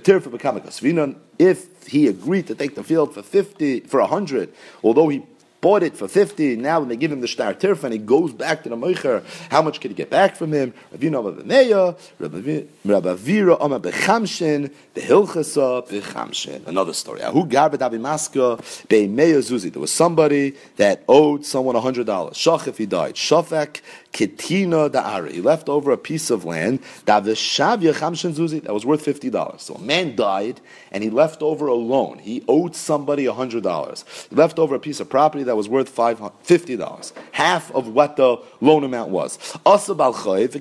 If 1.38 1.86
he 1.86 2.09
agreed 2.09 2.47
to 2.47 2.55
take 2.55 2.74
the 2.74 2.84
field 2.84 3.14
for 3.14 3.22
fifty, 3.22 3.80
for 3.80 4.01
a 4.01 4.07
hundred, 4.07 4.53
although 4.82 5.09
he 5.09 5.26
bought 5.61 5.82
it 5.82 5.96
for 5.96 6.07
50, 6.09 6.57
now 6.57 6.80
when 6.80 6.88
they 6.88 6.96
give 6.96 7.11
him 7.11 7.20
the 7.20 7.28
star 7.28 7.54
tirf 7.54 7.82
and 7.84 7.92
he 7.92 7.98
goes 7.98 8.32
back 8.32 8.62
to 8.62 8.68
the 8.68 8.76
Meicher, 8.76 9.22
how 9.50 9.62
much 9.62 9.80
can 9.80 9.90
he 9.90 9.94
get 9.94 10.11
back 10.11 10.36
from 10.36 10.52
him? 10.52 10.72
Ravina 10.94 11.22
Amabameya, 11.22 11.96
Rabavira 12.20 13.59
Amabechamshin, 13.59 14.70
the 14.94 15.00
Hilchasa 15.00 15.88
Bechamshin. 15.88 16.66
Another 16.66 16.92
story. 16.92 17.22
Ahu 17.22 17.46
Garbet 17.46 17.78
Abimaska, 17.78 18.59
Beimeya 18.88 19.38
Zuzi. 19.38 19.72
There 19.72 19.80
was 19.80 19.92
somebody 19.92 20.54
that 20.76 21.02
owed 21.09 21.44
someone 21.44 21.74
$100. 21.74 22.04
Shach 22.04 22.66
if 22.68 22.78
he 22.78 22.86
died. 22.86 23.14
Shafak 23.14 23.80
Ketina 24.12 24.88
Da'ari. 24.90 25.32
He 25.32 25.40
left 25.40 25.68
over 25.68 25.90
a 25.90 25.98
piece 25.98 26.30
of 26.30 26.44
land 26.44 26.80
that 27.04 27.24
was 27.24 28.86
worth 28.86 29.04
$50. 29.04 29.61
So 29.61 29.74
a 29.74 29.80
man 29.80 30.16
died 30.16 30.61
and 30.97 31.05
he 31.05 31.11
left 31.11 31.42
over 31.42 31.66
a 31.66 31.74
loan. 31.74 32.16
He 32.16 32.42
owed 32.49 32.74
somebody 32.74 33.26
$100. 33.26 34.28
He 34.30 34.34
left 34.34 34.59
over 34.59 34.74
a 34.74 34.80
piece 34.80 34.99
of 34.99 35.11
property 35.11 35.44
that 35.44 35.55
was 35.55 35.68
worth 35.68 35.94
$50. 35.94 37.12
Half 37.32 37.70
of 37.72 37.88
what 37.88 38.16
the 38.16 38.38
loan 38.62 38.82
amount 38.82 39.11
was. 39.11 39.59
Also 39.66 39.94
Balchoiv, 39.94 40.53
the 40.53 40.61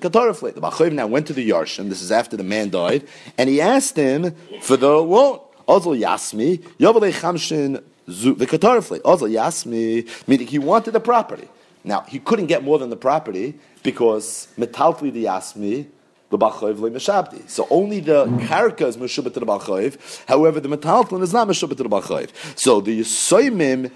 Balchoiv 0.60 0.92
now 0.92 1.08
went 1.08 1.26
to 1.28 1.34
the 1.34 1.50
Yarshin, 1.50 1.88
this 1.88 2.02
is 2.02 2.12
after 2.12 2.36
the 2.36 2.44
man 2.44 2.70
died, 2.70 3.08
and 3.38 3.48
he 3.50 3.62
asked 3.62 3.96
him 3.96 4.36
for 4.60 4.76
the 4.76 4.90
loan. 4.90 5.40
Also 5.68 5.94
Yasmi, 5.94 6.58
Yavalei 6.80 7.14
Chamshin 7.14 7.82
Also 9.06 9.28
Yasmi, 9.28 10.28
meaning 10.28 10.48
he 10.48 10.60
wanted 10.60 10.92
the 10.92 11.00
property. 11.00 11.48
Now, 11.86 12.02
he 12.02 12.20
couldn't 12.20 12.48
get 12.48 12.62
more 12.62 12.78
than 12.78 12.90
the 12.90 12.98
property 12.98 13.58
because 13.84 14.50
metalfli 14.58 15.14
the 15.14 15.26
yasmi, 15.26 15.88
the 16.30 16.38
balchoiv 16.38 16.80
le 16.80 16.92
meshabdi. 16.92 17.50
So 17.50 17.68
only 17.70 18.00
the 18.00 18.26
karka 18.26 18.88
is 18.88 18.98
meshubah 18.98 19.34
to 19.34 19.40
the 19.40 19.46
balchoiv. 19.46 20.26
However, 20.28 20.60
the 20.60 20.70
metalflin 20.70 21.22
is 21.22 21.34
not 21.34 21.48
meshubah 21.48 21.78
to 21.78 21.84
the 21.84 21.90
balchoiv. 21.90 22.30
So 22.58 22.82
the 22.82 23.00
yisoimim, 23.02 23.92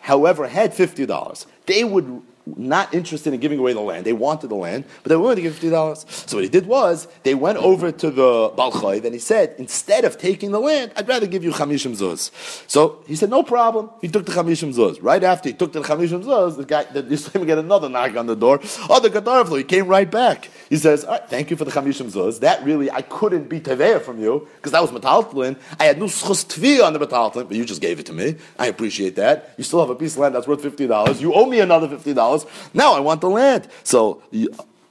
however, 0.00 0.48
had 0.48 0.74
fifty 0.74 1.06
dollars. 1.06 1.46
They 1.66 1.84
would 1.84 2.22
not 2.46 2.92
interested 2.92 3.32
in 3.32 3.40
giving 3.40 3.58
away 3.58 3.72
the 3.72 3.80
land. 3.80 4.04
They 4.04 4.12
wanted 4.12 4.48
the 4.48 4.54
land, 4.54 4.84
but 5.02 5.08
they 5.08 5.16
were 5.16 5.22
willing 5.22 5.36
to 5.36 5.42
give 5.42 5.58
$50. 5.58 6.28
So 6.28 6.36
what 6.36 6.44
he 6.44 6.50
did 6.50 6.66
was, 6.66 7.08
they 7.22 7.34
went 7.34 7.58
over 7.58 7.90
to 7.90 8.10
the 8.10 8.50
Balchayv 8.50 9.04
and 9.04 9.14
he 9.14 9.20
said, 9.20 9.54
instead 9.58 10.04
of 10.04 10.18
taking 10.18 10.50
the 10.52 10.60
land, 10.60 10.92
I'd 10.96 11.08
rather 11.08 11.26
give 11.26 11.42
you 11.42 11.52
Chamishim 11.52 11.96
Zuz. 11.96 12.30
So 12.70 13.02
he 13.06 13.16
said, 13.16 13.30
no 13.30 13.42
problem. 13.42 13.90
He 14.00 14.08
took 14.08 14.26
the 14.26 14.32
Chamishim 14.32 14.74
Zuz. 14.74 14.98
Right 15.00 15.24
after 15.24 15.48
he 15.48 15.54
took 15.54 15.72
the 15.72 15.80
Chamishim 15.80 16.24
Zuz, 16.24 16.56
the 16.56 16.64
guy, 16.64 16.84
the 16.84 17.02
Yisraelim 17.02 17.46
got 17.46 17.58
another 17.58 17.88
knock 17.88 18.16
on 18.16 18.26
the 18.26 18.36
door. 18.36 18.60
Oh, 18.90 19.00
the 19.00 19.10
Gadar 19.10 19.46
flow. 19.46 19.56
He 19.56 19.64
came 19.64 19.86
right 19.86 20.10
back. 20.10 20.50
He 20.68 20.76
says, 20.76 21.04
all 21.04 21.12
right, 21.12 21.28
thank 21.28 21.50
you 21.50 21.56
for 21.56 21.64
the 21.64 21.70
Chamishim 21.70 22.10
Zuz. 22.10 22.40
That 22.40 22.62
really, 22.64 22.90
I 22.90 23.02
couldn't 23.02 23.48
be 23.48 23.60
Teveya 23.60 24.02
from 24.02 24.20
you, 24.20 24.46
because 24.56 24.72
that 24.72 24.82
was 24.82 24.90
Metaltlin. 24.90 25.56
I 25.78 25.84
had 25.84 25.98
no 25.98 26.06
Schus 26.06 26.44
Tvi 26.44 26.84
on 26.84 26.92
the 26.92 26.98
Metaltlin, 26.98 27.48
but 27.48 27.52
you 27.56 27.64
just 27.64 27.80
gave 27.80 27.98
it 27.98 28.06
to 28.06 28.12
me. 28.12 28.36
I 28.58 28.66
appreciate 28.66 29.16
that. 29.16 29.54
You 29.56 29.64
still 29.64 29.80
have 29.80 29.90
a 29.90 29.94
piece 29.94 30.12
of 30.12 30.18
land 30.18 30.34
that's 30.34 30.46
worth 30.46 30.62
$50. 30.62 31.20
You 31.20 31.32
owe 31.34 31.46
me 31.46 31.60
another 31.60 31.88
$50 31.88 32.33
house. 32.42 32.70
Now 32.72 32.94
I 32.94 33.00
want 33.00 33.20
the 33.20 33.30
land. 33.30 33.68
So 33.82 34.22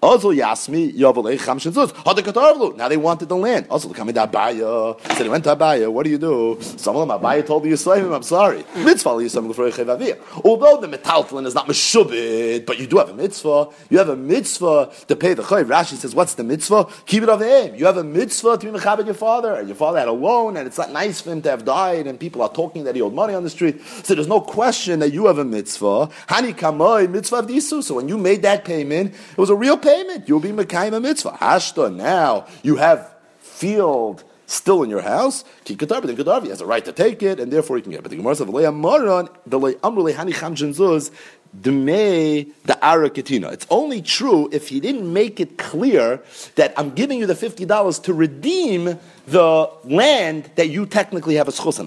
also 0.04 0.32
Yasmi 0.32 0.94
Yavalei 0.94 1.40
Chamshin 1.40 1.72
Zuz. 1.72 2.78
Now 2.78 2.88
they 2.88 2.98
wanted 2.98 3.30
the 3.30 3.38
land. 3.38 3.68
Also 3.70 3.88
the 3.88 3.94
Kamid 3.96 4.14
Abaya. 4.14 5.00
Said 5.16 5.28
went 5.28 5.46
to 5.46 5.56
Abaya. 5.56 5.92
What 5.92 6.04
do 6.04 6.10
you 6.10 6.18
do? 6.18 6.58
Some 6.62 6.98
of 6.98 7.08
them 7.08 7.18
Abaya 7.18 7.46
told 7.46 7.64
you, 7.66 7.76
the 7.76 7.82
Yisraelim, 7.82 8.14
I'm 8.14 8.24
sorry. 8.24 8.66
Mitzvah 8.76 9.12
Yisraelim 9.12 10.44
Although 10.44 10.82
the 10.82 10.98
metaltalin 10.98 11.46
is 11.46 11.56
not 11.56 11.68
meshubit, 11.68 12.66
but 12.66 12.80
you 12.80 12.88
do 12.88 12.98
have 12.98 13.10
a 13.10 13.14
mitzvah. 13.14 13.70
You 13.90 13.98
have 14.00 14.10
a 14.10 14.16
mitzvah 14.16 14.92
to 15.08 15.16
pay 15.16 15.34
the 15.34 15.44
chayv. 15.44 15.66
Rashi 15.66 15.96
says, 15.96 16.14
what's 16.14 16.34
the 16.36 16.44
mitzvah? 16.44 16.88
Keep 17.06 17.24
it 17.24 17.30
of 17.30 17.42
him. 17.42 17.76
You 17.76 17.86
have 17.86 17.98
a 17.98 18.04
mitzvah 18.04 18.58
to 18.58 18.72
be 18.72 18.78
mechabed 18.78 19.06
your 19.06 19.14
father. 19.14 19.56
And 19.56 19.70
your 19.70 19.78
father 19.78 20.00
had 20.00 20.10
a 20.10 20.14
loan, 20.14 20.58
and 20.58 20.68
it's 20.68 20.78
not 20.78 20.92
nice 20.92 21.22
for 21.22 21.32
him 21.32 21.42
to 21.44 21.50
have 21.50 21.64
died, 21.64 22.08
and 22.08 22.20
people 22.20 22.42
are 22.42 22.52
talking 22.52 22.84
that 22.84 22.96
he 22.96 23.02
owed 23.02 23.14
money 23.14 23.34
on 23.34 23.44
the 23.44 23.50
street. 23.50 23.82
So 24.04 24.16
there's 24.16 24.28
no 24.28 24.42
question 24.42 25.00
that 25.00 25.14
you 25.14 25.28
have 25.28 25.38
a 25.38 25.46
mitzvah. 25.46 26.10
Hani 26.28 26.54
kamoi 26.54 27.10
mitzvah 27.10 27.38
of. 27.38 27.86
So 27.86 27.96
when 27.96 28.10
you 28.10 28.18
made 28.18 28.42
that 28.42 28.66
payment, 28.66 29.14
it 29.14 29.38
was 29.38 29.50
a 29.50 29.56
real 29.56 29.78
payment 29.78 29.93
payment. 29.94 30.28
You'll 30.28 30.40
be 30.40 30.50
Mekayim 30.50 30.96
a 30.96 31.00
mitzvah. 31.00 31.32
Hashta, 31.32 31.94
now 31.94 32.48
you 32.64 32.76
have 32.78 33.14
field 33.40 34.24
still 34.46 34.84
in 34.84 34.90
your 34.90 35.02
house. 35.02 35.44
Ki 35.64 35.76
but 35.76 35.90
then 35.90 36.16
he 36.16 36.50
has 36.50 36.62
a 36.62 36.66
right 36.66 36.86
to 36.86 36.92
take 36.92 37.24
it, 37.24 37.40
and 37.40 37.52
therefore 37.52 37.78
he 37.78 37.82
can 37.82 37.92
get 37.92 38.00
it. 38.00 38.04
But 38.04 38.12
the 38.12 38.18
Gemara 38.18 38.36
says, 38.36 38.48
the 38.48 38.54
Amrule 38.54 39.30
Hani 39.48 40.34
Chamjin 40.34 40.76
Zuz, 40.76 41.12
Dmei 41.56 42.52
the 42.64 42.74
Araketina. 42.82 43.52
It's 43.52 43.68
only 43.70 44.02
true 44.02 44.50
if 44.52 44.70
he 44.70 44.80
didn't 44.80 45.12
make 45.12 45.40
it 45.40 45.58
clear 45.58 46.22
that 46.56 46.74
I'm 46.78 46.92
giving 46.92 47.20
you 47.20 47.28
the 47.28 47.36
$50 47.36 48.04
to 48.04 48.14
redeem 48.14 49.00
the 49.26 49.70
land 49.86 50.52
that 50.56 50.68
you 50.68 50.86
technically 50.86 51.36
have 51.36 51.48
a 51.48 51.52
schus. 51.52 51.78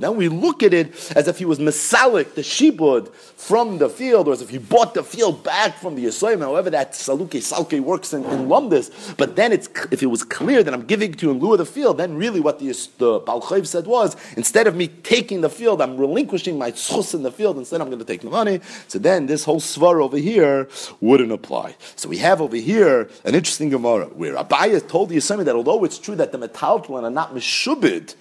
Then 0.00 0.16
we 0.16 0.28
look 0.28 0.62
at 0.62 0.74
it 0.74 1.12
as 1.16 1.28
if 1.28 1.38
he 1.38 1.44
was 1.44 1.58
mesalik 1.58 2.34
the 2.34 2.42
shibud 2.42 3.12
from 3.14 3.78
the 3.78 3.88
field, 3.88 4.28
or 4.28 4.32
as 4.32 4.42
if 4.42 4.50
he 4.50 4.58
bought 4.58 4.94
the 4.94 5.04
field 5.04 5.44
back 5.44 5.76
from 5.76 5.94
the 5.94 6.06
Yisrael, 6.06 6.40
however 6.40 6.70
that 6.70 6.94
saluke 6.94 7.30
salke 7.30 7.78
works 7.80 8.12
in, 8.12 8.24
in 8.24 8.48
Lumdis. 8.48 9.16
But 9.16 9.36
then 9.36 9.52
it's 9.52 9.68
if 9.90 10.02
it 10.02 10.06
was 10.06 10.24
clear 10.24 10.62
that 10.62 10.72
I'm 10.72 10.86
giving 10.86 11.12
to 11.12 11.26
you 11.26 11.32
in 11.32 11.38
lieu 11.38 11.52
of 11.52 11.58
the 11.58 11.66
field, 11.66 11.98
then 11.98 12.16
really 12.16 12.40
what 12.40 12.58
the, 12.58 12.66
the 12.98 13.64
said 13.64 13.86
was, 13.86 14.16
instead 14.36 14.66
of 14.66 14.74
me 14.74 14.88
taking 14.88 15.40
the 15.40 15.50
field, 15.50 15.80
I'm 15.80 15.96
relinquishing 15.96 16.58
my 16.58 16.72
schus 16.72 17.14
in 17.14 17.22
the 17.22 17.30
field, 17.30 17.58
instead 17.58 17.80
I'm 17.80 17.88
going 17.88 17.98
to 17.98 18.04
take 18.04 18.22
the 18.22 18.30
money. 18.30 18.60
So 18.88 18.98
then 18.98 19.26
this 19.26 19.44
whole 19.44 19.60
svar 19.60 20.02
over 20.02 20.16
here 20.16 20.68
wouldn't 21.00 21.32
apply. 21.32 21.76
So 21.96 22.08
we 22.08 22.18
have 22.18 22.40
over 22.40 22.56
here 22.56 23.03
an 23.24 23.34
interesting 23.34 23.70
Gemara 23.70 24.06
where 24.06 24.34
Abaya 24.34 24.86
told 24.86 25.08
the 25.08 25.16
Yisrael 25.16 25.44
that 25.44 25.54
although 25.54 25.84
it's 25.84 25.98
true 25.98 26.16
that 26.16 26.32
the 26.32 26.38
metaltalin 26.38 27.04
are 27.04 27.10
not 27.10 27.34
mishubid, 27.34 28.14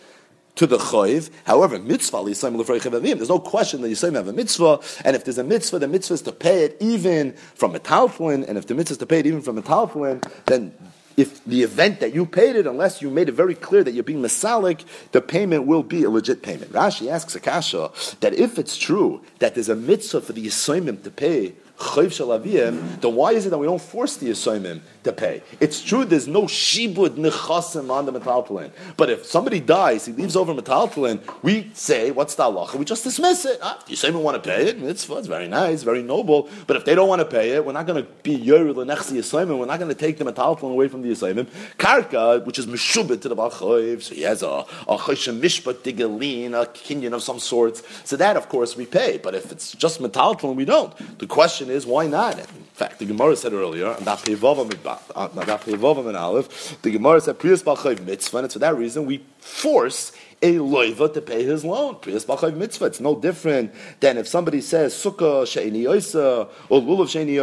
to 0.56 0.68
the 0.68 0.78
choiv. 0.78 1.30
However, 1.46 1.80
mitzvah 1.80 2.24
There's 2.24 3.30
no 3.30 3.40
question 3.40 3.82
that 3.82 3.88
Yisrael 3.90 4.14
have 4.16 4.28
a 4.28 4.34
mitzvah, 4.34 4.80
and 5.04 5.16
if 5.16 5.26
there's 5.26 5.38
a 5.38 5.44
mitzvah, 5.44 5.80
the 5.80 5.88
mitzvah 5.88 6.14
is 6.14 6.22
to 6.24 6.32
pay 6.32 6.64
it 6.64 6.78
even 6.80 7.34
from 7.56 7.76
a 7.76 7.80
talflin, 7.80 8.48
and 8.48 8.58
if 8.58 8.68
the 8.68 8.76
mitzvah 8.76 8.94
is 8.94 8.98
to 9.00 9.06
pay 9.06 9.20
it 9.20 9.26
even 9.26 9.42
from 9.42 9.58
a 9.58 9.62
talflin, 9.62 10.24
then 10.46 10.74
if 11.16 11.44
the 11.46 11.62
event 11.62 12.00
that 12.00 12.14
you 12.14 12.26
paid 12.26 12.56
it, 12.56 12.66
unless 12.66 13.02
you 13.02 13.10
made 13.10 13.30
it 13.30 13.34
very 13.34 13.54
clear 13.54 13.84
that 13.84 13.94
you're 13.94 14.04
being 14.04 14.22
masalik, 14.22 14.84
the 15.12 15.22
payment 15.22 15.66
will 15.68 15.84
be 15.84 16.04
a 16.04 16.10
legit 16.10 16.42
payment. 16.42 16.72
Rashi 16.72 17.10
asks 17.10 17.36
Akasha 17.36 17.92
that 18.22 18.34
if 18.34 18.58
it's 18.58 18.78
true 18.78 19.22
that 19.40 19.54
there's 19.54 19.70
a 19.70 19.76
mitzvah 19.76 20.22
for 20.22 20.34
the 20.34 20.46
Yisraelim 20.46 21.04
to 21.04 21.12
pay 21.12 21.54
then 21.96 23.16
why 23.16 23.32
is 23.34 23.46
it 23.46 23.50
that 23.50 23.58
we 23.58 23.66
don't 23.66 23.82
force 23.82 24.18
the 24.18 24.30
Yisraelim 24.30 24.82
to 25.04 25.12
pay. 25.12 25.44
It's 25.60 25.82
true 25.82 26.06
there's 26.06 26.28
no 26.28 26.44
shibud 26.44 27.16
nechasim 27.16 27.90
on 27.90 28.06
the 28.06 28.14
metaltalin. 28.14 28.72
But 28.98 29.10
if 29.10 29.26
somebody 29.26 29.60
dies, 29.60 30.06
he 30.06 30.14
leaves 30.14 30.36
over 30.36 30.54
metaltalin, 30.54 31.22
we 31.42 31.72
say, 31.74 32.12
what's 32.12 32.36
the 32.36 32.44
halacha? 32.44 32.76
We 32.76 32.86
just 32.86 33.04
dismiss 33.04 33.46
it. 33.46 33.60
Ah, 33.62 33.84
say 33.94 34.12
we 34.12 34.18
want 34.18 34.42
to 34.42 34.50
pay 34.50 34.70
it, 34.70 34.82
it's, 34.82 35.10
it's 35.10 35.28
very 35.28 35.48
nice, 35.48 35.84
very 35.84 36.02
noble. 36.02 36.50
But 36.68 36.78
if 36.78 36.86
they 36.86 36.96
don't 36.96 37.08
want 37.08 37.20
to 37.20 37.26
pay 37.26 37.52
it, 37.52 37.66
we're 37.66 37.74
not 37.74 37.86
going 37.86 38.04
to 38.04 38.10
be 38.24 38.36
yored 38.36 38.76
lenechsi 38.76 39.18
yisayim, 39.18 39.58
we're 39.58 39.66
not 39.66 39.80
going 39.80 39.94
to 39.94 39.98
take 39.98 40.18
the 40.18 40.26
metaltalin 40.26 40.72
away 40.72 40.88
from 40.88 41.02
the 41.02 41.10
yisayim. 41.10 41.46
Karka, 41.78 42.46
which 42.46 42.60
is 42.60 42.66
meshubit 42.66 43.22
to 43.22 43.30
the 43.30 43.36
balchoiv, 43.36 44.02
so 44.02 44.16
he 44.16 44.22
has 44.22 44.42
a, 44.42 44.66
a 44.88 44.98
choshem 44.98 45.42
mishpat 45.42 45.76
digalin, 45.76 46.54
a 46.60 46.66
kinyan 46.66 47.14
of 47.14 47.24
some 47.24 47.40
sorts. 47.40 47.84
So 48.06 48.16
that, 48.18 48.38
of 48.38 48.50
course, 48.50 48.76
we 48.76 48.86
pay. 48.86 49.18
But 49.18 49.36
if 49.36 49.52
it's 49.52 49.74
just 49.74 50.02
metaltalin, 50.02 50.56
we 50.56 50.66
don't. 50.66 50.94
The 51.20 51.28
question 51.28 51.70
is, 51.70 51.73
why 51.86 52.08
not? 52.08 52.40
In 52.40 52.46
fact, 52.74 53.00
the 53.00 53.06
Gemara 53.06 53.36
said 53.36 53.54
earlier, 53.54 53.92
and 53.92 54.08
uh, 54.08 54.18
and 54.26 56.18
Aleph, 56.18 56.82
the 56.82 56.92
Gemara 56.92 57.22
said 57.22 57.40
Priyas 57.40 58.06
mitzvah, 58.06 58.38
and 58.38 58.46
it's 58.46 58.54
for 58.54 58.60
that 58.60 58.76
reason 58.76 59.06
we 59.06 59.24
force 59.40 60.12
a 60.42 60.56
loiva 60.56 61.14
to 61.14 61.22
pay 61.22 61.44
his 61.44 61.64
loan. 61.64 61.96
Balchayv 61.96 62.56
mitzvah. 62.56 62.86
It's 62.86 63.00
no 63.00 63.20
different 63.20 63.74
than 64.02 64.18
if 64.18 64.28
somebody 64.28 64.62
says 64.62 64.94
Sukkah 64.94 65.44
Sheini 65.44 65.84
Yoisa 65.84 66.50
or 66.70 66.82
Lulav 66.82 67.08
Sheini 67.08 67.36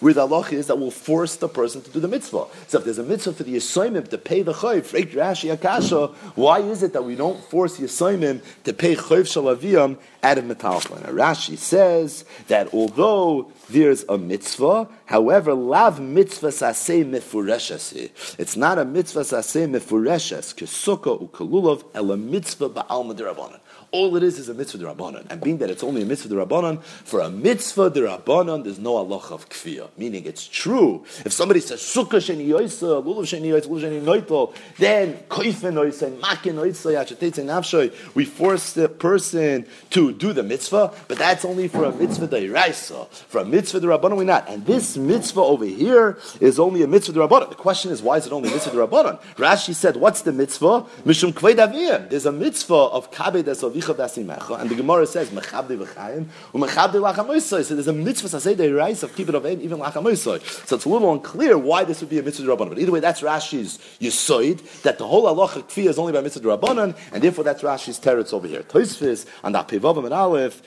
where 0.00 0.14
the 0.14 0.22
Allah 0.22 0.46
is 0.50 0.66
that 0.68 0.76
will 0.76 0.90
force 0.90 1.36
the 1.36 1.48
person 1.48 1.82
to 1.82 1.90
do 1.90 2.00
the 2.00 2.08
mitzvah. 2.08 2.46
So 2.68 2.78
if 2.78 2.84
there's 2.84 2.98
a 2.98 3.02
mitzvah 3.02 3.34
for 3.34 3.42
the 3.42 3.56
Yisoimim 3.56 4.08
to 4.08 4.18
pay 4.18 4.42
the 4.42 4.52
chayv, 4.52 4.82
Rashi 5.12 5.52
Akasha, 5.52 6.08
why 6.34 6.60
is 6.60 6.82
it 6.82 6.92
that 6.94 7.04
we 7.04 7.16
don't 7.16 7.42
force 7.44 7.78
Yisoimim 7.78 8.42
to 8.64 8.72
pay 8.72 8.96
chayv 8.96 9.26
shalaviyam 9.26 9.98
out 10.22 10.38
of 10.38 10.44
metalflin? 10.44 11.02
Rashi 11.06 11.56
says 11.58 12.24
that 12.48 12.72
although 12.72 13.52
there's 13.68 14.04
a 14.08 14.18
mitzvah, 14.18 14.88
however, 15.06 15.54
lav 15.54 16.00
mitzvah 16.00 16.48
saseh 16.48 17.04
mefureshasi. 17.04 18.36
It's 18.38 18.56
not 18.56 18.78
a 18.78 18.84
mitzvah 18.84 19.20
saseh 19.20 19.68
mefureshes, 19.70 20.54
kesukkah 20.54 21.28
ukalulov, 21.28 21.84
el 21.94 22.12
a 22.12 22.16
mitzvah 22.16 22.70
ba'al 22.70 23.14
madirabanan. 23.14 23.60
All 23.92 24.16
it 24.16 24.22
is 24.22 24.38
is 24.38 24.48
a 24.48 24.54
mitzvah 24.54 24.78
derabbanan. 24.78 25.26
And 25.30 25.40
being 25.40 25.58
that 25.58 25.70
it's 25.70 25.82
only 25.82 26.02
a 26.02 26.04
mitzvah 26.04 26.32
derabbanan, 26.32 26.82
for 26.82 27.20
a 27.20 27.30
mitzvah 27.30 27.90
derabbanan, 27.90 28.62
there's 28.62 28.78
no 28.78 28.96
Allah 28.96 29.16
of 29.30 29.48
kfiyah. 29.48 29.88
Meaning 29.96 30.26
it's 30.26 30.46
true. 30.46 31.04
If 31.24 31.32
somebody 31.32 31.60
says, 31.60 31.80
sukkah 31.80 32.20
sheni 32.20 32.46
yoisa, 32.46 33.02
lulav 33.02 33.22
sheni 33.22 33.48
yoisa, 33.48 33.66
lulav 33.66 33.80
sheni 33.80 34.02
noitol, 34.02 34.54
then 34.78 35.14
koifen 35.28 35.74
yoisa, 35.74 36.20
makin 36.20 36.56
yoisa, 36.56 36.92
yachatetze 36.92 37.44
nafshoy, 37.44 37.92
we 38.14 38.24
force 38.24 38.74
the 38.74 38.88
person 38.88 39.66
to 39.90 40.12
do 40.12 40.32
the 40.32 40.44
mitzvah, 40.44 40.92
but 41.08 41.18
that's 41.18 41.44
only 41.44 41.66
for 41.66 41.84
a 41.84 41.92
mitzvah 41.92 42.28
deraisa. 42.28 43.08
For 43.08 43.38
a 43.38 43.44
mitzvah 43.44 43.80
derabbanan, 43.80 44.16
we 44.16 44.24
not. 44.24 44.48
And 44.48 44.64
this 44.66 44.96
mitzvah 44.96 45.40
over 45.40 45.64
here 45.64 46.18
is 46.40 46.60
only 46.60 46.84
a 46.84 46.86
mitzvah 46.86 47.18
derabbanan. 47.18 47.48
The 47.48 47.56
question 47.56 47.90
is, 47.90 48.02
why 48.02 48.18
is 48.18 48.26
it 48.26 48.32
only 48.32 48.50
a 48.50 48.52
mitzvah 48.52 48.76
derabbanan? 48.76 49.20
Rashi 49.34 49.74
said, 49.74 49.96
what's 49.96 50.22
the 50.22 50.32
mitzvah? 50.32 50.82
Mishum 51.04 51.32
kvei 51.32 52.08
There's 52.08 52.26
a 52.26 52.32
mitzvah 52.32 52.74
of 52.74 53.10
kabe 53.10 53.30
kabed 53.42 53.44
and 53.88 54.70
the 54.70 54.74
Gemara 54.74 55.06
says, 55.06 55.30
Mechabdi 55.30 55.78
v'chayim, 55.78 56.26
u'mechabdi 56.52 57.14
lachamoisoi. 57.14 57.64
So 57.64 57.74
there's 57.74 57.88
a 57.88 57.92
mitzvah 57.92 58.40
say 58.40 58.54
the 58.54 58.72
rice 58.72 59.02
of 59.02 59.12
kibbut 59.12 59.34
of 59.34 59.46
even 59.46 59.78
lachamoisoi. 59.78 60.66
So 60.66 60.76
it's 60.76 60.84
a 60.84 60.88
little 60.88 61.12
unclear 61.12 61.56
why 61.58 61.84
this 61.84 62.00
would 62.00 62.10
be 62.10 62.18
a 62.18 62.22
mitzvah 62.22 62.46
rabbanon. 62.46 62.70
But 62.70 62.78
either 62.78 62.92
way, 62.92 63.00
that's 63.00 63.20
Rashi's 63.20 63.78
yisoid, 64.00 64.82
that 64.82 64.98
the 64.98 65.06
whole 65.06 65.24
halacha 65.24 65.64
kfiyah 65.64 65.88
is 65.88 65.98
only 65.98 66.12
by 66.12 66.20
mitzvah 66.20 66.56
rabbanon, 66.56 66.96
and 67.12 67.22
therefore 67.22 67.44
that's 67.44 67.62
Rashi's 67.62 67.98
teretz 67.98 68.32
over 68.32 68.46
here. 68.46 68.62
Toisvis, 68.62 69.26
and 69.42 69.54
that 69.54 69.68
Pevavim 69.68 70.04
and 70.04 70.14
Aleph, 70.14 70.62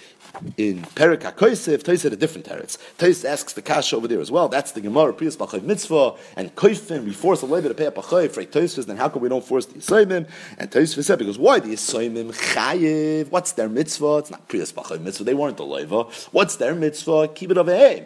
in 0.58 0.82
Perik 0.96 1.22
HaKoisef, 1.22 1.84
Tois 1.84 2.04
had 2.04 2.14
a 2.14 2.16
different 2.16 2.48
teretz. 2.48 2.78
Tois 2.98 3.24
asks 3.24 3.54
the 3.54 3.62
kasha 3.62 3.96
over 3.96 4.08
there 4.08 4.20
as 4.20 4.32
well. 4.32 4.48
That's 4.50 4.72
the 4.72 4.82
Gemara, 4.82 5.14
Priyas 5.14 5.38
B'chayv 5.38 5.64
Mitzvah, 5.64 6.16
and 6.36 6.54
Koifin, 6.56 7.06
we 7.06 7.14
force 7.14 7.42
a 7.42 7.46
labor 7.46 7.70
to 7.70 7.76
pay 7.76 7.86
a 7.86 7.92
B'chayv, 7.92 8.32
for 8.32 8.44
Tois 8.44 8.76
then 8.86 8.98
how 8.98 9.10
come 9.10 9.22
we 9.22 9.30
don't 9.30 9.44
force 9.44 9.66
the 9.66 9.76
Yisoimim? 9.76 10.28
And 10.58 10.72
Tois 10.72 11.06
said, 11.06 11.20
because 11.20 11.38
why 11.38 11.60
the 11.60 11.70
Yisoimim 11.70 12.34
Chayiv? 12.54 13.30
What's 13.30 13.54
their 13.54 13.70
mitzvah? 13.70 14.18
It's 14.18 14.32
not 14.32 14.48
Priyas 14.48 14.74
B'chayv 14.74 15.02
Mitzvah, 15.02 15.24
they 15.24 15.34
weren't 15.34 15.58
the 15.58 15.66
labor. 15.66 16.04
What's 16.32 16.56
their 16.56 16.76
mitzvah? 16.76 17.30
Keep 17.30 17.52
it 17.52 17.58
of 17.58 17.70
aim. 17.70 18.06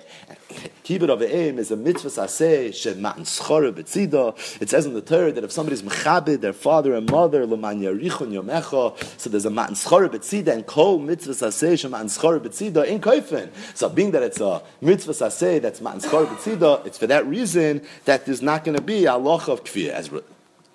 Kibbut 0.49 1.09
of 1.09 1.21
aim 1.21 1.59
is 1.59 1.71
a 1.71 1.75
mitzvah 1.75 2.09
saseh 2.09 2.69
schara 2.69 3.73
betzida. 3.73 4.61
It 4.61 4.69
says 4.69 4.85
in 4.85 4.93
the 4.93 5.01
Torah 5.01 5.31
that 5.33 5.43
if 5.43 5.51
somebody's 5.51 5.81
mechabed 5.81 6.39
their 6.39 6.53
father 6.53 6.95
and 6.95 7.09
mother 7.09 7.45
leman 7.45 7.81
yarichon 7.81 8.31
yomecha, 8.31 9.19
so 9.19 9.29
there's 9.29 9.45
a 9.45 9.49
matan 9.49 9.75
betzida 9.75 10.47
and 10.47 10.65
kol 10.65 10.99
mitzvah 10.99 11.33
saseh 11.33 11.73
schara 11.73 12.39
betzida 12.39 12.85
in 12.85 13.01
koifen. 13.01 13.49
So 13.75 13.89
being 13.89 14.11
that 14.11 14.23
it's 14.23 14.39
a 14.39 14.63
mitzvah 14.79 15.11
saseh 15.11 15.61
that's 15.61 15.81
matan 15.81 15.99
schara 15.99 16.27
betzida, 16.27 16.85
it's 16.85 16.97
for 16.97 17.07
that 17.07 17.25
reason 17.27 17.81
that 18.05 18.25
there's 18.25 18.41
not 18.41 18.63
going 18.63 18.77
to 18.77 18.83
be 18.83 19.05
a 19.05 19.17
loch 19.17 19.49
of 19.49 19.65
kfir 19.65 19.89
as 19.89 20.09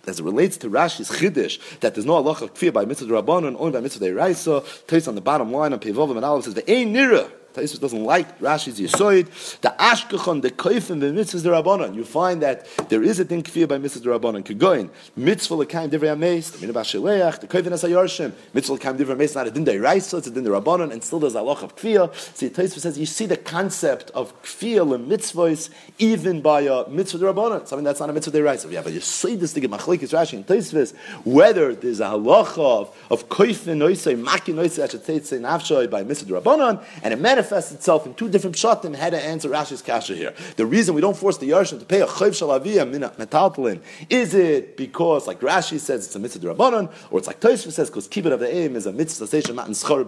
as 0.05 0.19
it 0.19 0.25
relates 0.25 0.57
to 0.57 0.69
Rashi's 0.69 1.09
Chiddush, 1.09 1.79
that 1.79 1.95
there's 1.95 2.05
no 2.05 2.15
Allah 2.15 2.33
of 2.33 2.55
kfir 2.55 2.73
by 2.73 2.85
mitzvah 2.85 3.23
rabbanon, 3.23 3.57
only 3.59 3.73
by 3.73 3.81
mitzvah 3.81 4.05
deiraisa, 4.05 4.87
takes 4.87 5.07
on 5.07 5.15
the 5.15 5.21
bottom 5.21 5.53
line 5.53 5.73
on 5.73 5.79
Pevovim 5.79 6.17
and 6.17 6.25
Aleph 6.25 6.45
says, 6.45 6.55
the 6.55 6.69
ein 6.71 6.93
nira, 6.93 7.31
Taisus 7.53 7.81
doesn't 7.81 8.05
like 8.05 8.39
Rashi's 8.39 8.81
Yisoid. 8.81 9.61
The 9.61 9.75
Ashkechon, 9.79 10.43
the 10.43 10.51
Koifim, 10.51 11.01
the 11.01 11.07
Mitzvahs 11.07 11.43
Rabbanon. 11.43 11.95
You 11.95 12.05
find 12.05 12.43
that 12.43 12.67
there 12.89 13.03
is 13.03 13.21
a 13.21 13.25
thing 13.25 13.43
kfir 13.43 13.69
by 13.69 13.79
Mitzvahs 13.79 14.03
Rabbanon. 14.03 14.43
Kegoin, 14.45 14.91
Mitzvah 15.17 15.57
Lekaim 15.57 15.91
Divrei 15.91 16.17
Ameis, 16.17 16.53
the 16.53 16.67
Minabah 16.67 16.83
Sheleach, 16.83 17.41
the 17.41 17.47
Koifim 17.47 17.73
Asa 17.73 17.89
Yorshim, 17.89 18.33
Mitzvah 18.55 18.79
Lekaim 18.79 18.99
Divrei 18.99 19.17
Ameis, 19.17 19.35
not 19.35 19.47
a 19.47 19.51
Din 19.51 19.65
Raisa, 19.81 20.17
it's 20.17 20.27
a 20.27 20.31
Din 20.31 20.45
Rabbanon, 20.45 20.93
and 20.93 21.03
still 21.03 21.19
there's 21.19 21.35
a 21.35 21.43
loch 21.43 21.63
of 21.63 21.77
kfir. 21.77 22.15
See, 22.37 22.49
Taisus 22.49 22.81
says 22.81 22.99
you 22.99 23.07
see 23.07 23.27
the 23.27 23.37
concept 23.37 24.11
of 24.11 24.41
kfir 24.43 24.95
and 24.95 25.11
mitzvahs 25.11 25.71
even 25.99 26.41
by 26.41 26.63
a 26.63 26.89
Mitzvah 26.89 27.33
Rabbanon, 27.33 27.67
something 27.67 27.85
that's 27.85 28.01
not 28.01 28.11
a 28.11 28.13
Mitzvah 28.13 28.43
Raisa. 28.43 28.69
We 28.69 28.75
have 28.75 28.87
a 28.87 28.91
Yisoidis 28.91 29.55
to 29.55 29.61
get 29.61 29.71
Machlekes 29.71 30.13
Rashi 30.13 30.35
and 30.35 30.47
Taisus, 30.47 30.95
whether 31.25 31.75
there's 31.75 32.01
a 32.01 32.05
halacha 32.05 32.59
of, 32.59 32.97
of 33.11 33.29
Koifim 33.29 33.77
Noisei, 33.79 34.21
Maki 34.21 34.55
Noisei, 34.55 34.85
I 34.85 34.89
should 34.89 35.05
say, 35.05 35.39
Nafshoi 35.39 35.91
by 35.91 36.03
Mitzvah 36.03 36.41
Rabbanon, 36.41 36.83
and 37.03 37.13
it 37.13 37.19
manifests 37.43 37.73
itself 37.73 38.07
in 38.07 38.15
two 38.15 38.29
different 38.29 38.55
pshatim 38.55 38.95
how 38.95 39.11
to 39.11 39.21
answer 39.21 39.49
Rashi's 39.49 39.83
kasha 39.83 40.15
here. 40.15 40.33
The 40.57 40.65
reason 40.65 40.95
we 40.95 41.01
don't 41.01 41.17
force 41.17 41.39
the 41.39 41.51
Yarshim 41.51 41.81
to 41.81 41.85
pay 41.85 42.01
a 42.01 42.07
chayv 42.07 42.31
shalaviyah 42.31 43.17
metaltalin 43.17 43.81
is 44.09 44.33
it 44.33 44.77
because, 44.77 45.27
like 45.27 45.41
Rashi 45.41 45.81
says, 45.81 46.07
it's 46.07 46.15
a 46.15 46.21
mitzvah 46.21 46.55
rabbanon, 46.55 46.93
or 47.11 47.19
it's 47.19 47.27
like 47.27 47.41
Tosfos 47.41 47.73
says, 47.73 47.91
because 47.91 48.07
kibbut 48.07 48.33
of 48.33 48.39
the 48.39 48.55
aim 48.55 48.77
is 48.77 48.87
a 48.87 48.93
mitzvah 48.93 49.27
station 49.27 49.57
matan 49.57 49.73
schar. 49.73 50.03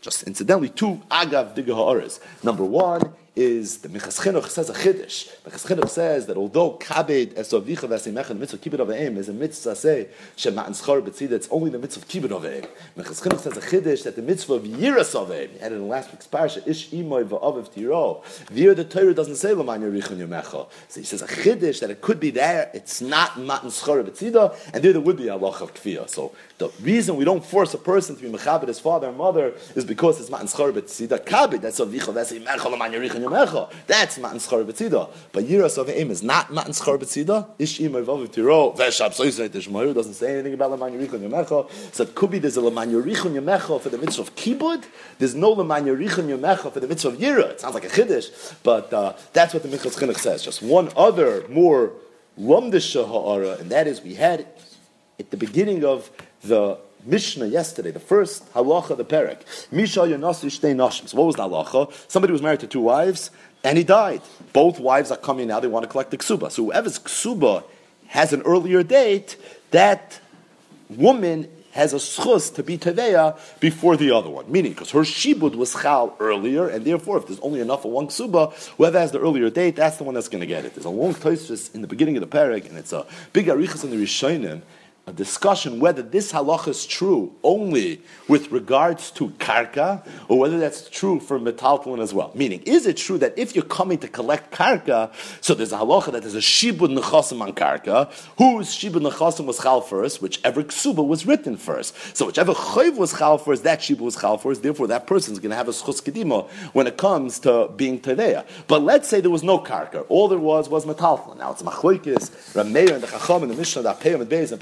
Just 0.00 0.22
incidentally, 0.24 0.68
two 0.68 1.00
agav 1.10 1.56
digah 1.56 1.74
ha'aris. 1.74 2.20
Number 2.44 2.64
one 2.64 3.12
is 3.36 3.78
the 3.78 3.88
Minchas 3.88 4.20
Chinuch 4.20 4.48
says 4.48 4.68
a 4.70 4.74
chiddush. 4.74 5.28
Minchas 5.42 5.66
Chinuch 5.66 5.88
says 5.88 6.26
that 6.26 6.36
although 6.36 6.78
kabed 6.78 7.34
esovicha 7.34 7.88
v'asimecha, 7.88 8.28
the 8.28 8.34
mitzvah 8.34 8.58
kibbut 8.58 8.80
of 8.80 8.90
aim 8.90 9.16
is 9.16 9.28
a 9.28 9.32
mitzvah 9.32 9.76
say 9.76 10.08
shema'an 10.36 10.70
schar 10.70 11.00
b'tzida, 11.00 11.32
it's 11.32 11.48
only 11.50 11.70
the 11.70 11.78
mitzvah 11.78 12.04
kibbut 12.06 12.30
of 12.30 12.44
aim. 12.44 12.64
Minchas 12.96 13.22
Chinuch 13.22 13.40
says 13.40 13.56
a 13.56 13.60
chiddush 13.60 14.04
that 14.04 14.16
the 14.16 14.22
mitzvah 14.22 14.54
of 14.54 14.62
yiras 14.64 15.14
of 15.14 15.30
aim, 15.30 15.50
and 15.60 15.74
in 15.74 15.88
last 15.88 16.12
week's 16.12 16.26
parsha, 16.26 16.66
ish 16.66 16.90
imoy 16.90 17.24
v'aviv 17.24 17.72
tiro, 17.72 18.22
there 18.50 18.74
the 18.74 18.84
Torah 18.84 19.14
doesn't 19.14 19.36
say 19.36 19.52
l'man 19.52 19.80
yerichon 19.80 20.18
yomecha. 20.18 20.68
So 20.88 21.00
he 21.00 21.06
says 21.06 21.22
a 21.22 21.26
chiddush 21.26 21.80
that 21.80 21.90
it 21.90 22.00
could 22.00 22.20
be 22.20 22.30
there, 22.30 22.70
it's 22.74 23.00
not 23.00 23.38
matan 23.38 23.70
schar 23.70 24.02
b'tzida, 24.04 24.56
and 24.74 24.82
there 24.82 24.92
there 24.92 25.00
would 25.00 25.16
be 25.16 25.28
a 25.28 25.36
loch 25.36 25.60
of 25.60 25.72
kfiyah. 25.74 26.08
So 26.08 26.32
the 26.60 26.70
reason 26.80 27.16
we 27.16 27.26
don't 27.26 27.44
force 27.44 27.74
a 27.74 27.78
person 27.78 28.16
to 28.16 28.22
be 28.22 28.30
mechabed 28.30 28.68
his 28.68 28.80
father 28.80 29.08
and 29.08 29.18
mother 29.18 29.52
is 29.74 29.84
because 29.84 30.20
it's 30.20 30.30
matan 30.30 30.46
schar 30.46 30.72
b'tzida 30.72 31.18
kabed, 31.18 31.60
that's 31.60 31.80
a 31.80 31.84
vicha 31.84 32.12
v'asimecha 32.14 32.70
l'man 32.70 32.92
yerichon 32.92 33.10
Richon 33.10 33.22
Yomecha. 33.22 33.72
That's 33.86 34.18
Matan 34.18 34.38
Schar 34.38 34.64
B'tzida. 34.64 35.10
But 35.32 35.44
Yiras 35.44 35.78
of 35.78 35.88
Aim 35.88 36.10
is 36.10 36.22
not 36.22 36.52
Matan 36.52 36.72
Schar 36.72 36.98
B'tzida. 36.98 37.48
Ish 37.58 37.80
Ima 37.80 38.02
Vav 38.02 38.30
Tiro, 38.32 38.72
Veshab 38.72 39.14
Soisei 39.14 39.48
Tishmayu, 39.48 39.94
doesn't 39.94 40.14
say 40.14 40.34
anything 40.34 40.54
about 40.54 40.70
Laman 40.70 40.98
Yerichon 40.98 41.28
Yomecha. 41.28 41.70
So 41.94 42.04
it 42.04 42.14
could 42.14 42.30
be 42.30 42.38
there's 42.38 42.56
a 42.56 42.60
Laman 42.60 42.90
Yerichon 42.90 43.34
Yomecha 43.34 43.80
for 43.80 43.88
the 43.88 43.98
mitzvah 43.98 44.22
of 44.22 44.34
Kibud. 44.34 44.84
There's 45.18 45.34
no 45.34 45.50
Laman 45.50 45.84
Yerichon 45.84 46.26
Yomecha 46.28 46.72
for 46.72 46.80
the 46.80 46.88
mitzvah 46.88 47.08
of 47.10 47.16
Yira. 47.16 47.50
It 47.50 47.60
sounds 47.60 47.74
like 47.74 47.84
a 47.84 47.88
Chiddush, 47.88 48.54
but 48.62 48.92
uh, 48.92 49.14
that's 49.32 49.54
what 49.54 49.62
the 49.62 49.68
Minchas 49.68 49.98
Chinuch 49.98 50.18
says. 50.18 50.42
Just 50.42 50.62
one 50.62 50.90
other, 50.96 51.46
more 51.48 51.92
Lumdisha 52.38 53.06
Ha'ara, 53.06 53.56
and 53.60 53.70
that 53.70 53.86
is 53.86 54.00
we 54.00 54.14
had 54.14 54.46
at 55.18 55.30
the 55.30 55.36
beginning 55.36 55.84
of 55.84 56.10
the 56.42 56.78
Mishnah 57.04 57.46
yesterday, 57.46 57.90
the 57.90 58.00
first 58.00 58.52
halacha, 58.52 58.96
the 58.96 59.04
perek. 59.04 59.40
Misha 59.72 60.00
yonasu 60.00 60.46
shtei 60.46 60.74
nashim. 60.74 61.08
So 61.08 61.16
what 61.18 61.26
was 61.26 61.36
the 61.36 61.42
halacha? 61.48 61.92
Somebody 62.08 62.32
was 62.32 62.42
married 62.42 62.60
to 62.60 62.66
two 62.66 62.80
wives, 62.80 63.30
and 63.64 63.78
he 63.78 63.84
died. 63.84 64.22
Both 64.52 64.78
wives 64.80 65.10
are 65.10 65.16
coming 65.16 65.48
now, 65.48 65.60
they 65.60 65.68
want 65.68 65.84
to 65.84 65.88
collect 65.88 66.10
the 66.10 66.18
ksuba. 66.18 66.50
So 66.50 66.64
whoever's 66.64 66.98
ksuba 66.98 67.64
has 68.08 68.32
an 68.32 68.42
earlier 68.42 68.82
date, 68.82 69.36
that 69.70 70.20
woman 70.88 71.48
has 71.72 71.92
a 71.92 71.96
schus 71.96 72.52
to 72.56 72.62
be 72.62 72.76
teveya 72.76 73.38
before 73.60 73.96
the 73.96 74.10
other 74.10 74.28
one. 74.28 74.50
Meaning, 74.50 74.72
because 74.72 74.90
her 74.90 75.00
shibud 75.00 75.54
was 75.54 75.72
chal 75.72 76.16
earlier, 76.18 76.66
and 76.66 76.84
therefore, 76.84 77.18
if 77.18 77.28
there's 77.28 77.38
only 77.40 77.60
enough 77.60 77.84
of 77.84 77.92
one 77.92 78.08
ksuba, 78.08 78.52
whoever 78.76 78.98
has 78.98 79.12
the 79.12 79.20
earlier 79.20 79.50
date, 79.50 79.76
that's 79.76 79.96
the 79.96 80.04
one 80.04 80.14
that's 80.14 80.28
going 80.28 80.40
to 80.40 80.46
get 80.46 80.64
it. 80.64 80.74
There's 80.74 80.86
a 80.86 80.90
long 80.90 81.14
toisus 81.14 81.72
in 81.74 81.80
the 81.80 81.86
beginning 81.86 82.16
of 82.16 82.28
the 82.28 82.36
parak, 82.36 82.68
and 82.68 82.76
it's 82.76 82.92
a 82.92 83.06
big 83.32 83.46
arichas 83.46 83.84
in 83.84 83.90
the 83.90 83.96
Rishonim, 83.96 84.62
a 85.06 85.12
discussion 85.12 85.80
whether 85.80 86.02
this 86.02 86.32
halacha 86.32 86.68
is 86.68 86.86
true 86.86 87.34
only 87.42 88.00
with 88.28 88.52
regards 88.52 89.10
to 89.10 89.28
karka 89.30 90.06
or 90.28 90.38
whether 90.38 90.58
that's 90.58 90.88
true 90.88 91.18
for 91.18 91.38
metaltalin 91.40 92.00
as 92.00 92.14
well. 92.14 92.30
Meaning, 92.34 92.62
is 92.62 92.86
it 92.86 92.96
true 92.96 93.18
that 93.18 93.36
if 93.38 93.54
you're 93.54 93.64
coming 93.64 93.98
to 93.98 94.08
collect 94.08 94.52
karka, 94.52 95.12
so 95.40 95.54
there's 95.54 95.72
a 95.72 95.78
halacha 95.78 96.12
that 96.12 96.22
there's 96.22 96.34
a 96.34 96.38
shibud 96.38 96.96
nechasim 96.96 97.40
on 97.40 97.52
karka, 97.52 98.12
whose 98.38 98.68
shibud 98.68 99.10
nechasim 99.10 99.46
was 99.46 99.58
chal 99.58 99.80
first, 99.80 100.22
whichever 100.22 100.62
ksuba 100.62 101.04
was 101.06 101.26
written 101.26 101.56
first. 101.56 101.94
So 102.16 102.26
whichever 102.26 102.52
chayv 102.52 102.96
was 102.96 103.12
chal 103.12 103.38
first, 103.38 103.64
that 103.64 103.80
shibud 103.80 104.00
was 104.00 104.16
chal 104.16 104.38
first. 104.38 104.62
Therefore, 104.62 104.86
that 104.88 105.06
person 105.06 105.32
is 105.32 105.38
going 105.38 105.50
to 105.50 105.56
have 105.56 105.68
a 105.68 105.72
schus 105.72 106.00
when 106.72 106.86
it 106.86 106.96
comes 106.96 107.38
to 107.40 107.70
being 107.76 108.00
tereya. 108.00 108.46
But 108.68 108.82
let's 108.82 109.08
say 109.08 109.20
there 109.20 109.30
was 109.30 109.42
no 109.42 109.58
karka. 109.58 110.04
All 110.08 110.28
there 110.28 110.38
was 110.38 110.68
was 110.68 110.84
metaltalin. 110.84 111.38
Now 111.38 111.52
it's 111.52 111.62
machloikis, 111.62 112.30
Rameir 112.54 112.94
and 112.94 113.02
the 113.02 113.06
Chacham 113.06 113.42
and 113.42 113.50
the 113.50 113.56
Mishnah, 113.56 113.82
the 113.82 113.92
Apeyam 113.92 114.20
and 114.20 114.30
Beis 114.30 114.52
and 114.52 114.60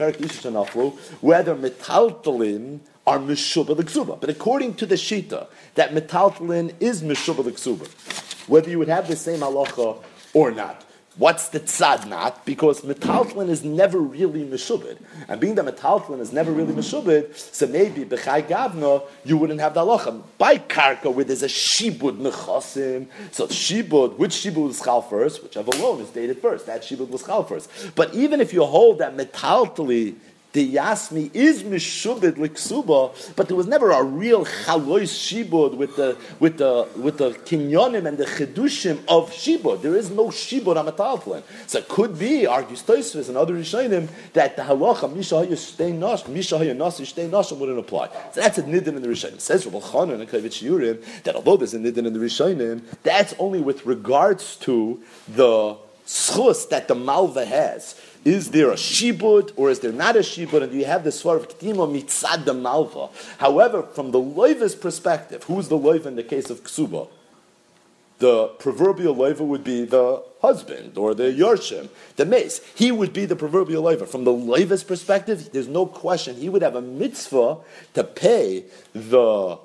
whether 1.20 1.54
metaltalin 1.54 2.80
are 3.06 3.18
mishuba 3.18 3.70
l'ksuba. 3.70 4.20
But 4.20 4.30
according 4.30 4.74
to 4.74 4.86
the 4.86 4.96
shita, 4.96 5.46
that 5.74 5.92
metaltalin 5.92 6.74
is 6.80 7.02
mishuba 7.02 7.44
l'ksuba. 7.44 8.48
Whether 8.48 8.70
you 8.70 8.78
would 8.78 8.88
have 8.88 9.08
the 9.08 9.16
same 9.16 9.40
halacha 9.40 10.02
or 10.34 10.50
not. 10.50 10.84
What's 11.18 11.48
the 11.48 11.58
tzad 11.58 12.06
not? 12.06 12.46
Because 12.46 12.82
metaltalin 12.82 13.48
is 13.48 13.64
never 13.64 13.98
really 13.98 14.44
meshubid. 14.44 14.98
And 15.26 15.40
being 15.40 15.56
that 15.56 15.64
metaltalin 15.64 16.20
is 16.20 16.32
never 16.32 16.52
really 16.52 16.72
meshubid, 16.72 17.36
so 17.36 17.66
maybe 17.66 18.04
b'chai 18.04 18.46
gavna, 18.46 19.02
you 19.24 19.36
wouldn't 19.36 19.58
have 19.58 19.74
the 19.74 19.80
halacha. 19.80 20.22
By 20.38 20.58
karka, 20.58 21.12
where 21.12 21.24
there's 21.24 21.42
a 21.42 21.48
shibud 21.48 22.18
nechasim, 22.18 23.08
so 23.32 23.48
shibud, 23.48 24.16
which 24.16 24.30
shibud 24.30 24.68
was 24.68 24.80
chal 24.80 25.02
first, 25.02 25.42
whichever 25.42 25.72
one 25.78 26.00
is 26.00 26.10
dated 26.10 26.38
first, 26.38 26.66
that 26.66 26.82
shibud 26.82 27.10
was 27.10 27.24
chal 27.24 27.42
first. 27.42 27.68
But 27.96 28.14
even 28.14 28.40
if 28.40 28.52
you 28.52 28.64
hold 28.64 28.98
that 28.98 29.16
metaltali 29.16 30.14
the 30.52 30.74
Yasmi 30.74 31.34
is 31.34 31.62
mishubid 31.62 32.32
liksuba, 32.32 33.34
but 33.36 33.48
there 33.48 33.56
was 33.56 33.66
never 33.66 33.90
a 33.90 34.02
real 34.02 34.46
chalois 34.46 35.02
shibud 35.02 35.76
with 35.76 35.96
the 35.96 36.16
with 36.40 36.56
the 36.56 36.88
with 36.96 37.18
the 37.18 37.30
kinyonim 37.30 38.06
and 38.06 38.16
the 38.16 38.24
chedushim 38.24 38.98
of 39.08 39.30
shibud. 39.30 39.82
There 39.82 39.94
is 39.94 40.10
no 40.10 40.28
shibud 40.28 40.76
amatalflin. 40.76 41.42
So 41.66 41.80
it 41.80 41.88
could 41.88 42.18
be 42.18 42.46
argues 42.46 42.82
Tosfos 42.82 43.28
and 43.28 43.36
other 43.36 43.54
rishonim 43.54 44.08
that 44.32 44.56
the 44.56 44.62
halacha 44.62 45.14
misha 45.14 45.54
stay 45.56 45.92
nash 45.92 46.26
misha 46.26 46.74
nasi 46.74 47.04
stay 47.04 47.28
nash 47.28 47.52
wouldn't 47.52 47.78
apply. 47.78 48.08
So 48.32 48.40
that's 48.40 48.56
a 48.56 48.62
nidin 48.62 48.88
in 48.88 49.02
the 49.02 49.08
rishonim. 49.08 49.40
Says 49.40 49.66
Rabbi 49.66 49.78
Chanan 49.78 50.20
and 50.20 50.28
Kovetz 50.28 50.62
Shiurim 50.62 51.22
that 51.24 51.36
although 51.36 51.58
there's 51.58 51.74
a 51.74 51.78
nidin 51.78 52.06
in 52.06 52.12
the 52.14 52.20
rishonim, 52.20 52.82
that's 53.02 53.34
only 53.38 53.60
with 53.60 53.84
regards 53.84 54.56
to 54.56 55.02
the 55.28 55.76
schus 56.06 56.68
that 56.70 56.88
the 56.88 56.94
malva 56.94 57.44
has 57.44 58.00
is 58.24 58.50
there 58.50 58.70
a 58.70 58.74
shibud 58.74 59.52
or 59.56 59.70
is 59.70 59.80
there 59.80 59.92
not 59.92 60.16
a 60.16 60.20
shibud? 60.20 60.62
And 60.62 60.72
do 60.72 60.78
you 60.78 60.84
have 60.84 61.04
the 61.04 61.10
svar 61.10 61.36
of 61.36 61.48
ktima 61.48 61.88
mitzad 61.88 62.44
the 62.44 62.54
malva? 62.54 63.08
However, 63.38 63.82
from 63.82 64.10
the 64.10 64.18
loiva's 64.18 64.74
perspective, 64.74 65.44
who's 65.44 65.68
the 65.68 65.78
loiva 65.78 66.06
in 66.06 66.16
the 66.16 66.22
case 66.22 66.50
of 66.50 66.62
ksuba? 66.62 67.08
The 68.18 68.48
proverbial 68.58 69.14
loiva 69.14 69.40
would 69.40 69.62
be 69.62 69.84
the 69.84 70.22
husband 70.40 70.98
or 70.98 71.14
the 71.14 71.24
yorshim, 71.24 71.88
the 72.16 72.26
mace. 72.26 72.60
He 72.74 72.90
would 72.90 73.12
be 73.12 73.24
the 73.26 73.36
proverbial 73.36 73.84
loiva. 73.84 74.08
From 74.08 74.24
the 74.24 74.32
loiva's 74.32 74.84
perspective, 74.84 75.50
there's 75.52 75.68
no 75.68 75.86
question 75.86 76.36
he 76.36 76.48
would 76.48 76.62
have 76.62 76.74
a 76.74 76.82
mitzvah 76.82 77.58
to 77.94 78.04
pay 78.04 78.64
the 78.92 79.58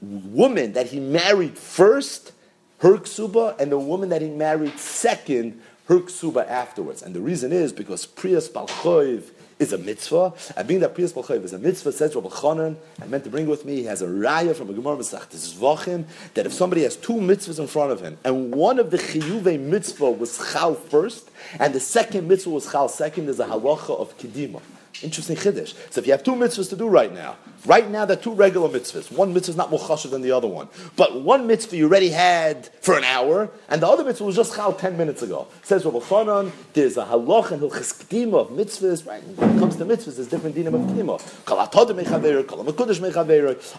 woman 0.00 0.74
that 0.74 0.88
he 0.88 1.00
married 1.00 1.58
first 1.58 2.32
her 2.80 2.96
ksuba 2.96 3.58
and 3.58 3.70
the 3.70 3.78
woman 3.78 4.08
that 4.08 4.22
he 4.22 4.30
married 4.30 4.78
second 4.78 5.60
her 5.90 5.98
ksuba 5.98 6.48
afterwards. 6.48 7.02
And 7.02 7.14
the 7.14 7.20
reason 7.20 7.52
is 7.52 7.72
because 7.72 8.06
Priyas 8.06 8.48
Balchoiv 8.48 9.24
is 9.58 9.72
a 9.72 9.78
mitzvah, 9.78 10.32
and 10.56 10.68
being 10.68 10.78
that 10.80 10.94
Priyas 10.94 11.12
Balchoiv 11.12 11.42
is 11.42 11.52
a 11.52 11.58
mitzvah, 11.58 11.90
says 11.90 12.14
Rabbi 12.14 12.28
Chanan, 12.28 12.76
I 13.02 13.06
meant 13.06 13.24
to 13.24 13.30
bring 13.30 13.46
with 13.46 13.64
me, 13.64 13.76
he 13.76 13.84
has 13.84 14.00
a 14.00 14.06
raya 14.06 14.54
from 14.54 14.70
a 14.70 14.72
Gemara 14.72 14.96
Masach, 14.96 15.28
Zvachim, 15.30 16.04
that 16.34 16.46
if 16.46 16.52
somebody 16.52 16.84
has 16.84 16.96
two 16.96 17.14
mitzvahs 17.14 17.58
in 17.58 17.66
front 17.66 17.90
of 17.90 18.00
him, 18.00 18.16
and 18.24 18.54
one 18.54 18.78
of 18.78 18.92
the 18.92 18.98
chiyuve 18.98 19.58
mitzvah 19.58 20.12
was 20.12 20.38
chal 20.52 20.76
first, 20.76 21.28
and 21.58 21.74
the 21.74 21.80
second 21.80 22.28
mitzvah 22.28 22.50
was 22.50 22.70
chal 22.70 22.88
second, 22.88 23.26
there's 23.26 23.40
a 23.40 23.46
halacha 23.46 23.98
of 23.98 24.16
kedima. 24.16 24.62
Interesting 25.02 25.36
chiddush. 25.36 25.74
So 25.90 26.00
if 26.00 26.06
you 26.06 26.12
have 26.12 26.22
two 26.22 26.32
mitzvahs 26.32 26.68
to 26.70 26.76
do 26.76 26.86
right 26.86 27.12
now, 27.12 27.36
right 27.64 27.88
now 27.90 28.04
they're 28.04 28.16
two 28.16 28.34
regular 28.34 28.68
mitzvahs. 28.68 29.10
One 29.10 29.32
mitzvah 29.32 29.52
is 29.52 29.56
not 29.56 29.70
more 29.70 29.80
chashav 29.80 30.10
than 30.10 30.20
the 30.20 30.32
other 30.32 30.48
one. 30.48 30.68
But 30.96 31.22
one 31.22 31.46
mitzvah 31.46 31.76
you 31.76 31.86
already 31.86 32.10
had 32.10 32.68
for 32.82 32.98
an 32.98 33.04
hour, 33.04 33.50
and 33.70 33.80
the 33.80 33.88
other 33.88 34.04
mitzvah 34.04 34.24
was 34.24 34.36
just 34.36 34.54
chal 34.54 34.74
ten 34.74 34.98
minutes 34.98 35.22
ago. 35.22 35.48
Says 35.62 35.86
Rabbi 35.86 35.98
Chanan, 36.00 36.52
there's 36.74 36.98
a 36.98 37.06
halach 37.06 37.50
and 37.50 37.62
hilchis 37.62 38.00
of 38.34 38.50
mitzvahs. 38.50 39.06
Right? 39.06 39.22
When 39.22 39.56
it 39.56 39.58
comes 39.58 39.76
to 39.76 39.84
mitzvahs, 39.86 40.16
there's 40.16 40.28
different 40.28 40.54
dinim 40.54 40.74
of 40.74 40.82
kedima. 40.82 41.44
Kol 41.46 41.58
atodim 41.66 42.02
mechaver, 42.02 42.46
kol. 42.46 42.60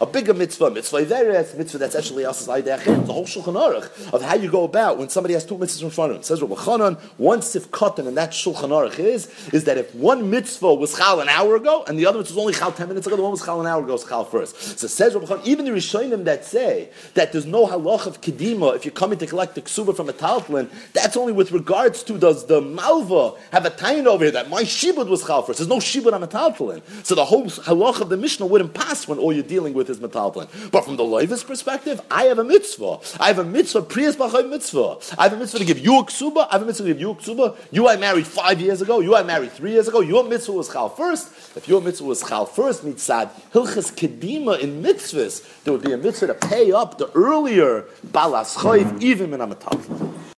A 0.01 0.05
bigger 0.05 0.33
mitzvah, 0.33 0.71
mitzvah 0.71 1.05
iveres, 1.05 1.55
mitzvah 1.55 1.77
that's 1.77 1.95
actually 1.95 2.25
asas 2.25 2.47
aydei 2.47 2.83
The 3.05 3.13
whole 3.13 3.25
shulchan 3.25 3.53
aruch 3.53 4.13
of 4.13 4.21
how 4.21 4.35
you 4.35 4.49
go 4.49 4.63
about 4.63 4.97
when 4.97 5.09
somebody 5.09 5.35
has 5.35 5.45
two 5.45 5.57
mitzvahs 5.57 5.83
in 5.83 5.89
front 5.91 6.11
of 6.11 6.17
him. 6.17 6.23
Says 6.23 6.41
Rabbi 6.41 6.55
Chanan, 6.55 6.99
one 7.17 7.41
sif 7.41 7.65
and 7.65 8.17
that 8.17 8.31
shulchan 8.31 8.69
aruch 8.69 8.99
is 8.99 9.27
is 9.53 9.65
that 9.65 9.77
if 9.77 9.93
one 9.93 10.29
mitzvah 10.29 10.73
was 10.73 10.97
chal 10.97 11.10
an 11.19 11.29
hour 11.29 11.55
ago, 11.55 11.83
and 11.87 11.97
the 11.99 12.05
other 12.05 12.19
mitzvah 12.19 12.35
was 12.35 12.41
only 12.41 12.53
chal 12.53 12.71
ten 12.71 12.87
minutes 12.87 13.07
ago, 13.07 13.15
the 13.15 13.21
one 13.21 13.31
was 13.31 13.43
chal 13.43 13.59
an 13.59 13.67
hour 13.67 13.83
ago, 13.83 13.93
was 13.93 14.03
chal 14.03 14.25
first. 14.25 14.79
So 14.79 14.87
says 14.87 15.15
Rabbi 15.15 15.41
even 15.45 15.65
the 15.65 15.71
Rishonim 15.71 16.23
that 16.25 16.45
say 16.45 16.89
that 17.13 17.31
there's 17.31 17.45
no 17.45 17.67
halach 17.67 18.05
of 18.05 18.21
kedima 18.21 18.75
if 18.75 18.85
you're 18.85 18.93
coming 18.93 19.17
to 19.19 19.27
collect 19.27 19.55
the 19.55 19.61
ksuba 19.61 19.95
from 19.95 20.09
a 20.09 20.13
taltlin, 20.13 20.69
that's 20.93 21.17
only 21.17 21.33
with 21.33 21.51
regards 21.51 22.03
to 22.03 22.17
does 22.17 22.45
the 22.45 22.61
malva 22.61 23.33
have 23.51 23.65
a 23.65 23.69
tain 23.69 24.07
over 24.07 24.23
here 24.25 24.31
that 24.31 24.49
my 24.49 24.63
shibud 24.63 25.07
was 25.07 25.25
chal 25.25 25.41
first. 25.41 25.59
There's 25.59 25.69
no 25.69 25.77
shibud 25.77 26.13
on 26.13 26.23
a 26.23 26.27
metaltlin. 26.27 26.81
So 27.05 27.15
the 27.15 27.25
whole 27.25 27.45
halach 27.45 28.01
of 28.01 28.09
the 28.09 28.17
Mishnah 28.17 28.45
wouldn't 28.45 28.73
pass 28.73 29.07
when 29.07 29.17
all 29.17 29.33
you're 29.33 29.43
dealing 29.43 29.73
with 29.73 29.89
is 29.89 29.99
metaltlin. 29.99 30.47
But 30.71 30.85
from 30.85 30.97
the 30.97 31.03
Levis 31.03 31.43
perspective, 31.43 32.01
I 32.09 32.25
have 32.25 32.39
a 32.39 32.43
mitzvah. 32.43 32.99
I 33.19 33.27
have 33.27 33.39
a 33.39 33.43
mitzvah, 33.43 33.83
priyas 33.83 34.15
b'chay 34.15 34.49
mitzvah. 34.49 34.97
I 35.17 35.23
have 35.23 35.33
a 35.33 35.37
mitzvah 35.37 35.59
to 35.59 35.65
give 35.65 35.79
you 35.79 35.99
a 35.99 36.03
ksuba. 36.03 36.47
I 36.49 36.53
have 36.53 36.61
a 36.61 36.65
mitzvah 36.65 36.83
to 36.83 36.93
give 36.93 37.01
you 37.01 37.11
a 37.11 37.15
ksuba. 37.15 37.55
You 37.71 37.87
I 37.87 37.97
married 37.97 38.27
five 38.27 38.61
years 38.61 38.81
ago. 38.81 38.99
You 38.99 39.15
I 39.15 39.23
married 39.23 39.51
three 39.51 39.71
years 39.71 39.87
ago. 39.87 40.01
Your 40.01 40.23
mitzvah 40.23 40.51
was 40.51 40.69
chal 40.69 40.89
first. 40.91 41.57
If 41.57 41.67
your 41.67 41.81
mitzvah 41.81 42.05
was 42.05 42.21
chal 42.21 42.45
first, 42.45 42.85
mitzad 42.85 43.31
hilchas 43.53 43.91
kedima 43.93 44.59
in 44.59 44.83
mitzvahs, 44.83 45.63
there 45.63 45.73
would 45.73 45.83
be 45.83 45.93
a 45.93 45.97
mitzvah 45.97 46.27
to 46.27 46.33
pay 46.33 46.71
up 46.71 46.97
the 46.97 47.09
earlier 47.11 47.85
balas 48.03 48.55
chayv, 48.55 49.01
even 49.01 49.33
in 49.33 49.41
a 49.41 49.47
metaltlin. 49.47 50.21